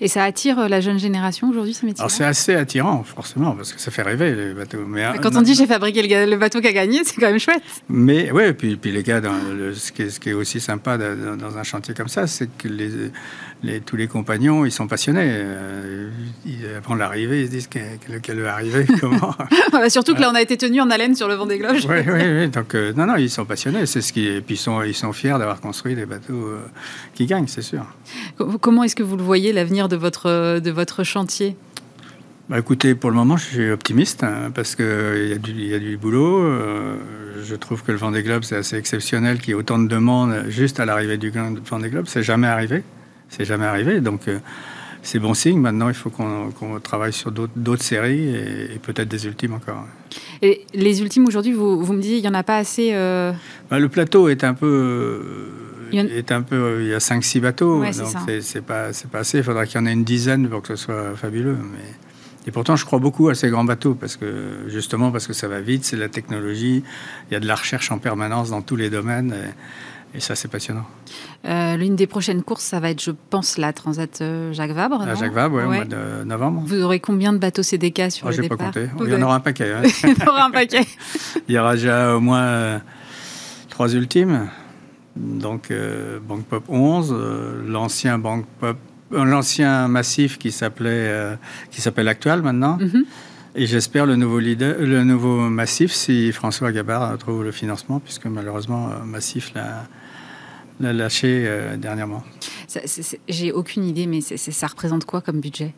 Et 0.00 0.09
ça 0.09 0.24
attire 0.24 0.59
euh, 0.59 0.68
la 0.68 0.80
jeune 0.80 0.98
génération 0.98 1.48
aujourd'hui, 1.48 1.74
ce 1.74 1.84
métier 1.86 2.00
Alors 2.00 2.11
c'est 2.11 2.24
assez 2.24 2.55
attirant, 2.55 3.02
forcément, 3.02 3.52
parce 3.52 3.72
que 3.72 3.80
ça 3.80 3.90
fait 3.90 4.02
rêver 4.02 4.34
les 4.34 4.55
bateaux. 4.55 4.84
Mais, 4.86 5.05
quand 5.22 5.36
on 5.36 5.42
dit 5.42 5.55
j'ai 5.55 5.66
fabriqué 5.66 6.26
le, 6.26 6.36
bateau 6.36 6.61
qui 6.61 6.68
a 6.68 6.72
gagné, 6.72 7.05
c'est 7.05 7.20
quand 7.20 7.28
même 7.28 7.38
chouette. 7.38 7.62
Mais 7.88 8.30
oui, 8.32 8.52
puis, 8.52 8.76
puis 8.76 8.92
les 8.92 9.02
gars, 9.02 9.20
dans 9.20 9.34
ce, 9.74 9.92
qui 9.92 10.02
est, 10.02 10.11
ce, 10.11 10.20
qui 10.20 10.30
est, 10.30 10.34
aussi 10.34 10.61
sympa 10.61 10.98
dans 10.98 11.59
un 11.59 11.62
chantier 11.62 11.94
comme 11.94 12.09
ça, 12.09 12.26
c'est 12.26 12.48
que 12.57 12.68
les, 12.68 13.11
tous 13.80 13.96
les 13.96 14.09
compagnons, 14.09 14.64
ils 14.64 14.72
sont 14.72 14.86
passionnés. 14.86 15.28
Euh, 15.28 16.11
avant 16.76 16.94
l'arrivée, 16.94 17.42
ils 17.42 17.46
se 17.46 17.50
disent 17.50 17.68
qu'elle 17.68 18.40
va 18.40 18.52
arriver, 18.52 18.86
comment. 19.00 19.34
surtout 19.88 20.14
que 20.14 20.20
là, 20.20 20.30
on 20.30 20.34
a 20.34 20.42
été 20.42 20.57
tenu 20.57 20.80
en 20.80 20.90
haleine 20.90 21.14
sur 21.14 21.28
le 21.28 21.34
vent 21.34 21.46
des 21.46 21.59
Gloches. 21.59 21.86
oui, 21.88 21.98
oui, 22.07 22.20
oui. 22.22 22.48
Donc, 22.55 22.74
euh, 22.74 22.92
non, 22.94 23.07
non, 23.07 23.16
ils 23.16 23.30
sont 23.30 23.44
passionnés. 23.44 23.86
C'est 23.86 24.00
ce 24.00 24.12
qui, 24.12 24.26
et 24.26 24.40
puis 24.40 24.55
ils 24.55 24.59
sont, 24.59 24.82
ils 24.82 24.94
sont 24.94 25.12
fiers 25.12 25.38
d'avoir 25.38 25.61
construit 25.61 25.94
des 25.94 26.07
bateaux 26.07 26.32
euh, 26.32 26.61
qui 27.14 27.26
gagnent, 27.26 27.46
c'est 27.46 27.62
sûr. 27.62 27.84
Comment 28.61 28.84
est-ce 28.84 28.97
que 28.97 29.03
vous 29.03 29.16
le 29.16 29.22
voyez, 29.22 29.53
l'avenir 29.53 29.88
de 29.88 29.97
votre, 29.97 30.61
de 30.61 30.70
votre 30.70 31.05
chantier? 31.05 31.57
Bah, 32.49 32.59
écoutez, 32.59 32.95
pour 32.95 33.11
le 33.11 33.16
moment, 33.16 33.36
je 33.36 33.45
suis 33.45 33.70
optimiste 33.70 34.22
hein, 34.22 34.51
parce 34.55 34.76
qu'il 34.76 34.84
y, 34.84 35.68
y, 35.68 35.74
a 35.74 35.78
du 35.78 35.97
boulot. 35.97 36.42
je 37.42 37.55
trouve 37.55 37.82
que 37.82 37.92
le 37.92 37.99
Vendée 37.99 38.22
Globe, 38.22 38.42
c'est 38.42 38.57
assez 38.57 38.76
exceptionnel 38.76 39.38
qu'il 39.38 39.51
y 39.51 39.53
ait 39.53 39.55
autant 39.55 39.78
de 39.78 39.88
demandes 39.88 40.45
juste 40.49 40.78
à 40.78 40.84
l'arrivée 40.84 41.16
du 41.16 41.30
Vendée 41.30 41.88
Globe. 41.88 42.05
C'est 42.07 42.22
jamais 42.22 42.47
arrivé. 42.47 42.82
C'est 43.28 43.45
jamais 43.45 43.66
arrivé. 43.66 44.01
Donc, 44.01 44.28
euh, 44.28 44.38
c'est 45.03 45.18
bon 45.18 45.34
signe. 45.34 45.59
Maintenant, 45.59 45.88
il 45.88 45.95
faut 45.95 46.11
qu'on 46.11 46.80
travaille 46.82 47.12
sur 47.12 47.32
d'autres 47.32 47.82
séries 47.82 48.34
et, 48.34 48.78
peut-être 48.82 49.09
des 49.09 49.26
ultimes 49.26 49.55
encore. 49.55 49.84
Et 50.42 50.64
les 50.74 51.03
ultimes, 51.03 51.26
aujourd'hui, 51.26 51.53
vous, 51.53 51.82
vous, 51.82 51.92
me 51.92 52.01
disiez, 52.01 52.18
il 52.18 52.22
n'y 52.22 52.28
en 52.28 52.34
a 52.34 52.42
pas 52.42 52.59
assez 52.59 52.90
euh, 52.92 53.32
bah, 53.70 53.78
Le 53.78 53.88
plateau 53.88 54.28
est 54.28 54.45
un 54.45 54.55
peu... 54.55 55.51
il 55.95 56.11
y 56.11 56.12
a... 56.12 56.18
Est 56.18 56.32
un 56.32 56.42
peu, 56.42 56.82
il 56.82 56.88
y 56.88 56.95
a 56.95 56.99
5-6 56.99 57.40
bateaux, 57.40 57.84
donc 57.84 57.95
c'est 58.40 58.64
pas, 58.64 58.88
pas 59.11 59.18
assez. 59.18 59.38
Il 59.38 59.45
faudra 59.45 59.66
qu'il 59.66 59.80
y 59.80 59.82
en 59.82 59.86
ait 59.86 59.92
une 59.92 60.05
dizaine 60.05 60.49
pour 60.49 60.62
que 60.62 60.76
ce 60.76 60.84
soit 60.84 61.14
fabuleux. 61.16 61.59
Mais... 61.61 61.84
Et 62.47 62.51
pourtant, 62.51 62.76
je 62.76 62.84
crois 62.84 62.99
beaucoup 62.99 63.28
à 63.28 63.34
ces 63.34 63.49
grands 63.49 63.64
bateaux 63.64 63.95
parce 63.95 64.16
que 64.16 64.66
justement 64.66 65.11
parce 65.11 65.26
que 65.26 65.32
ça 65.32 65.49
va 65.49 65.61
vite, 65.61 65.84
c'est 65.84 65.97
la 65.97 66.09
technologie, 66.09 66.82
il 67.30 67.34
y 67.34 67.36
a 67.36 67.40
de 67.40 67.47
la 67.47 67.55
recherche 67.55 67.90
en 67.90 67.99
permanence 67.99 68.51
dans 68.51 68.61
tous 68.61 68.76
les 68.76 68.90
domaines. 68.90 69.32
Et 69.32 69.51
et 70.16 70.20
ça, 70.20 70.36
c'est 70.36 70.47
passionnant. 70.47 70.86
Euh, 71.45 71.76
l'une 71.76 71.97
des 71.97 72.07
prochaines 72.07 72.45
courses, 72.45 72.62
ça 72.62 72.78
va 72.78 72.90
être, 72.90 73.03
je 73.03 73.11
pense, 73.11 73.59
la 73.59 73.72
Transat 73.72 74.20
euh, 74.20 74.53
Jacques 74.53 74.70
Vabre. 74.70 75.05
La 75.05 75.16
Jacques 75.16 75.32
Vabre, 75.32 75.57
oui, 75.57 75.64
au 75.64 75.72
mois 75.72 75.84
de 75.84 76.22
novembre. 76.24 76.62
Vous 76.64 76.82
aurez 76.82 77.01
combien 77.01 77.32
de 77.32 77.38
bateaux 77.38 77.64
CDK 77.64 78.12
sur 78.12 78.28
oh, 78.28 78.30
le 78.30 78.36
départ 78.36 78.57
pas 78.57 78.64
compté. 78.66 78.88
Il 79.01 79.11
y 79.11 79.14
en 79.16 79.22
aura 79.22 79.34
un 79.34 79.40
paquet. 79.40 79.72
Hein. 79.72 79.82
Il 80.05 80.11
y 80.11 80.22
en 80.22 80.26
aura 80.28 80.45
un 80.47 80.51
paquet. 80.53 80.86
Il 81.49 81.55
y 81.55 81.59
aura 81.59 81.74
déjà 81.74 82.14
au 82.14 82.20
moins 82.20 82.45
euh, 82.45 82.78
trois 83.70 83.92
ultimes. 83.92 84.49
Donc, 85.16 85.72
Bank 86.26 86.44
Pop 86.44 86.64
11, 86.68 87.14
l'ancien 87.66 88.18
Bank 88.18 88.44
Pop, 88.60 88.76
l'ancien 89.12 89.86
massif 89.86 90.38
qui 90.38 90.50
s'appelait, 90.50 91.36
qui 91.70 91.80
s'appelle 91.80 92.08
Actual 92.08 92.42
maintenant. 92.42 92.78
Mhm. 92.80 93.04
Et 93.56 93.66
j'espère 93.66 94.04
le 94.04 94.16
nouveau 94.16 94.40
leader, 94.40 94.76
le 94.80 95.04
nouveau 95.04 95.48
Massif, 95.48 95.92
si 95.92 96.32
François 96.32 96.72
Gabard 96.72 97.16
trouve 97.18 97.44
le 97.44 97.52
financement, 97.52 98.00
puisque 98.00 98.26
malheureusement 98.26 98.90
Massif 99.04 99.52
l'a 99.54 99.86
lâché 100.92 101.44
euh, 101.46 101.76
dernièrement. 101.76 102.24
J'ai 103.28 103.52
aucune 103.52 103.84
idée, 103.84 104.06
mais 104.06 104.20
ça 104.20 104.66
représente 104.66 105.04
quoi 105.04 105.20
comme 105.20 105.40
budget? 105.40 105.72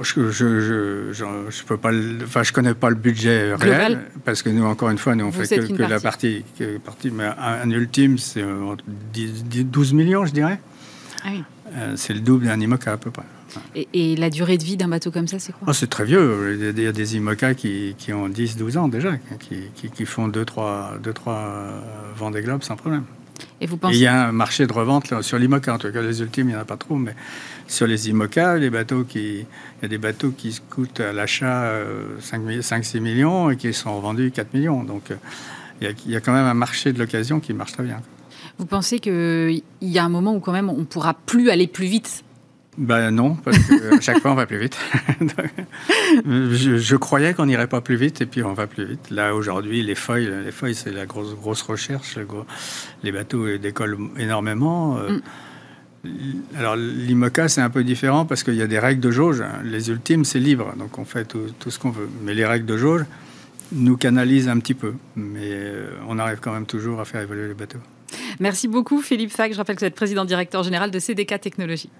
Je, 0.00 0.30
je, 0.30 1.12
je, 1.12 1.64
peux 1.64 1.76
pas, 1.76 1.90
enfin, 2.22 2.42
je 2.42 2.52
connais 2.52 2.74
pas 2.74 2.90
le 2.90 2.96
budget 2.96 3.54
réel 3.54 4.00
parce 4.24 4.42
que 4.42 4.48
nous, 4.48 4.64
encore 4.64 4.90
une 4.90 4.98
fois, 4.98 5.14
nous 5.14 5.26
on 5.26 5.32
fait 5.32 5.58
que, 5.58 5.82
la 5.82 6.00
partie, 6.00 6.44
partie, 6.84 7.10
mais 7.10 7.24
un, 7.24 7.70
ultime, 7.70 8.18
c'est 8.18 8.44
12 9.12 9.92
millions, 9.92 10.24
je 10.26 10.32
dirais. 10.32 10.60
Ah 11.24 11.28
oui. 11.32 11.44
Euh, 11.72 11.92
c'est 11.96 12.14
le 12.14 12.20
double 12.20 12.46
d'un 12.46 12.60
IMOCA 12.60 12.92
à 12.92 12.96
peu 12.96 13.10
près. 13.10 13.24
Et, 13.74 14.16
la 14.16 14.30
durée 14.30 14.58
de 14.58 14.64
vie 14.64 14.76
d'un 14.76 14.88
bateau 14.88 15.10
comme 15.10 15.26
ça, 15.26 15.38
c'est 15.38 15.52
quoi? 15.52 15.66
Oh, 15.68 15.72
C'est 15.72 15.90
très 15.90 16.04
vieux. 16.04 16.72
Il 16.74 16.82
y 16.82 16.86
a 16.86 16.92
des 16.92 17.16
IMOCA 17.16 17.54
qui, 17.54 17.94
qui 17.98 18.12
ont 18.12 18.28
10-12 18.28 18.78
ans 18.78 18.88
déjà, 18.88 19.16
qui, 19.40 19.90
qui, 19.90 20.04
font 20.04 20.28
2-3 20.28 21.00
Vendée 22.16 22.42
Globe 22.42 22.62
sans 22.62 22.76
problème. 22.76 23.04
Et 23.60 23.66
vous 23.66 23.76
pensez... 23.76 23.96
il 23.96 24.00
y 24.00 24.06
a 24.06 24.28
un 24.28 24.32
marché 24.32 24.66
de 24.66 24.72
revente 24.72 25.22
sur 25.22 25.38
l'IMOCA, 25.38 25.74
en 25.74 25.78
tout 25.78 25.90
cas 25.92 26.02
les 26.02 26.20
ultimes, 26.20 26.48
il 26.48 26.52
n'y 26.52 26.56
en 26.56 26.60
a 26.60 26.64
pas 26.64 26.76
trop, 26.76 26.96
mais 26.96 27.14
sur 27.70 27.86
les 27.86 28.10
IMOCA, 28.10 28.58
les 28.58 28.68
bateaux 28.68 29.04
qui, 29.04 29.38
il 29.38 29.82
y 29.82 29.84
a 29.84 29.88
des 29.88 29.98
bateaux 29.98 30.32
qui 30.32 30.60
coûtent 30.68 31.00
à 31.00 31.12
l'achat 31.12 31.72
5-6 32.20 32.96
euh, 32.96 33.00
millions 33.00 33.50
et 33.50 33.56
qui 33.56 33.72
sont 33.72 33.96
revendus 33.96 34.32
4 34.32 34.52
millions. 34.54 34.82
Donc 34.82 35.10
euh, 35.10 35.14
il 35.80 36.10
y, 36.10 36.16
a, 36.16 36.20
quand 36.20 36.32
même 36.32 36.46
un 36.46 36.54
marché 36.54 36.92
de 36.92 36.98
l'occasion 36.98 37.40
qui 37.40 37.54
marche 37.54 37.72
très 37.72 37.84
bien. 37.84 38.02
Vous 38.58 38.66
pensez 38.66 38.98
qu'il 38.98 39.62
y 39.80 39.98
a 39.98 40.04
un 40.04 40.08
moment 40.08 40.34
où 40.34 40.40
quand 40.40 40.52
même 40.52 40.68
on 40.68 40.78
ne 40.78 40.84
pourra 40.84 41.14
plus 41.14 41.48
aller 41.48 41.68
plus 41.68 41.86
vite? 41.86 42.24
Ben 42.76 43.10
non, 43.10 43.34
parce 43.36 43.58
que 43.58 44.00
chaque 44.00 44.20
fois 44.20 44.32
on 44.32 44.34
va 44.34 44.46
plus 44.46 44.58
vite. 44.58 44.78
je, 46.24 46.96
croyais 46.96 47.34
qu'on 47.34 47.46
n'irait 47.46 47.66
pas 47.66 47.80
plus 47.80 47.96
vite 47.96 48.20
et 48.20 48.26
puis 48.26 48.42
on 48.42 48.52
va 48.52 48.66
plus 48.66 48.84
vite. 48.84 49.10
Là 49.10 49.34
aujourd'hui, 49.34 49.82
les 49.82 49.94
feuilles, 49.94 50.30
les 50.44 50.52
feuilles, 50.52 50.74
c'est 50.74 50.92
la 50.92 51.06
grosse 51.06 51.34
grosse 51.34 51.62
recherche. 51.62 52.18
Les 53.02 53.12
bateaux 53.12 53.58
décollent 53.58 53.98
énormément. 54.18 54.98
Euh, 54.98 55.16
mm. 55.16 55.22
Alors 56.56 56.76
l'IMOCA 56.76 57.48
c'est 57.48 57.60
un 57.60 57.70
peu 57.70 57.84
différent 57.84 58.24
parce 58.24 58.42
qu'il 58.42 58.54
y 58.54 58.62
a 58.62 58.66
des 58.66 58.78
règles 58.78 59.00
de 59.00 59.10
jauge. 59.10 59.42
Les 59.64 59.90
ultimes 59.90 60.24
c'est 60.24 60.38
libre, 60.38 60.74
donc 60.76 60.98
on 60.98 61.04
fait 61.04 61.24
tout, 61.26 61.70
ce 61.70 61.78
qu'on 61.78 61.90
veut. 61.90 62.08
Mais 62.22 62.34
les 62.34 62.46
règles 62.46 62.66
de 62.66 62.76
jauge 62.76 63.04
nous 63.72 63.96
canalisent 63.96 64.48
un 64.48 64.58
petit 64.58 64.74
peu, 64.74 64.94
mais 65.14 65.42
euh, 65.42 65.90
on 66.08 66.18
arrive 66.18 66.38
quand 66.40 66.52
même 66.52 66.66
toujours 66.66 67.00
à 67.00 67.04
faire 67.04 67.20
évoluer 67.20 67.48
les 67.48 67.54
bateaux. 67.54 67.78
Merci 68.40 68.66
beaucoup 68.66 69.00
Philippe 69.00 69.30
Fac. 69.30 69.52
Je 69.52 69.56
rappelle 69.56 69.76
que 69.76 69.80
vous 69.80 69.86
êtes 69.86 69.94
président 69.94 70.24
directeur 70.24 70.62
général 70.62 70.90
de 70.90 70.98
CDK 70.98 71.40
Technologies. 71.40 71.90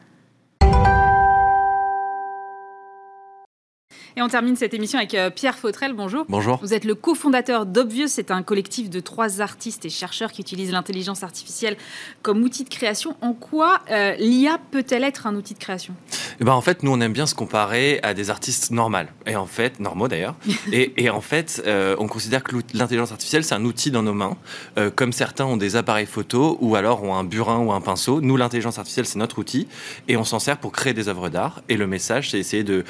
Et 4.17 4.23
on 4.23 4.29
termine 4.29 4.57
cette 4.57 4.75
émission 4.75 4.99
avec 4.99 5.15
euh, 5.15 5.31
Pierre 5.31 5.57
Fautrel. 5.57 5.93
Bonjour. 5.93 6.25
Bonjour. 6.29 6.59
Vous 6.63 6.75
êtes 6.75 6.85
le 6.85 6.95
cofondateur 6.95 7.65
d'Obvious. 7.65 8.09
C'est 8.09 8.31
un 8.31 8.43
collectif 8.43 8.91
de 8.91 8.99
trois 8.99 9.41
artistes 9.41 9.85
et 9.85 9.91
chercheurs 9.91 10.33
qui 10.33 10.41
utilisent 10.41 10.73
l'intelligence 10.73 11.23
artificielle 11.23 11.77
comme 12.23 12.43
outil 12.43 12.65
de 12.65 12.69
création. 12.69 13.17
En 13.21 13.35
quoi 13.35 13.81
euh, 13.91 14.15
l'IA 14.19 14.59
peut-elle 14.73 15.05
être 15.05 15.29
un 15.29 15.37
outil 15.37 15.55
de 15.55 15.61
création? 15.61 15.95
Eh 16.41 16.45
ben, 16.45 16.53
En 16.53 16.61
fait, 16.61 16.83
nous, 16.83 16.91
on 16.91 17.01
aime 17.01 17.13
bien 17.13 17.27
se 17.27 17.37
comparer 17.37 18.01
à 18.03 18.15
des 18.15 18.31
artistes 18.31 18.73
normaux. 18.73 18.91
Et 19.27 19.37
en 19.37 19.47
fait, 19.47 19.79
normaux 19.79 20.09
d'ailleurs. 20.09 20.35
et, 20.73 21.09
en 21.11 21.21
fait, 21.21 21.63
euh, 21.67 21.95
on 21.99 22.09
considère 22.09 22.43
que 22.43 22.57
l'intelligence 22.75 23.13
artificielle, 23.13 23.45
c'est 23.45 23.55
un 23.55 23.65
outil 23.65 23.91
dans 23.91 24.03
nos 24.03 24.15
mains. 24.15 24.37
comme 24.97 25.13
certains 25.13 25.45
ont 25.45 25.57
des 25.57 25.77
appareils 25.77 26.07
photo 26.07 26.59
ou 26.61 26.75
alors 26.75 27.05
ont 27.05 27.15
un 27.15 27.25
burin 27.25 27.59
ou 27.59 27.73
un 27.73 27.81
pinceau. 27.81 28.21
Nous, 28.21 28.37
l'intelligence 28.37 28.79
artificielle, 28.79 29.07
c'est 29.07 29.19
notre 29.19 29.39
outil. 29.39 29.69
Et 30.09 30.17
on 30.17 30.25
s'en 30.25 30.41
sert 30.41 30.59
pour 30.59 30.73
créer 30.73 30.95
des 30.95 31.09
œuvres 31.09 31.29
d'art. 31.29 31.63
Et 31.69 31.77
le 31.77 31.87
message, 31.87 32.31
c'est 32.31 32.39
essayer 32.39 32.65
de 32.65 32.85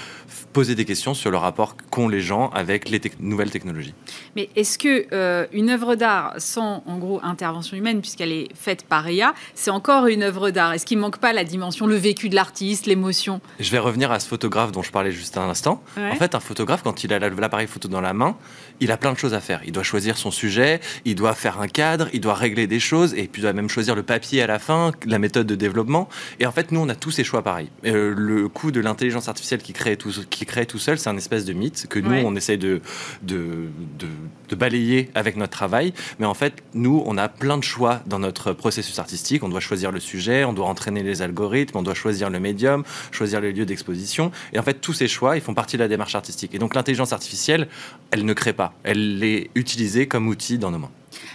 poser 0.52 0.74
des 0.74 0.84
questions 0.84 1.09
sur 1.14 1.30
le 1.30 1.36
rapport 1.36 1.76
qu'ont 1.90 2.08
les 2.08 2.20
gens 2.20 2.50
avec 2.50 2.88
les 2.88 3.00
nouvelles 3.18 3.50
technologies. 3.50 3.94
Mais 4.36 4.48
est-ce 4.56 4.78
que 4.78 5.06
euh, 5.12 5.46
une 5.52 5.70
œuvre 5.70 5.94
d'art 5.94 6.34
sans, 6.38 6.82
en 6.86 6.98
gros, 6.98 7.20
intervention 7.22 7.76
humaine, 7.76 8.00
puisqu'elle 8.00 8.32
est 8.32 8.48
faite 8.54 8.84
par 8.84 9.08
IA, 9.10 9.34
c'est 9.54 9.70
encore 9.70 10.06
une 10.06 10.22
œuvre 10.22 10.50
d'art? 10.50 10.72
Est-ce 10.72 10.86
qu'il 10.86 10.98
ne 10.98 11.02
manque 11.02 11.18
pas 11.18 11.32
la 11.32 11.44
dimension, 11.44 11.86
le 11.86 11.96
vécu 11.96 12.28
de 12.28 12.34
l'artiste, 12.34 12.86
l'émotion? 12.86 13.40
Je 13.58 13.70
vais 13.70 13.78
revenir 13.78 14.12
à 14.12 14.20
ce 14.20 14.28
photographe 14.28 14.72
dont 14.72 14.82
je 14.82 14.90
parlais 14.92 15.12
juste 15.12 15.36
un 15.38 15.48
instant. 15.48 15.82
En 15.96 16.14
fait, 16.16 16.34
un 16.34 16.40
photographe, 16.40 16.82
quand 16.82 17.04
il 17.04 17.12
a 17.12 17.18
l'appareil 17.18 17.66
photo 17.66 17.88
dans 17.88 18.00
la 18.00 18.12
main, 18.12 18.36
il 18.80 18.90
a 18.92 18.96
plein 18.96 19.12
de 19.12 19.18
choses 19.18 19.34
à 19.34 19.40
faire. 19.40 19.60
Il 19.64 19.72
doit 19.72 19.82
choisir 19.82 20.16
son 20.16 20.30
sujet, 20.30 20.80
il 21.04 21.14
doit 21.14 21.34
faire 21.34 21.60
un 21.60 21.68
cadre, 21.68 22.08
il 22.12 22.20
doit 22.20 22.34
régler 22.34 22.66
des 22.66 22.80
choses, 22.80 23.14
et 23.14 23.26
puis 23.26 23.40
il 23.40 23.42
doit 23.42 23.52
même 23.52 23.68
choisir 23.68 23.94
le 23.94 24.02
papier 24.02 24.42
à 24.42 24.46
la 24.46 24.58
fin, 24.58 24.92
la 25.06 25.18
méthode 25.18 25.46
de 25.46 25.54
développement. 25.54 26.08
Et 26.38 26.46
en 26.46 26.52
fait, 26.52 26.72
nous, 26.72 26.80
on 26.80 26.88
a 26.88 26.94
tous 26.94 27.10
ces 27.10 27.24
choix 27.24 27.42
pareils. 27.42 27.68
Euh, 27.86 28.14
le 28.16 28.48
coût 28.48 28.70
de 28.70 28.80
l'intelligence 28.80 29.28
artificielle 29.28 29.62
qui 29.62 29.72
crée 29.72 29.96
tout, 29.96 30.12
qui 30.28 30.46
crée 30.46 30.66
tout 30.66 30.78
seul, 30.78 30.98
c'est 31.00 31.10
un 31.10 31.16
espèce 31.16 31.44
de 31.44 31.52
mythe 31.52 31.86
que 31.88 31.98
nous, 31.98 32.14
on 32.14 32.36
essaie 32.36 32.56
de 32.56 32.80
de, 33.22 33.68
de, 33.98 34.56
balayer 34.56 35.10
avec 35.14 35.36
notre 35.36 35.52
travail. 35.52 35.92
Mais 36.18 36.26
en 36.26 36.34
fait, 36.34 36.62
nous, 36.74 37.02
on 37.06 37.16
a 37.16 37.28
plein 37.28 37.56
de 37.56 37.62
choix 37.62 38.02
dans 38.06 38.18
notre 38.18 38.52
processus 38.52 38.98
artistique. 38.98 39.42
On 39.42 39.48
doit 39.48 39.60
choisir 39.60 39.92
le 39.92 40.00
sujet, 40.00 40.44
on 40.44 40.52
doit 40.52 40.66
entraîner 40.66 41.02
les 41.02 41.22
algorithmes, 41.22 41.78
on 41.78 41.82
doit 41.82 41.94
choisir 41.94 42.30
le 42.30 42.40
médium, 42.40 42.84
choisir 43.10 43.40
le 43.40 43.52
lieu 43.52 43.64
d'exposition. 43.64 44.32
Et 44.52 44.58
en 44.58 44.62
fait, 44.62 44.80
tous 44.80 44.92
ces 44.92 45.08
choix, 45.08 45.36
ils 45.36 45.42
font 45.42 45.54
partie 45.54 45.76
de 45.76 45.82
la 45.82 45.88
démarche 45.88 46.14
artistique. 46.14 46.54
Et 46.54 46.58
donc, 46.58 46.74
l'intelligence 46.74 47.12
artificielle, 47.12 47.68
elle 48.10 48.24
ne 48.24 48.32
crée 48.32 48.52
pas. 48.52 48.74
Elle 48.82 49.22
est 49.22 49.50
utilisée 49.54 50.06
comme 50.06 50.28
outil 50.28 50.58
dans 50.58 50.70
nos 50.70 50.78
mains. 50.78 50.90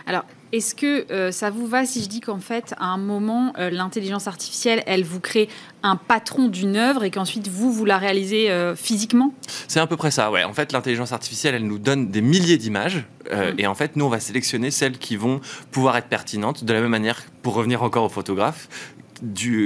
Alors, 0.06 0.26
est-ce 0.52 0.76
que 0.76 1.12
euh, 1.12 1.32
ça 1.32 1.50
vous 1.50 1.68
va 1.68 1.86
si 1.86 2.04
je 2.04 2.08
dis 2.08 2.22
qu'en 2.22 2.40
fait, 2.40 2.74
à 2.78 2.86
un 2.86 2.98
moment, 2.98 3.54
euh, 3.58 3.70
l'intelligence 3.70 4.28
artificielle, 4.28 4.84
elle 4.86 5.04
vous 5.04 5.20
crée 5.20 5.50
un 5.84 5.96
patron 5.96 6.48
d'une 6.48 6.78
œuvre 6.78 7.04
et 7.04 7.12
qu'ensuite 7.12 7.48
vous, 7.48 7.72
vous 7.72 7.86
la 7.86 7.98
réalisez 7.98 8.50
euh, 8.50 8.76
physiquement? 8.76 9.34
C'est 9.68 9.80
à 9.80 9.88
peu 9.88 9.98
près 9.98 10.12
ça, 10.12 10.32
ouais. 10.32 10.44
En 10.44 10.54
fait, 10.54 10.72
l'intelligence 10.72 11.12
artificielle, 11.12 11.56
elle 11.56 11.68
nous 11.68 11.80
donne 11.80 12.10
des 12.10 12.22
milliers 12.22 12.58
d'images 12.58 13.06
mm. 13.32 13.60
et 13.60 13.68
en 13.68 13.76
fait, 13.76 13.96
nous, 13.96 14.06
on 14.06 14.10
va 14.10 14.20
sélectionner 14.20 14.72
celles 14.72 14.98
qui 14.98 15.16
vont 15.16 15.42
pouvoir 15.72 15.98
être 15.98 16.08
pertinentes. 16.08 16.64
De 16.64 16.74
la 16.74 16.82
même 16.82 16.92
manière, 16.92 17.24
pour 17.42 17.54
revenir 17.56 17.84
encore 17.84 18.04
au 18.04 18.10
photographe, 18.10 18.70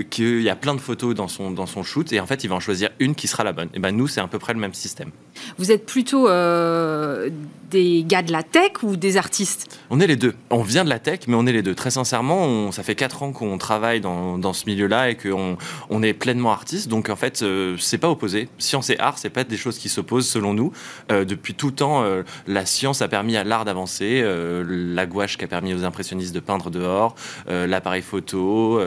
qu'il 0.09 0.41
y 0.41 0.49
a 0.49 0.55
plein 0.55 0.75
de 0.75 0.79
photos 0.79 1.15
dans 1.15 1.27
son, 1.27 1.51
dans 1.51 1.65
son 1.65 1.83
shoot 1.83 2.11
et 2.13 2.19
en 2.19 2.25
fait 2.25 2.43
il 2.43 2.47
va 2.47 2.55
en 2.55 2.59
choisir 2.59 2.89
une 2.99 3.15
qui 3.15 3.27
sera 3.27 3.43
la 3.43 3.53
bonne. 3.53 3.69
Et 3.73 3.79
ben 3.79 3.91
nous 3.91 4.07
c'est 4.07 4.21
à 4.21 4.27
peu 4.27 4.39
près 4.39 4.53
le 4.53 4.59
même 4.59 4.73
système. 4.73 5.11
Vous 5.57 5.71
êtes 5.71 5.85
plutôt 5.85 6.27
euh, 6.27 7.29
des 7.69 8.03
gars 8.03 8.21
de 8.21 8.31
la 8.31 8.43
tech 8.43 8.83
ou 8.83 8.95
des 8.95 9.17
artistes? 9.17 9.79
On 9.89 9.99
est 9.99 10.07
les 10.07 10.15
deux. 10.15 10.35
On 10.49 10.61
vient 10.61 10.83
de 10.83 10.89
la 10.89 10.99
tech 10.99 11.21
mais 11.27 11.35
on 11.35 11.45
est 11.45 11.51
les 11.51 11.61
deux. 11.61 11.75
Très 11.75 11.91
sincèrement, 11.91 12.71
ça 12.71 12.83
fait 12.83 12.95
4 12.95 13.23
ans 13.23 13.31
qu'on 13.31 13.57
travaille 13.57 14.01
dans, 14.01 14.37
dans 14.37 14.53
ce 14.53 14.65
milieu-là 14.67 15.09
et 15.09 15.15
qu'on 15.15 15.57
on 15.89 16.03
est 16.03 16.13
pleinement 16.13 16.51
artiste. 16.51 16.87
Donc 16.87 17.09
en 17.09 17.15
fait 17.15 17.41
euh, 17.41 17.75
c'est 17.79 17.97
pas 17.97 18.09
opposé. 18.09 18.49
Science 18.57 18.89
et 18.89 18.99
art 18.99 19.17
c'est 19.17 19.29
pas 19.29 19.43
des 19.43 19.57
choses 19.57 19.77
qui 19.77 19.89
s'opposent 19.89 20.27
selon 20.27 20.53
nous. 20.53 20.71
Euh, 21.11 21.25
depuis 21.25 21.53
tout 21.53 21.71
temps 21.71 22.03
la 22.47 22.65
science 22.65 23.01
a 23.01 23.07
permis 23.07 23.37
à 23.37 23.43
l'art 23.43 23.65
d'avancer. 23.65 24.23
la 24.65 25.05
gouache 25.05 25.37
qui 25.37 25.45
a 25.45 25.47
permis 25.47 25.73
aux 25.73 25.83
impressionnistes 25.83 26.33
de 26.33 26.39
peindre 26.39 26.69
dehors. 26.69 27.15
L'appareil 27.47 28.01
photo 28.01 28.79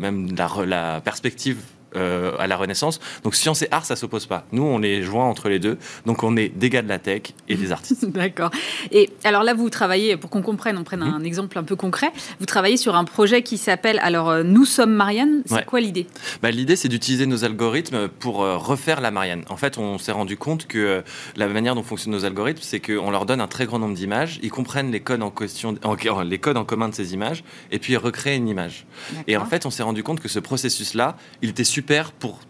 même 0.00 0.34
la, 0.66 1.00
perspective 1.00 1.58
euh, 1.96 2.32
à 2.38 2.46
la 2.46 2.56
Renaissance. 2.56 3.00
Donc 3.24 3.34
science 3.34 3.62
et 3.62 3.68
art, 3.70 3.84
ça 3.84 3.96
s'oppose 3.96 4.26
pas. 4.26 4.46
Nous, 4.52 4.62
on 4.62 4.80
est 4.82 5.02
joint 5.02 5.26
entre 5.26 5.48
les 5.48 5.58
deux. 5.58 5.76
Donc 6.06 6.22
on 6.22 6.36
est 6.36 6.48
des 6.48 6.70
gars 6.70 6.82
de 6.82 6.88
la 6.88 6.98
tech 6.98 7.22
et 7.48 7.56
des 7.56 7.72
artistes. 7.72 8.04
D'accord. 8.10 8.50
Et 8.92 9.10
alors 9.24 9.42
là, 9.42 9.54
vous 9.54 9.70
travaillez, 9.70 10.16
pour 10.16 10.30
qu'on 10.30 10.42
comprenne, 10.42 10.78
on 10.78 10.84
prenne 10.84 11.02
un 11.02 11.18
mhm. 11.18 11.26
exemple 11.26 11.58
un 11.58 11.64
peu 11.64 11.76
concret, 11.76 12.12
vous 12.38 12.46
travaillez 12.46 12.76
sur 12.76 12.94
un 12.94 13.04
projet 13.04 13.42
qui 13.42 13.58
s'appelle, 13.58 13.98
alors 14.02 14.30
euh, 14.30 14.42
Nous 14.44 14.64
sommes 14.64 14.92
Marianne. 14.92 15.42
C'est 15.46 15.66
quoi 15.66 15.80
l'idée? 15.80 16.06
Bah, 16.42 16.50
L'idée, 16.50 16.76
c'est 16.76 16.88
d'utiliser 16.88 17.26
nos 17.26 17.44
algorithmes 17.44 18.08
pour 18.08 18.42
euh, 18.42 18.56
refaire 18.56 19.00
la 19.00 19.10
Marianne. 19.10 19.42
En 19.48 19.56
fait, 19.56 19.78
on 19.78 19.98
s'est 19.98 20.12
rendu 20.12 20.36
compte 20.36 20.66
que 20.66 21.02
la 21.36 21.48
manière 21.48 21.74
dont 21.74 21.82
fonctionnent 21.82 22.14
nos 22.14 22.24
algorithmes, 22.24 22.62
c'est 22.62 22.80
qu'on 22.80 23.10
leur 23.10 23.26
donne 23.26 23.40
un 23.40 23.48
très 23.48 23.66
grand 23.66 23.78
nombre 23.78 23.94
d'images, 23.94 24.38
ils 24.42 24.50
comprennent 24.50 24.92
les 24.92 25.00
codes 25.00 25.22
en 25.22 25.30
question, 25.30 25.76
les 26.24 26.38
codes 26.38 26.56
en 26.56 26.64
commun 26.64 26.88
de 26.88 26.94
ces 26.94 27.14
images, 27.14 27.42
et 27.72 27.78
puis 27.78 27.94
ils 27.94 27.98
recréent 27.98 28.36
une 28.36 28.48
image. 28.48 28.86
Et 29.26 29.36
en 29.36 29.44
fait, 29.44 29.66
on 29.66 29.70
s'est 29.70 29.82
rendu 29.82 30.02
compte 30.02 30.20
que 30.20 30.28
ce 30.28 30.38
processus-là, 30.38 31.16
il 31.42 31.50
était 31.50 31.64
super 31.64 31.79
super 31.80 32.12
pour, 32.12 32.40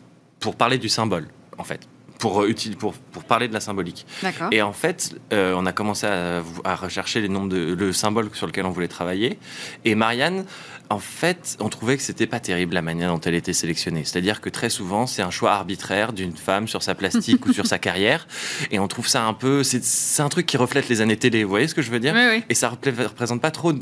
pour 0.41 0.57
parler 0.57 0.79
du 0.79 0.89
symbole, 0.89 1.29
en 1.57 1.65
fait. 1.65 1.83
Pour, 2.19 2.43
euh, 2.43 2.53
pour, 2.79 2.93
pour 2.95 3.25
parler 3.25 3.49
de 3.49 3.55
la 3.55 3.61
symbolique. 3.61 4.07
Et 4.51 4.61
en 4.61 4.73
fait, 4.73 5.15
euh, 5.33 5.55
on 5.57 5.65
a 5.67 5.73
commencé 5.73 6.07
à, 6.07 6.43
à, 6.65 6.75
rechercher 6.75 7.21
les 7.23 7.29
nombres 7.29 7.49
de, 7.49 7.75
le 7.75 7.93
symbole 7.93 8.29
sur 8.35 8.47
lequel 8.47 8.67
on 8.67 8.71
voulait 8.71 8.89
travailler. 8.89 9.39
Et 9.85 9.95
Marianne 9.95 10.45
en 10.91 10.99
fait, 10.99 11.57
on 11.61 11.69
trouvait 11.69 11.97
que 11.97 12.03
c'était 12.03 12.27
pas 12.27 12.41
terrible 12.41 12.75
la 12.75 12.83
manière 12.83 13.13
dont 13.13 13.21
elle 13.21 13.37
était 13.37 13.53
sélectionnée. 13.53 14.03
C'est-à-dire 14.05 14.41
que 14.41 14.49
très 14.49 14.69
souvent, 14.69 15.07
c'est 15.07 15.23
un 15.23 15.31
choix 15.31 15.53
arbitraire 15.53 16.13
d'une 16.13 16.37
femme 16.37 16.67
sur 16.67 16.83
sa 16.83 16.97
plastique 16.97 17.47
ou 17.47 17.53
sur 17.53 17.67
sa 17.67 17.79
carrière. 17.79 18.27
Et 18.73 18.81
on 18.81 18.89
trouve 18.89 19.07
ça 19.07 19.25
un 19.25 19.33
peu. 19.33 19.63
C'est 19.63 20.21
un 20.21 20.29
truc 20.29 20.47
qui 20.47 20.57
reflète 20.57 20.89
les 20.89 21.01
années 21.01 21.17
télé. 21.17 21.45
Vous 21.45 21.51
voyez 21.51 21.69
ce 21.69 21.77
que 21.77 21.83
je 21.83 21.93
veux 21.93 22.01
dire? 22.01 22.17
Et 22.49 22.55
ça 22.55 22.69
représente 22.69 23.41
pas 23.41 23.53
trop 23.53 23.73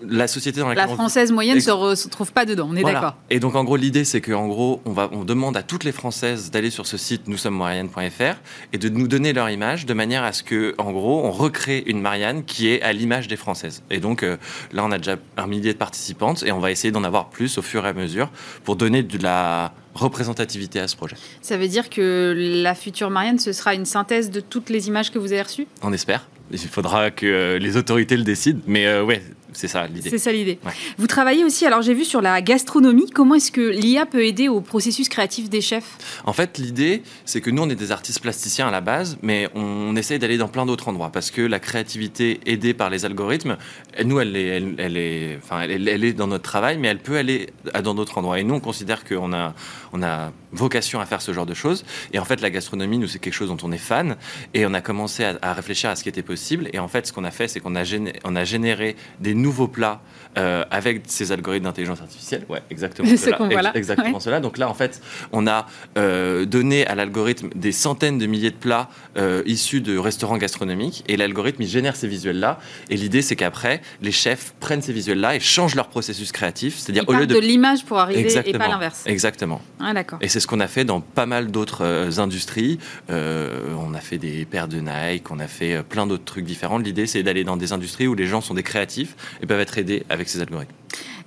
la 0.00 0.28
société 0.28 0.60
dans 0.60 0.68
laquelle 0.68 0.86
La 0.86 0.94
française 0.94 1.32
moyenne 1.32 1.56
ne 1.56 1.60
se 1.60 1.72
retrouve 1.72 2.32
pas 2.32 2.44
dedans, 2.44 2.68
on 2.70 2.76
est 2.76 2.84
d'accord. 2.84 3.16
Et 3.30 3.40
donc, 3.40 3.56
en 3.56 3.64
gros, 3.64 3.76
l'idée, 3.76 4.04
c'est 4.04 4.20
qu'en 4.20 4.46
gros, 4.46 4.80
on, 4.84 4.92
va, 4.92 5.10
on 5.10 5.24
demande 5.24 5.56
à 5.56 5.64
toutes 5.64 5.82
les 5.82 5.92
Françaises 5.92 6.52
d'aller 6.52 6.70
sur 6.70 6.86
ce 6.86 6.96
site 6.96 7.26
nous 7.26 7.36
sommes 7.36 7.56
marianne.fr 7.56 8.36
et 8.72 8.78
de 8.78 8.88
nous 8.88 9.08
donner 9.08 9.32
leur 9.32 9.50
image 9.50 9.86
de 9.86 9.94
manière 9.94 10.22
à 10.22 10.32
ce 10.32 10.44
que, 10.44 10.76
en 10.78 10.92
gros, 10.92 11.24
on 11.24 11.32
recrée 11.32 11.82
une 11.86 12.00
Marianne 12.00 12.44
qui 12.44 12.68
est 12.68 12.80
à 12.82 12.92
l'image 12.92 13.26
des 13.26 13.36
Françaises. 13.36 13.82
Et 13.90 13.98
donc, 13.98 14.22
euh, 14.22 14.36
là, 14.72 14.84
on 14.84 14.92
a 14.92 14.98
déjà 14.98 15.16
un 15.36 15.48
millier 15.48 15.72
de 15.72 15.78
participantes 15.78 16.43
et 16.44 16.52
on 16.52 16.60
va 16.60 16.70
essayer 16.70 16.92
d'en 16.92 17.04
avoir 17.04 17.28
plus 17.30 17.58
au 17.58 17.62
fur 17.62 17.84
et 17.84 17.88
à 17.88 17.92
mesure 17.92 18.30
pour 18.64 18.76
donner 18.76 19.02
de 19.02 19.22
la 19.22 19.72
représentativité 19.94 20.80
à 20.80 20.88
ce 20.88 20.96
projet. 20.96 21.16
Ça 21.40 21.56
veut 21.56 21.68
dire 21.68 21.88
que 21.88 22.34
la 22.62 22.74
future 22.74 23.10
Marianne, 23.10 23.38
ce 23.38 23.52
sera 23.52 23.74
une 23.74 23.86
synthèse 23.86 24.30
de 24.30 24.40
toutes 24.40 24.70
les 24.70 24.88
images 24.88 25.10
que 25.10 25.18
vous 25.18 25.32
avez 25.32 25.42
reçues? 25.42 25.66
On 25.82 25.92
espère. 25.92 26.26
Il 26.50 26.58
faudra 26.58 27.10
que 27.10 27.58
les 27.60 27.76
autorités 27.76 28.16
le 28.16 28.24
décident. 28.24 28.60
Mais 28.66 28.86
euh, 28.86 29.02
ouais, 29.04 29.22
c'est 29.54 29.68
ça 29.68 29.86
l'idée. 29.86 30.10
C'est 30.10 30.18
ça 30.18 30.32
l'idée. 30.32 30.58
Vous 30.98 31.06
travaillez 31.06 31.44
aussi, 31.44 31.64
alors 31.66 31.82
j'ai 31.82 31.94
vu 31.94 32.04
sur 32.04 32.20
la 32.20 32.42
gastronomie, 32.42 33.10
comment 33.10 33.34
est-ce 33.34 33.52
que 33.52 33.70
l'IA 33.70 34.04
peut 34.06 34.24
aider 34.24 34.48
au 34.48 34.60
processus 34.60 35.08
créatif 35.08 35.48
des 35.48 35.60
chefs? 35.60 35.96
En 36.24 36.32
fait, 36.32 36.58
l'idée, 36.58 37.02
c'est 37.24 37.40
que 37.40 37.50
nous, 37.50 37.62
on 37.62 37.70
est 37.70 37.74
des 37.74 37.92
artistes 37.92 38.20
plasticiens 38.20 38.68
à 38.68 38.70
la 38.70 38.80
base, 38.80 39.18
mais 39.22 39.48
on 39.54 39.94
essaye 39.96 40.18
d'aller 40.18 40.36
dans 40.36 40.48
plein 40.48 40.66
d'autres 40.66 40.88
endroits 40.88 41.10
parce 41.10 41.30
que 41.30 41.42
la 41.42 41.60
créativité 41.60 42.40
aidée 42.46 42.74
par 42.74 42.90
les 42.90 43.04
algorithmes, 43.04 43.56
nous, 44.04 44.20
elle 44.20 44.36
est, 44.36 44.62
elle, 44.78 44.96
est, 44.96 45.38
enfin, 45.42 45.62
elle, 45.62 46.04
est 46.04 46.12
dans 46.12 46.26
notre 46.26 46.44
travail, 46.44 46.78
mais 46.78 46.88
elle 46.88 46.98
peut 46.98 47.16
aller 47.16 47.50
dans 47.82 47.94
d'autres 47.94 48.18
endroits. 48.18 48.38
Et 48.38 48.44
nous, 48.44 48.54
on 48.54 48.60
considère 48.60 49.04
qu'on 49.04 49.32
a, 49.32 49.54
on 49.92 50.02
a 50.02 50.32
vocation 50.52 51.00
à 51.00 51.06
faire 51.06 51.22
ce 51.22 51.32
genre 51.32 51.46
de 51.46 51.54
choses. 51.54 51.84
Et 52.12 52.18
en 52.18 52.24
fait, 52.24 52.40
la 52.40 52.50
gastronomie, 52.50 52.98
nous, 52.98 53.08
c'est 53.08 53.18
quelque 53.18 53.34
chose 53.34 53.48
dont 53.48 53.58
on 53.62 53.72
est 53.72 53.78
fan. 53.78 54.16
Et 54.52 54.66
on 54.66 54.74
a 54.74 54.80
commencé 54.80 55.24
à, 55.24 55.52
réfléchir 55.52 55.90
à 55.90 55.96
ce 55.96 56.02
qui 56.02 56.08
était 56.08 56.22
possible. 56.22 56.68
Et 56.72 56.78
en 56.78 56.88
fait, 56.88 57.06
ce 57.06 57.12
qu'on 57.12 57.24
a 57.24 57.30
fait, 57.30 57.48
c'est 57.48 57.60
qu'on 57.60 57.76
a, 57.76 57.84
on 58.24 58.36
a 58.36 58.44
généré 58.44 58.96
des 59.20 59.34
nouveaux 59.44 59.68
plats 59.68 60.00
euh, 60.36 60.64
avec 60.72 61.02
ces 61.06 61.30
algorithmes 61.30 61.66
d'intelligence 61.66 62.00
artificielle. 62.00 62.44
Ouais, 62.48 62.60
exactement 62.68 63.08
cela. 63.16 63.70
exactement 63.76 64.18
cela. 64.18 64.40
Donc 64.40 64.58
là, 64.58 64.68
en 64.68 64.74
fait, 64.74 65.00
on 65.30 65.46
a 65.46 65.66
euh, 65.96 66.44
donné 66.44 66.84
à 66.88 66.96
l'algorithme 66.96 67.50
des 67.54 67.70
centaines 67.70 68.18
de 68.18 68.26
milliers 68.26 68.50
de 68.50 68.56
plats 68.56 68.88
euh, 69.16 69.44
issus 69.46 69.80
de 69.80 69.96
restaurants 69.96 70.36
gastronomiques 70.36 71.04
et 71.06 71.16
l'algorithme 71.16 71.62
il 71.62 71.68
génère 71.68 71.94
ces 71.94 72.08
visuels-là. 72.08 72.58
Et 72.90 72.96
l'idée, 72.96 73.22
c'est 73.22 73.36
qu'après, 73.36 73.80
les 74.02 74.10
chefs 74.10 74.54
prennent 74.58 74.82
ces 74.82 74.92
visuels-là 74.92 75.36
et 75.36 75.40
changent 75.40 75.76
leur 75.76 75.86
processus 75.86 76.32
créatif. 76.32 76.78
C'est-à-dire 76.78 77.04
au 77.06 77.12
lieu 77.12 77.28
de, 77.28 77.34
de 77.34 77.38
l'image 77.38 77.84
pour 77.84 78.00
arriver 78.00 78.36
et 78.44 78.52
pas 78.58 78.66
l'inverse. 78.66 79.04
Exactement. 79.06 79.60
Ah, 79.78 79.94
d'accord. 79.94 80.18
Et 80.20 80.28
c'est 80.28 80.40
ce 80.40 80.48
qu'on 80.48 80.60
a 80.60 80.66
fait 80.66 80.84
dans 80.84 81.00
pas 81.00 81.26
mal 81.26 81.52
d'autres 81.52 82.18
industries. 82.18 82.80
on 83.08 83.94
a 83.94 84.00
fait 84.00 84.18
des 84.18 84.46
paires 84.46 84.66
de 84.66 84.78
Nike, 84.80 85.30
on 85.30 85.38
a 85.38 85.46
fait 85.46 85.84
plein 85.84 86.08
d'autres 86.08 86.24
trucs 86.24 86.44
différents. 86.44 86.78
L'idée, 86.78 87.06
c'est 87.06 87.22
d'aller 87.22 87.44
dans 87.44 87.56
des 87.56 87.72
industries 87.72 88.08
où 88.08 88.16
les 88.16 88.26
gens 88.26 88.40
sont 88.40 88.54
des 88.54 88.64
créatifs 88.64 89.14
et 89.42 89.46
peuvent 89.46 89.60
être 89.60 89.78
aidés 89.78 90.04
avec 90.08 90.28
ces 90.28 90.40
algorithmes. 90.40 90.74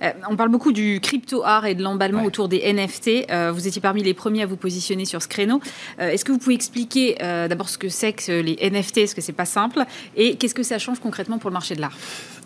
Euh, 0.02 0.12
on 0.28 0.36
parle 0.36 0.50
beaucoup 0.50 0.72
du 0.72 1.00
crypto-art 1.00 1.66
et 1.66 1.74
de 1.74 1.82
l'emballement 1.82 2.24
autour 2.24 2.48
des 2.48 2.72
NFT. 2.72 3.30
Euh, 3.30 3.52
vous 3.52 3.66
étiez 3.66 3.80
parmi 3.80 4.02
les 4.02 4.14
premiers 4.14 4.42
à 4.42 4.46
vous 4.46 4.56
positionner 4.56 5.04
sur 5.04 5.22
ce 5.22 5.28
créneau. 5.28 5.60
Euh, 6.00 6.10
est-ce 6.10 6.24
que 6.24 6.32
vous 6.32 6.38
pouvez 6.38 6.54
expliquer 6.54 7.16
d'abord 7.18 7.68
ce 7.68 7.78
que 7.78 7.88
c'est 7.88 8.12
que 8.12 8.40
les 8.40 8.56
NFT 8.70 8.98
Est-ce 8.98 9.14
que 9.14 9.20
c'est 9.20 9.32
pas 9.32 9.44
simple? 9.44 9.84
Et 10.16 10.36
qu'est-ce 10.36 10.54
que 10.54 10.62
ça 10.62 10.78
change 10.78 11.00
concrètement 11.00 11.38
pour 11.38 11.50
le 11.50 11.54
marché 11.54 11.74
de 11.74 11.80
l'art? 11.80 11.96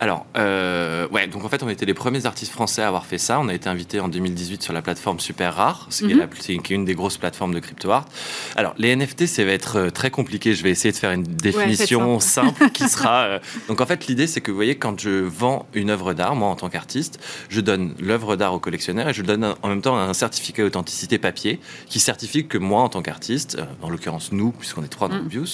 Alors, 0.01 0.27
ouais, 0.35 1.27
donc 1.29 1.45
en 1.45 1.49
fait, 1.49 1.63
on 1.63 1.69
était 1.69 1.87
les 1.87 1.95
premiers 1.95 2.27
artistes 2.27 2.53
français 2.53 2.83
à 2.83 2.89
avoir 2.89 3.07
fait 3.07 3.19
ça. 3.19 3.39
On 3.41 3.49
a 3.49 3.55
été 3.55 3.69
invité 3.69 4.01
en 4.01 4.09
2018 4.09 4.63
sur 4.63 4.73
la 4.73 4.83
plateforme 4.83 5.21
Super 5.21 5.55
Rare, 5.55 5.89
qui, 5.91 6.11
est 6.11 6.15
mhm. 6.15 6.29
qui, 6.63 6.73
est 6.73 6.77
une 6.77 6.85
des 6.85 6.95
grosses 6.95 7.19
plateformes 7.19 7.55
de 7.55 7.61
crypto-art. 7.61 8.07
Alors, 8.57 8.75
les 8.79 8.95
NFT, 8.95 9.27
ça 9.27 9.45
va 9.45 9.53
être 9.53 9.91
très 9.91 10.11
compliqué. 10.11 10.55
Je 10.55 10.63
vais 10.63 10.71
essayer 10.71 10.93
de 10.93 10.97
faire 10.97 11.13
une 11.13 11.23
définition 11.23 12.21
simple 12.21 12.71
qui 12.71 12.89
sera. 12.89 13.41
donc, 13.69 13.81
en 13.81 13.87
fait, 13.87 14.07
l'idée, 14.07 14.27
c'est 14.27 14.41
que 14.41 14.51
vous 14.51 14.57
voyez, 14.57 14.77
quand 14.77 14.99
je 15.01 15.11
vends 15.11 15.67
une 15.75 15.91
œuvre 15.91 16.15
d'art, 16.15 16.35
moi, 16.35 16.49
en 16.49 16.57
tant 16.57 16.69
qu'artiste, 16.69 17.12
je 17.49 17.61
donne 17.61 17.95
l'œuvre 18.01 18.37
d'art 18.37 18.55
au 18.55 18.59
collectionneur 18.59 19.09
et 19.09 19.15
je 19.15 19.23
donne 19.23 19.55
en 19.63 19.69
même 19.69 19.83
temps 19.83 19.97
un 19.97 20.15
certificat 20.15 20.63
d'authenticité 20.63 21.19
papier 21.19 21.61
qui 21.89 22.01
certifie 22.01 22.47
que 22.47 22.59
moi, 22.59 22.83
en 22.83 22.89
tant 22.89 23.03
qu'artiste, 23.03 23.57
euh, 23.59 23.65
en 23.83 23.91
l'occurrence 23.91 24.33
nous, 24.33 24.53
puisqu'on 24.53 24.85
est 24.85 24.89
trois 24.89 25.09
dans 25.09 25.17
mm. 25.17 25.45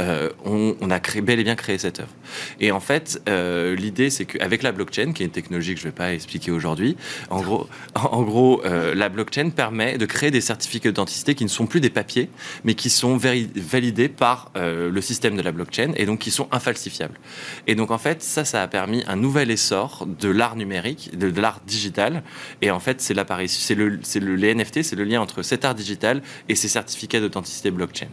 euh, 0.00 0.30
on, 0.44 0.90
a 0.90 1.00
créé, 1.00 1.22
bel 1.22 1.40
et 1.40 1.44
bien 1.44 1.54
créé 1.54 1.78
cette 1.78 2.00
œuvre. 2.00 2.12
Et 2.60 2.72
en 2.72 2.80
fait, 2.80 3.22
euh, 3.28 3.74
l'idée, 3.74 4.10
c'est 4.10 4.24
qu'avec 4.24 4.62
la 4.62 4.72
blockchain, 4.72 5.12
qui 5.12 5.22
est 5.22 5.26
une 5.26 5.32
technologie 5.32 5.74
que 5.74 5.80
je 5.80 5.86
ne 5.86 5.90
vais 5.90 5.96
pas 5.96 6.12
expliquer 6.12 6.50
aujourd'hui, 6.50 6.96
en 7.30 7.40
gros, 7.40 7.68
en, 7.94 8.22
gros 8.22 8.62
la 8.64 9.08
blockchain 9.08 9.50
permet 9.50 9.98
de 9.98 10.06
créer 10.06 10.30
des 10.30 10.40
certificats 10.40 10.90
d'authenticité 10.90 11.34
qui 11.34 11.44
ne 11.44 11.48
sont 11.48 11.66
plus 11.66 11.80
des 11.80 11.90
papiers, 11.90 12.28
mais 12.64 12.74
qui 12.74 12.90
sont 12.90 13.16
validés 13.16 14.08
par 14.08 14.50
le 14.54 15.00
système 15.00 15.36
de 15.36 15.42
la 15.42 15.52
blockchain 15.52 15.92
et 15.96 16.06
donc 16.06 16.20
qui 16.20 16.30
sont 16.30 16.48
infalsifiables. 16.52 17.18
Et 17.66 17.74
donc 17.74 17.90
en 17.90 17.98
fait, 17.98 18.22
ça, 18.22 18.44
ça 18.44 18.62
a 18.62 18.66
permis 18.66 19.04
un 19.06 19.16
nouvel 19.16 19.50
essor 19.50 20.06
de 20.06 20.28
l'art 20.28 20.56
numérique, 20.56 21.05
de, 21.12 21.40
l'art 21.40 21.60
digital. 21.66 22.22
Et 22.62 22.70
en 22.70 22.80
fait, 22.80 23.00
c'est 23.00 23.14
l'apparition, 23.14 23.58
c'est 23.60 23.74
le, 23.74 23.98
c'est 24.02 24.20
le, 24.20 24.36
les 24.36 24.54
NFT, 24.54 24.82
c'est 24.82 24.96
le 24.96 25.04
lien 25.04 25.20
entre 25.20 25.42
cet 25.42 25.64
art 25.64 25.74
digital 25.74 26.22
et 26.48 26.54
ces 26.54 26.68
certificats 26.68 27.20
d'authenticité 27.20 27.70
blockchain. 27.70 28.08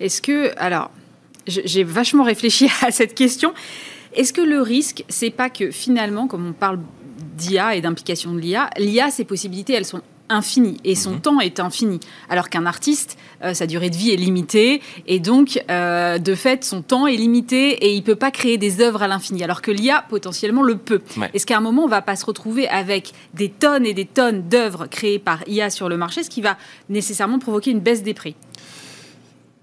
Est-ce 0.00 0.20
que, 0.22 0.52
alors, 0.58 0.90
j'ai 1.46 1.84
vachement 1.84 2.24
réfléchi 2.24 2.68
à 2.82 2.90
cette 2.90 3.14
question. 3.14 3.54
Est-ce 4.14 4.32
que 4.32 4.40
le 4.40 4.60
risque, 4.60 5.04
c'est 5.08 5.30
pas 5.30 5.50
que 5.50 5.70
finalement, 5.70 6.26
comme 6.26 6.46
on 6.46 6.52
parle 6.52 6.80
d'IA 7.36 7.76
et 7.76 7.80
d'implication 7.80 8.32
de 8.32 8.40
l'IA, 8.40 8.70
l'IA, 8.78 9.10
ses 9.10 9.24
possibilités, 9.24 9.74
elles 9.74 9.84
sont 9.84 10.02
infini 10.28 10.78
et 10.84 10.94
son 10.94 11.12
mhm. 11.12 11.20
temps 11.20 11.40
est 11.40 11.60
infini. 11.60 12.00
Alors 12.28 12.48
qu'un 12.48 12.66
artiste, 12.66 13.18
euh, 13.42 13.54
sa 13.54 13.66
durée 13.66 13.90
de 13.90 13.96
vie 13.96 14.10
est 14.10 14.16
limitée 14.16 14.82
et 15.06 15.20
donc, 15.20 15.62
euh, 15.70 16.18
de 16.18 16.34
fait, 16.34 16.64
son 16.64 16.82
temps 16.82 17.06
est 17.06 17.16
limité 17.16 17.72
et 17.84 17.92
il 17.92 17.98
ne 18.00 18.04
peut 18.04 18.16
pas 18.16 18.30
créer 18.30 18.58
des 18.58 18.80
œuvres 18.80 19.02
à 19.02 19.08
l'infini. 19.08 19.44
Alors 19.44 19.62
que 19.62 19.70
l'IA, 19.70 20.04
potentiellement, 20.08 20.62
le 20.62 20.76
peut. 20.76 21.02
Est-ce 21.34 21.46
qu'à 21.46 21.56
un 21.56 21.60
moment, 21.60 21.82
on 21.82 21.86
ne 21.86 21.90
va 21.90 22.02
pas 22.02 22.16
se 22.16 22.24
retrouver 22.26 22.68
avec 22.68 23.12
des 23.34 23.48
tonnes 23.48 23.86
et 23.86 23.94
des 23.94 24.06
tonnes 24.06 24.48
d'œuvres 24.48 24.86
créées 24.86 25.18
par 25.18 25.46
IA 25.48 25.70
sur 25.70 25.88
le 25.88 25.96
marché, 25.96 26.22
ce 26.22 26.30
qui 26.30 26.42
va 26.42 26.56
nécessairement 26.88 27.38
provoquer 27.38 27.70
une 27.70 27.80
baisse 27.80 28.02
des 28.02 28.14
prix? 28.14 28.34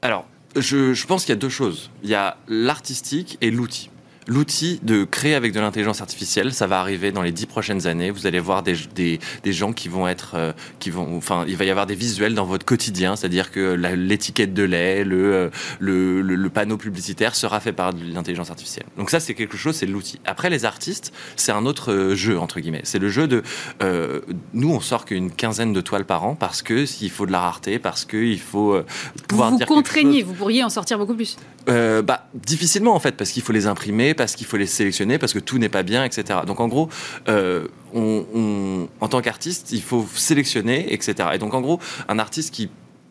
Alors, 0.02 0.26
je, 0.56 0.94
je 0.94 1.08
pense 1.08 1.26
qu'il 1.26 1.34
y 1.34 1.38
a 1.38 1.40
deux 1.40 1.50
choses. 1.50 1.90
Il 2.04 2.10
y 2.10 2.16
a 2.16 2.38
l'artistique 2.48 3.38
et 3.42 3.52
l'outil 3.52 3.90
l'outil 4.28 4.80
de 4.84 5.04
créer 5.04 5.36
avec 5.36 5.54
de 5.54 5.60
l'intelligence 5.60 6.02
artificielle, 6.02 6.54
ça 6.54 6.68
va 6.68 6.80
arriver 6.80 7.12
dans 7.12 7.22
les 7.22 7.32
dix 7.32 7.46
prochaines 7.46 7.88
années. 7.88 8.12
Vous 8.12 8.28
allez 8.28 8.40
voir 8.40 8.64
des, 8.64 8.76
des, 8.96 9.20
des 9.44 9.54
gens 9.54 9.74
qui 9.74 9.90
vont 9.90 10.08
être, 10.08 10.32
euh, 10.36 10.54
qui 10.80 10.90
vont, 10.90 11.18
enfin, 11.18 11.46
il 11.48 11.58
va 11.58 11.66
y 11.66 11.70
avoir 11.70 11.86
des 11.86 11.96
visuels 11.96 12.34
dans 12.34 12.46
votre 12.46 12.66
quotidien, 12.66 13.16
c'est-à-dire 13.16 13.52
que 13.52 13.74
l'étiquette 13.96 14.54
de 14.54 14.64
lait, 14.64 15.04
euh, 15.06 15.50
le, 15.80 16.22
le, 16.22 16.36
le, 16.36 16.50
panneau 16.50 16.78
publicitaire 16.78 17.36
sera 17.36 17.60
fait 17.60 17.72
par 17.74 17.92
l'intelligence 17.92 18.50
artificielle. 18.50 18.86
Donc 18.98 19.10
ça, 19.10 19.20
c'est 19.20 19.34
quelque 19.34 19.58
chose, 19.58 19.76
c'est 19.76 19.86
l'outil. 19.86 20.20
Après, 20.26 20.50
les 20.50 20.66
artistes, 20.66 21.14
c'est 21.36 21.52
un 21.52 21.66
autre 21.66 21.92
euh, 21.92 22.16
jeu 22.16 22.40
entre 22.40 22.60
guillemets. 22.60 22.82
C'est 22.84 23.00
le 23.00 23.10
jeu 23.10 23.28
de, 23.28 23.44
euh, 23.82 24.22
nous, 24.54 24.72
on 24.72 24.80
sort 24.80 25.06
qu'une 25.06 25.32
quinzaine 25.32 25.74
de 25.74 25.82
toiles 25.82 26.06
par 26.06 26.24
an 26.26 26.36
parce 26.36 26.62
que 26.62 26.86
s'il 26.86 27.10
faut 27.10 27.26
de 27.26 27.32
la 27.32 27.40
rareté, 27.40 27.80
parce 27.80 28.06
qu'il 28.06 28.40
faut 28.40 28.80
pouvoir 29.28 29.52
vous 29.52 29.58
dire. 29.58 29.68
Vous 29.68 29.76
contraignez, 29.76 30.24
vous 30.24 30.34
pourriez 30.34 30.64
en 30.64 30.70
sortir 30.70 30.98
beaucoup 30.98 31.16
plus. 31.16 31.38
bah, 31.68 32.28
difficilement 32.34 32.96
en 32.96 33.00
fait, 33.00 33.16
parce 33.16 33.32
qu'il 33.32 33.42
faut 33.42 33.54
les 33.54 33.68
imprimer 33.68 34.13
parce 34.14 34.36
qu'il 34.36 34.48
faut 34.48 34.58
les 34.58 34.66
sélectionner, 34.66 35.18
parce 35.18 35.34
que 35.34 35.40
tout 35.40 35.58
n'est 35.58 35.70
pas 35.70 35.84
bien, 35.84 36.04
etc. 36.04 36.40
Donc 36.46 36.60
en 36.60 36.68
gros, 36.68 36.90
euh, 37.28 37.68
on, 37.94 38.88
en 39.00 39.08
tant 39.08 39.22
qu'artiste, 39.22 39.72
il 39.72 39.82
faut 39.82 40.08
sélectionner, 40.16 40.94
etc. 40.94 41.30
Et 41.34 41.38
donc 41.38 41.54
en 41.54 41.62
gros, 41.62 41.80
un 42.08 42.20
artiste 42.20 42.54
qui 42.54 42.70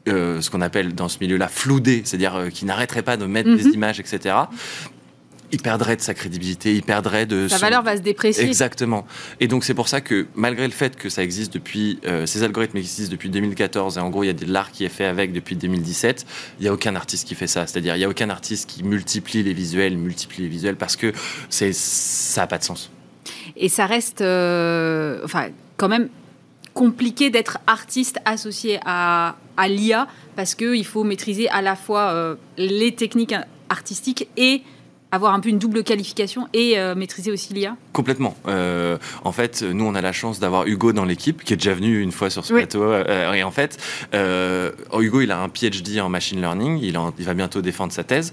euh, 0.09 0.41
ce 0.41 0.51
qu'on 0.51 0.63
appelle 0.63 0.97
dans 0.97 1.09
ce 1.09 1.19
milieu-là 1.21 1.47
floudé, 1.47 2.03
c'est-à-dire 2.05 2.35
euh, 2.35 2.49
qui 2.49 2.65
n'arrêterait 2.65 3.03
pas 3.03 3.17
de 3.17 3.25
mettre 3.25 3.55
des 3.55 3.65
mhm. 3.65 3.75
images, 3.75 4.01
etc 4.01 4.35
il 5.53 5.61
perdrait 5.61 5.97
de 5.97 6.01
sa 6.01 6.15
crédibilité, 6.15 6.75
il 6.75 6.83
perdrait 6.83 7.27
de... 7.27 7.47
Sa 7.47 7.59
valeur 7.59 7.83
va 7.83 7.97
se 7.97 8.03
déprécier. 8.03 8.45
Exactement. 8.45 9.07
Et 9.39 9.49
donc 9.49 9.65
c'est 9.65 9.75
pour 9.75 9.87
ça 9.87 10.01
que 10.01 10.27
malgré 10.35 10.67
le 10.67 10.73
fait 10.73 10.97
que 10.97 11.11
ça 11.11 11.23
existe 11.23 11.53
depuis, 11.53 12.01
euh, 12.07 12.25
ces 12.25 12.43
algorithmes 12.43 12.79
existent 12.79 13.13
depuis 13.13 13.29
2014, 13.29 13.99
et 13.99 14.01
en 14.01 14.09
gros 14.09 14.25
il 14.25 14.29
y 14.29 14.31
a 14.31 14.33
de 14.33 14.51
l'art 14.51 14.73
qui 14.73 14.85
est 14.85 14.89
fait 14.89 15.05
avec 15.05 15.33
depuis 15.33 15.55
2017, 15.55 16.27
il 16.59 16.63
n'y 16.63 16.69
a 16.69 16.73
aucun 16.73 16.97
artiste 16.97 17.29
qui 17.29 17.35
fait 17.35 17.47
ça. 17.47 17.67
C'est-à-dire 17.67 17.95
il 17.95 17.99
n'y 17.99 18.05
a 18.05 18.09
aucun 18.09 18.31
artiste 18.31 18.69
qui 18.69 18.83
multiplie 18.83 19.43
les 19.43 19.53
visuels, 19.53 19.97
multiplie 19.99 20.43
les 20.45 20.49
visuels, 20.49 20.77
parce 20.77 20.97
que 20.97 21.13
c'est, 21.51 21.75
ça 21.75 22.41
n'a 22.41 22.47
pas 22.47 22.59
de 22.59 22.65
sens. 22.65 22.91
Et 23.57 23.69
ça 23.69 23.85
reste, 23.85 24.23
euh, 24.23 25.21
enfin, 25.23 25.49
quand 25.77 25.89
même 25.89 26.09
compliqué 26.73 27.29
d'être 27.29 27.59
artiste 27.67 28.19
associé 28.25 28.81
à, 28.87 29.37
à 29.59 29.69
l'IA, 29.69 30.09
parce 30.35 30.55
qu'il 30.55 30.87
faut 30.87 31.05
maîtriser 31.05 31.51
à 31.51 31.61
la 31.61 31.77
fois 31.77 32.13
euh, 32.13 32.37
les 32.57 32.95
techniques 32.95 33.35
artistiques 33.69 34.29
et 34.39 34.63
avoir 35.13 35.35
un 35.35 35.41
peu 35.41 35.51
une 35.51 35.59
double 35.59 35.85
qualification 35.85 36.49
et 36.55 36.79
euh, 36.79 36.95
maîtriser 36.95 37.31
aussi 37.31 37.53
l'IA 37.53 37.77
Complètement. 37.93 38.35
Euh, 38.49 38.97
en 39.25 39.33
fait, 39.33 39.63
nous, 39.63 39.85
on 39.85 39.95
a 39.95 40.01
la 40.01 40.13
chance 40.13 40.41
d'avoir 40.41 40.67
Hugo 40.67 40.95
dans 40.95 41.05
l'équipe, 41.05 41.45
qui 41.45 41.53
est 41.53 41.57
déjà 41.57 41.75
venu 41.75 42.01
une 42.01 42.13
fois 42.13 42.31
sur 42.31 42.47
ce 42.47 42.55
plateau. 42.55 42.83
Euh, 42.83 43.33
et 43.35 43.43
en 43.43 43.51
fait, 43.51 43.77
Hugo, 44.13 45.21
il 45.21 45.31
a 45.31 45.39
un 45.39 45.51
PhD 45.51 46.01
en 46.01 46.09
machine 46.09 46.41
learning. 46.41 46.79
Il, 46.83 46.99
il 47.19 47.25
va 47.25 47.35
bientôt 47.35 47.61
défendre 47.61 47.93
sa 47.93 48.05
thèse. 48.05 48.33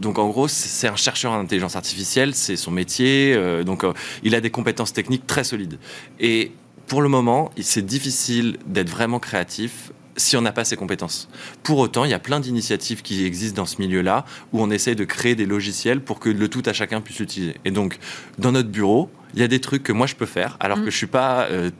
donc, 0.00 0.18
en 0.18 0.28
gros, 0.28 0.48
c'est 0.48 0.88
un 0.88 0.96
chercheur 0.96 1.32
en 1.32 1.38
intelligence 1.38 1.76
artificielle. 1.76 2.34
C'est 2.34 2.56
son 2.56 2.72
métier. 2.72 3.38
donc, 3.64 3.84
il 4.24 4.34
a 4.34 4.40
des 4.40 4.50
compétences 4.50 4.92
techniques 4.92 5.28
très 5.28 5.44
solides. 5.44 5.78
Et 6.18 6.50
pour 6.88 7.02
le 7.02 7.08
moment, 7.08 7.50
c'est 7.60 7.86
difficile 7.86 8.58
d'être 8.66 8.90
vraiment 8.90 9.20
créatif 9.20 9.92
si 10.16 10.36
on 10.36 10.42
n'a 10.42 10.52
pas 10.52 10.64
ces 10.64 10.76
compétences. 10.76 11.28
Pour 11.62 11.78
autant, 11.78 12.04
il 12.04 12.10
y 12.10 12.14
a 12.14 12.18
plein 12.18 12.40
d'initiatives 12.40 13.02
qui 13.02 13.24
existent 13.24 13.62
dans 13.62 13.66
ce 13.66 13.80
milieu-là 13.80 14.24
où 14.52 14.62
on 14.62 14.70
essaie 14.70 14.94
de 14.94 15.04
créer 15.04 15.34
des 15.34 15.46
logiciels 15.46 16.00
pour 16.00 16.20
que 16.20 16.28
le 16.28 16.48
tout 16.48 16.62
à 16.66 16.72
chacun 16.72 17.00
puisse 17.00 17.18
l'utiliser. 17.18 17.56
Et 17.64 17.70
donc, 17.70 17.98
dans 18.38 18.52
notre 18.52 18.68
bureau, 18.68 19.10
il 19.34 19.40
y 19.40 19.42
a 19.42 19.48
des 19.48 19.60
trucs 19.60 19.82
que 19.82 19.92
moi 19.92 20.06
je 20.06 20.14
peux 20.14 20.26
faire 20.26 20.56
alors 20.60 20.78
que 20.78 20.86
mm. 20.86 20.90
je 20.90 20.96
suis 20.96 21.06
pas 21.06 21.46
euh, 21.50 21.70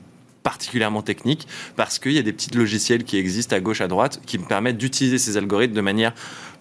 particulièrement 0.43 1.03
technique 1.03 1.47
parce 1.77 1.99
qu'il 1.99 2.13
y 2.13 2.19
a 2.19 2.23
des 2.23 2.33
petits 2.33 2.51
logiciels 2.51 3.05
qui 3.05 3.17
existent 3.17 3.55
à 3.55 3.61
gauche, 3.61 3.81
à 3.81 3.89
droite 3.89 4.21
qui 4.27 4.39
me 4.39 4.45
permettent 4.45 4.79
d'utiliser 4.79 5.19
ces 5.19 5.37
algorithmes 5.37 5.75
de 5.75 5.81
manière 5.81 6.15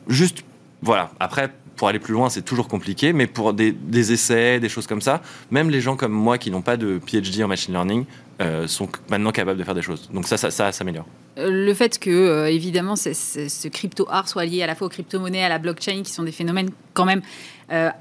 juste, 0.08 0.44
voilà. 0.82 1.12
Après, 1.20 1.52
pour 1.76 1.88
aller 1.88 2.00
plus 2.00 2.14
loin, 2.14 2.30
c'est 2.30 2.44
toujours 2.44 2.68
compliqué, 2.68 3.14
mais 3.14 3.28
pour 3.28 3.54
des, 3.54 3.74
essais, 4.14 4.60
des 4.60 4.70
choses 4.70 4.88
comme 4.88 5.02
ça, 5.02 5.22
même 5.52 5.70
les 5.70 5.82
gens 5.82 5.96
comme 5.96 6.12
moi 6.12 6.38
qui 6.38 6.52
n'ont 6.52 6.62
pas 6.62 6.78
de 6.78 7.00
PhD 7.06 7.44
en 7.44 7.48
machine 7.48 7.74
learning 7.74 8.06
euh, 8.42 8.68
sont 8.68 8.90
maintenant 9.10 9.32
capables 9.32 9.60
de 9.60 9.64
faire 9.64 9.76
des 9.76 9.82
choses. 9.82 10.10
Donc 10.12 10.28
ça, 10.28 10.38
ça, 10.38 10.50
ça 10.50 10.72
s'améliore. 10.72 11.06
Euh, 11.38 11.50
le 11.50 11.74
fait 11.74 12.00
que, 12.00 12.10
euh, 12.10 12.50
évidemment, 12.50 12.96
ce 12.96 13.68
crypto-art 13.68 14.28
soit 14.28 14.46
lié 14.46 14.64
à 14.64 14.68
la 14.68 14.76
fois 14.76 14.88
aux 14.88 14.90
crypto-monnaies, 14.90 15.44
à 15.44 15.50
la 15.50 15.60
blockchain, 15.60 16.02
qui 16.04 16.12
sont 16.12 16.24
des 16.24 16.32
phénomènes 16.32 16.72
quand 16.94 17.06
même 17.06 17.22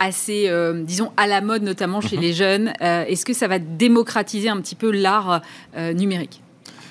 assez, 0.00 0.50
disons, 0.84 1.12
à 1.16 1.26
la 1.26 1.40
mode, 1.40 1.62
notamment 1.62 2.02
chez 2.02 2.16
mhm. 2.16 2.22
les 2.22 2.32
jeunes, 2.34 2.72
est-ce 2.80 3.24
que 3.24 3.32
ça 3.32 3.48
va 3.48 3.58
démocratiser 3.58 4.50
un 4.50 4.60
petit 4.60 4.74
peu 4.74 4.90
l'art 4.90 5.40
numérique? 5.74 6.42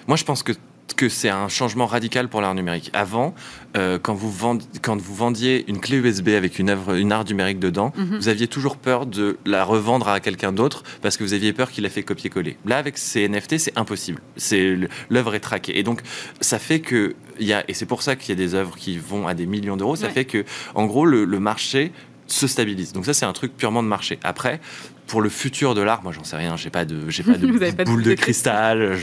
Moi, 0.08 0.18
je 0.18 0.24
pense 0.24 0.42
que 0.42 0.54
que 0.94 1.10
c'est 1.10 1.30
un 1.30 1.48
changement 1.48 1.86
radical 1.86 2.30
pour 2.30 2.42
l'art 2.42 2.56
numérique. 2.56 2.90
Avant, 2.94 3.34
euh, 3.78 4.00
quand, 4.02 4.14
vous 4.14 4.60
quand 4.82 5.00
vous 5.00 5.16
vendiez 5.16 5.66
une 5.68 5.80
clé 5.80 5.98
USB 5.98 6.30
avec 6.30 6.60
une 6.60 6.70
œuvre, 6.70 6.96
une 6.96 7.12
art 7.12 7.26
numérique 7.26 7.60
dedans, 7.60 7.94
mhm. 7.96 8.18
vous 8.18 8.28
aviez 8.30 8.48
toujours 8.48 8.78
peur 8.78 9.06
de 9.06 9.38
la 9.46 9.64
revendre 9.64 10.08
à 10.08 10.20
quelqu'un 10.20 10.52
d'autre 10.52 10.84
parce 11.02 11.18
que 11.18 11.24
vous 11.24 11.34
aviez 11.34 11.54
peur 11.54 11.72
qu'il 11.72 11.86
ait 11.86 11.90
fait 11.90 12.04
copier-coller. 12.04 12.58
Là, 12.66 12.78
avec 12.78 12.98
ces 12.98 13.28
NFT, 13.28 13.58
c'est 13.58 13.78
impossible. 13.78 14.22
C'est 14.36 14.78
l'œuvre 15.10 15.36
est 15.36 15.40
traquée 15.40 15.78
et 15.78 15.84
donc 15.84 16.02
ça 16.42 16.60
fait 16.60 16.80
que 16.80 17.16
il 17.40 17.48
y 17.48 17.54
a 17.54 17.64
et 17.68 17.74
c'est 17.74 17.86
pour 17.86 18.02
ça 18.02 18.16
qu'il 18.16 18.30
y 18.30 18.32
a 18.34 18.36
des 18.36 18.54
œuvres 18.56 18.76
qui 18.78 18.98
vont 18.98 19.28
à 19.28 19.34
des 19.34 19.46
millions 19.46 19.78
d'euros. 19.78 19.96
Ça 19.96 20.10
fait 20.10 20.26
que 20.26 20.46
en 20.76 20.86
gros 20.86 21.06
le, 21.06 21.26
le 21.26 21.40
marché 21.40 21.92
se 22.32 22.48
stabilise. 22.48 22.94
Donc 22.94 23.06
ça, 23.06 23.14
c'est 23.14 23.26
un 23.26 23.34
truc 23.34 23.56
purement 23.56 23.84
de 23.84 23.88
marché. 23.88 24.20
Après, 24.24 24.60
pour 25.08 25.22
le 25.22 25.30
futur 25.30 25.76
de 25.76 25.82
l'art, 25.82 26.04
moi 26.04 26.12
j'en 26.12 26.24
sais 26.24 26.38
rien, 26.38 26.56
j'ai 26.56 26.70
pas 26.70 26.86
de, 26.86 27.10
j'ai 27.10 27.24
pas 27.24 27.34
de 27.34 27.48
boule 27.86 28.04
de, 28.04 28.14
cristal. 28.14 28.98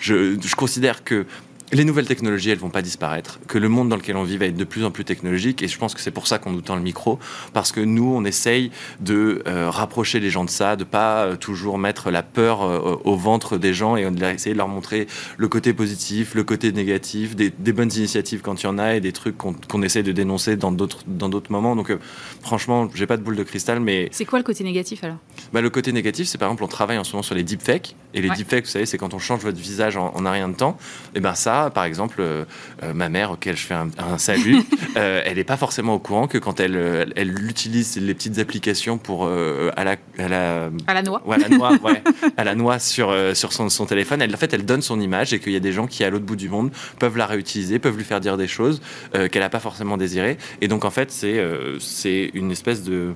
je, 0.00 0.36
je, 0.40 0.54
considère 0.54 1.02
que 1.02 1.26
les 1.72 1.84
nouvelles 1.84 2.06
technologies, 2.06 2.50
elles 2.50 2.58
vont 2.58 2.70
pas 2.70 2.82
disparaître, 2.82 3.38
que 3.46 3.56
le 3.56 3.68
monde 3.68 3.88
dans 3.88 3.96
lequel 3.96 4.16
on 4.16 4.24
vit 4.24 4.36
va 4.36 4.46
être 4.46 4.56
de 4.56 4.64
plus 4.64 4.84
en 4.84 4.90
plus 4.90 5.04
technologique, 5.04 5.62
et 5.62 5.68
je 5.68 5.78
pense 5.78 5.94
que 5.94 6.00
c'est 6.00 6.10
pour 6.10 6.26
ça 6.26 6.38
qu'on 6.38 6.50
nous 6.50 6.62
tend 6.62 6.74
le 6.74 6.82
micro, 6.82 7.18
parce 7.52 7.70
que 7.70 7.80
nous, 7.80 8.12
on 8.12 8.24
essaye 8.24 8.70
de 9.00 9.42
euh, 9.46 9.70
rapprocher 9.70 10.18
les 10.18 10.30
gens 10.30 10.44
de 10.44 10.50
ça, 10.50 10.74
de 10.74 10.84
pas 10.84 11.24
euh, 11.24 11.36
toujours 11.36 11.78
mettre 11.78 12.10
la 12.10 12.22
peur 12.22 12.62
euh, 12.62 12.96
au 13.04 13.16
ventre 13.16 13.56
des 13.56 13.72
gens, 13.72 13.96
et 13.96 14.02
essayer 14.02 14.52
de 14.52 14.58
leur 14.58 14.68
montrer 14.68 15.06
le 15.36 15.48
côté 15.48 15.72
positif, 15.72 16.34
le 16.34 16.42
côté 16.42 16.72
négatif, 16.72 17.36
des, 17.36 17.50
bonnes 17.72 17.92
initiatives 17.94 18.40
quand 18.40 18.62
il 18.62 18.66
y 18.66 18.68
en 18.68 18.78
a, 18.78 18.96
et 18.96 19.00
des 19.00 19.12
trucs 19.12 19.36
qu'on 19.38 19.82
essaie 19.82 20.02
de 20.02 20.12
dénoncer 20.12 20.56
dans 20.56 20.72
d'autres 20.72 20.98
dans 21.06 21.28
d'autres 21.28 21.52
moments. 21.52 21.76
Donc, 21.76 21.96
franchement, 22.42 22.88
j'ai 22.94 23.06
pas 23.06 23.16
de 23.16 23.22
boule 23.22 23.36
de 23.36 23.44
cristal, 23.44 23.78
mais 23.78 24.08
c'est 24.10 24.24
quoi 24.24 24.40
le 24.40 24.44
côté 24.44 24.64
négatif 24.64 25.04
alors? 25.04 25.18
Bah, 25.52 25.60
le 25.60 25.70
côté 25.70 25.92
négatif, 25.92 26.26
c'est 26.26 26.36
par 26.36 26.48
exemple, 26.48 26.64
on 26.64 26.68
travaille 26.68 26.98
en 26.98 27.04
ce 27.04 27.12
moment 27.12 27.22
sur 27.22 27.36
les 27.36 27.44
deepfakes, 27.44 27.94
et 28.12 28.20
les 28.20 28.30
deepfakes, 28.30 28.64
vous 28.64 28.70
savez, 28.70 28.86
c'est 28.86 28.98
quand 28.98 29.14
on 29.14 29.20
change 29.20 29.42
votre 29.42 29.58
visage 29.58 29.96
en, 29.96 30.12
en 30.14 30.26
un 30.26 30.32
rien 30.32 30.48
de 30.48 30.56
temps, 30.56 30.76
et 31.14 31.20
ben 31.20 31.34
ça 31.34 31.59
par 31.68 31.84
exemple, 31.84 32.16
euh, 32.20 32.44
euh, 32.82 32.94
ma 32.94 33.10
mère, 33.10 33.32
auquel 33.32 33.56
je 33.56 33.66
fais 33.66 33.74
un, 33.74 34.16
salut, 34.16 34.62
euh, 34.96 35.20
elle 35.26 35.36
n'est 35.36 35.44
pas 35.44 35.58
forcément 35.58 35.94
au 35.94 35.98
courant 35.98 36.26
que 36.26 36.38
quand 36.38 36.60
elle, 36.60 37.12
elle 37.16 37.46
utilise 37.46 37.96
les 37.96 38.14
petites 38.14 38.38
applications 38.38 38.96
pour 38.96 39.26
à 39.26 39.84
la 39.84 39.96
à 40.18 40.28
la 40.28 40.70
à 40.86 40.94
la 40.94 41.02
noix, 41.02 41.22
à 41.30 41.38
la 41.38 41.48
noix, 41.48 41.72
à 42.36 42.44
la 42.44 42.54
noix 42.54 42.78
sur 42.78 43.14
sur 43.34 43.52
son, 43.52 43.68
son, 43.68 43.84
téléphone. 43.84 44.22
Elle, 44.22 44.34
en 44.34 44.38
fait, 44.38 44.54
elle 44.54 44.64
donne 44.64 44.82
son 44.82 45.00
image 45.00 45.34
et 45.34 45.40
qu'il 45.40 45.52
y 45.52 45.56
a 45.56 45.60
des 45.60 45.72
gens 45.72 45.86
qui 45.86 46.04
à 46.04 46.10
l'autre 46.10 46.24
bout 46.24 46.36
du 46.36 46.48
monde 46.48 46.70
peuvent 46.98 47.16
la 47.16 47.26
réutiliser, 47.26 47.78
peuvent 47.78 47.96
lui 47.96 48.04
faire 48.04 48.20
dire 48.20 48.36
des 48.36 48.48
choses 48.48 48.80
qu'elle 49.12 49.42
n'a 49.42 49.50
pas 49.50 49.60
forcément 49.60 49.96
désirées. 49.96 50.38
Et 50.60 50.68
donc 50.68 50.84
en 50.84 50.90
fait, 50.90 51.10
c'est 51.10 51.44
c'est 51.80 52.30
une 52.34 52.50
espèce 52.50 52.84
de 52.84 53.14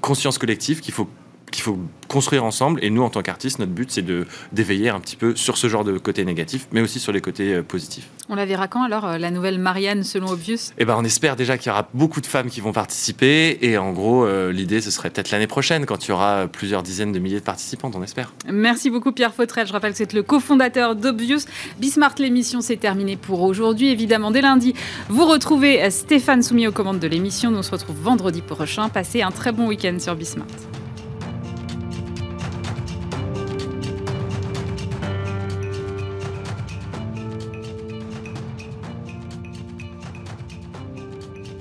conscience 0.00 0.38
collective 0.38 0.80
qu'il 0.80 0.94
faut 0.94 1.08
qu'il 1.54 1.62
faut 1.62 1.78
construire 2.08 2.44
ensemble. 2.44 2.80
Et 2.84 2.90
nous, 2.90 3.02
en 3.02 3.10
tant 3.10 3.22
qu'artistes, 3.22 3.58
notre 3.58 3.72
but, 3.72 3.90
c'est 3.90 4.02
de 4.02 4.26
d'éveiller 4.52 4.90
un 4.90 5.00
petit 5.00 5.16
peu 5.16 5.34
sur 5.36 5.56
ce 5.56 5.68
genre 5.68 5.84
de 5.84 5.96
côté 5.98 6.24
négatif, 6.24 6.66
mais 6.72 6.80
aussi 6.80 7.00
sur 7.00 7.12
les 7.12 7.20
côtés 7.20 7.54
euh, 7.54 7.62
positifs. 7.62 8.08
On 8.28 8.34
la 8.34 8.44
verra 8.44 8.68
quand 8.68 8.82
alors, 8.82 9.06
euh, 9.06 9.18
la 9.18 9.30
nouvelle 9.30 9.58
Marianne 9.58 10.02
selon 10.02 10.28
Obvious? 10.28 10.72
Eh 10.78 10.84
ben, 10.84 10.96
on 10.98 11.04
espère 11.04 11.36
déjà 11.36 11.56
qu'il 11.56 11.68
y 11.68 11.70
aura 11.70 11.88
beaucoup 11.94 12.20
de 12.20 12.26
femmes 12.26 12.48
qui 12.48 12.60
vont 12.60 12.72
participer. 12.72 13.58
Et 13.62 13.78
en 13.78 13.92
gros, 13.92 14.24
euh, 14.24 14.52
l'idée, 14.52 14.80
ce 14.80 14.90
serait 14.90 15.10
peut-être 15.10 15.30
l'année 15.30 15.46
prochaine, 15.46 15.86
quand 15.86 16.06
il 16.06 16.10
y 16.10 16.12
aura 16.12 16.46
plusieurs 16.48 16.82
dizaines 16.82 17.12
de 17.12 17.18
milliers 17.18 17.40
de 17.40 17.44
participantes, 17.44 17.94
on 17.96 18.02
espère. 18.02 18.32
Merci 18.50 18.90
beaucoup, 18.90 19.12
Pierre 19.12 19.34
Fautrel. 19.34 19.66
Je 19.66 19.72
rappelle 19.72 19.92
que 19.92 19.98
c'est 19.98 20.12
le 20.12 20.22
cofondateur 20.22 20.96
d'Obvious. 20.96 21.40
Bismart, 21.78 22.14
l'émission, 22.18 22.60
c'est 22.60 22.76
terminé 22.76 23.16
pour 23.16 23.42
aujourd'hui. 23.42 23.88
Évidemment, 23.88 24.30
dès 24.30 24.42
lundi, 24.42 24.74
vous 25.08 25.24
retrouvez 25.24 25.90
Stéphane 25.90 26.42
soumis 26.42 26.66
aux 26.66 26.72
commandes 26.72 26.98
de 26.98 27.08
l'émission. 27.08 27.50
Nous 27.50 27.58
on 27.58 27.62
se 27.62 27.70
retrouve 27.70 27.96
vendredi 27.96 28.42
prochain. 28.42 28.88
Passez 28.88 29.22
un 29.22 29.30
très 29.30 29.52
bon 29.52 29.68
week-end 29.68 29.96
sur 29.98 30.16
Bismart. 30.16 30.46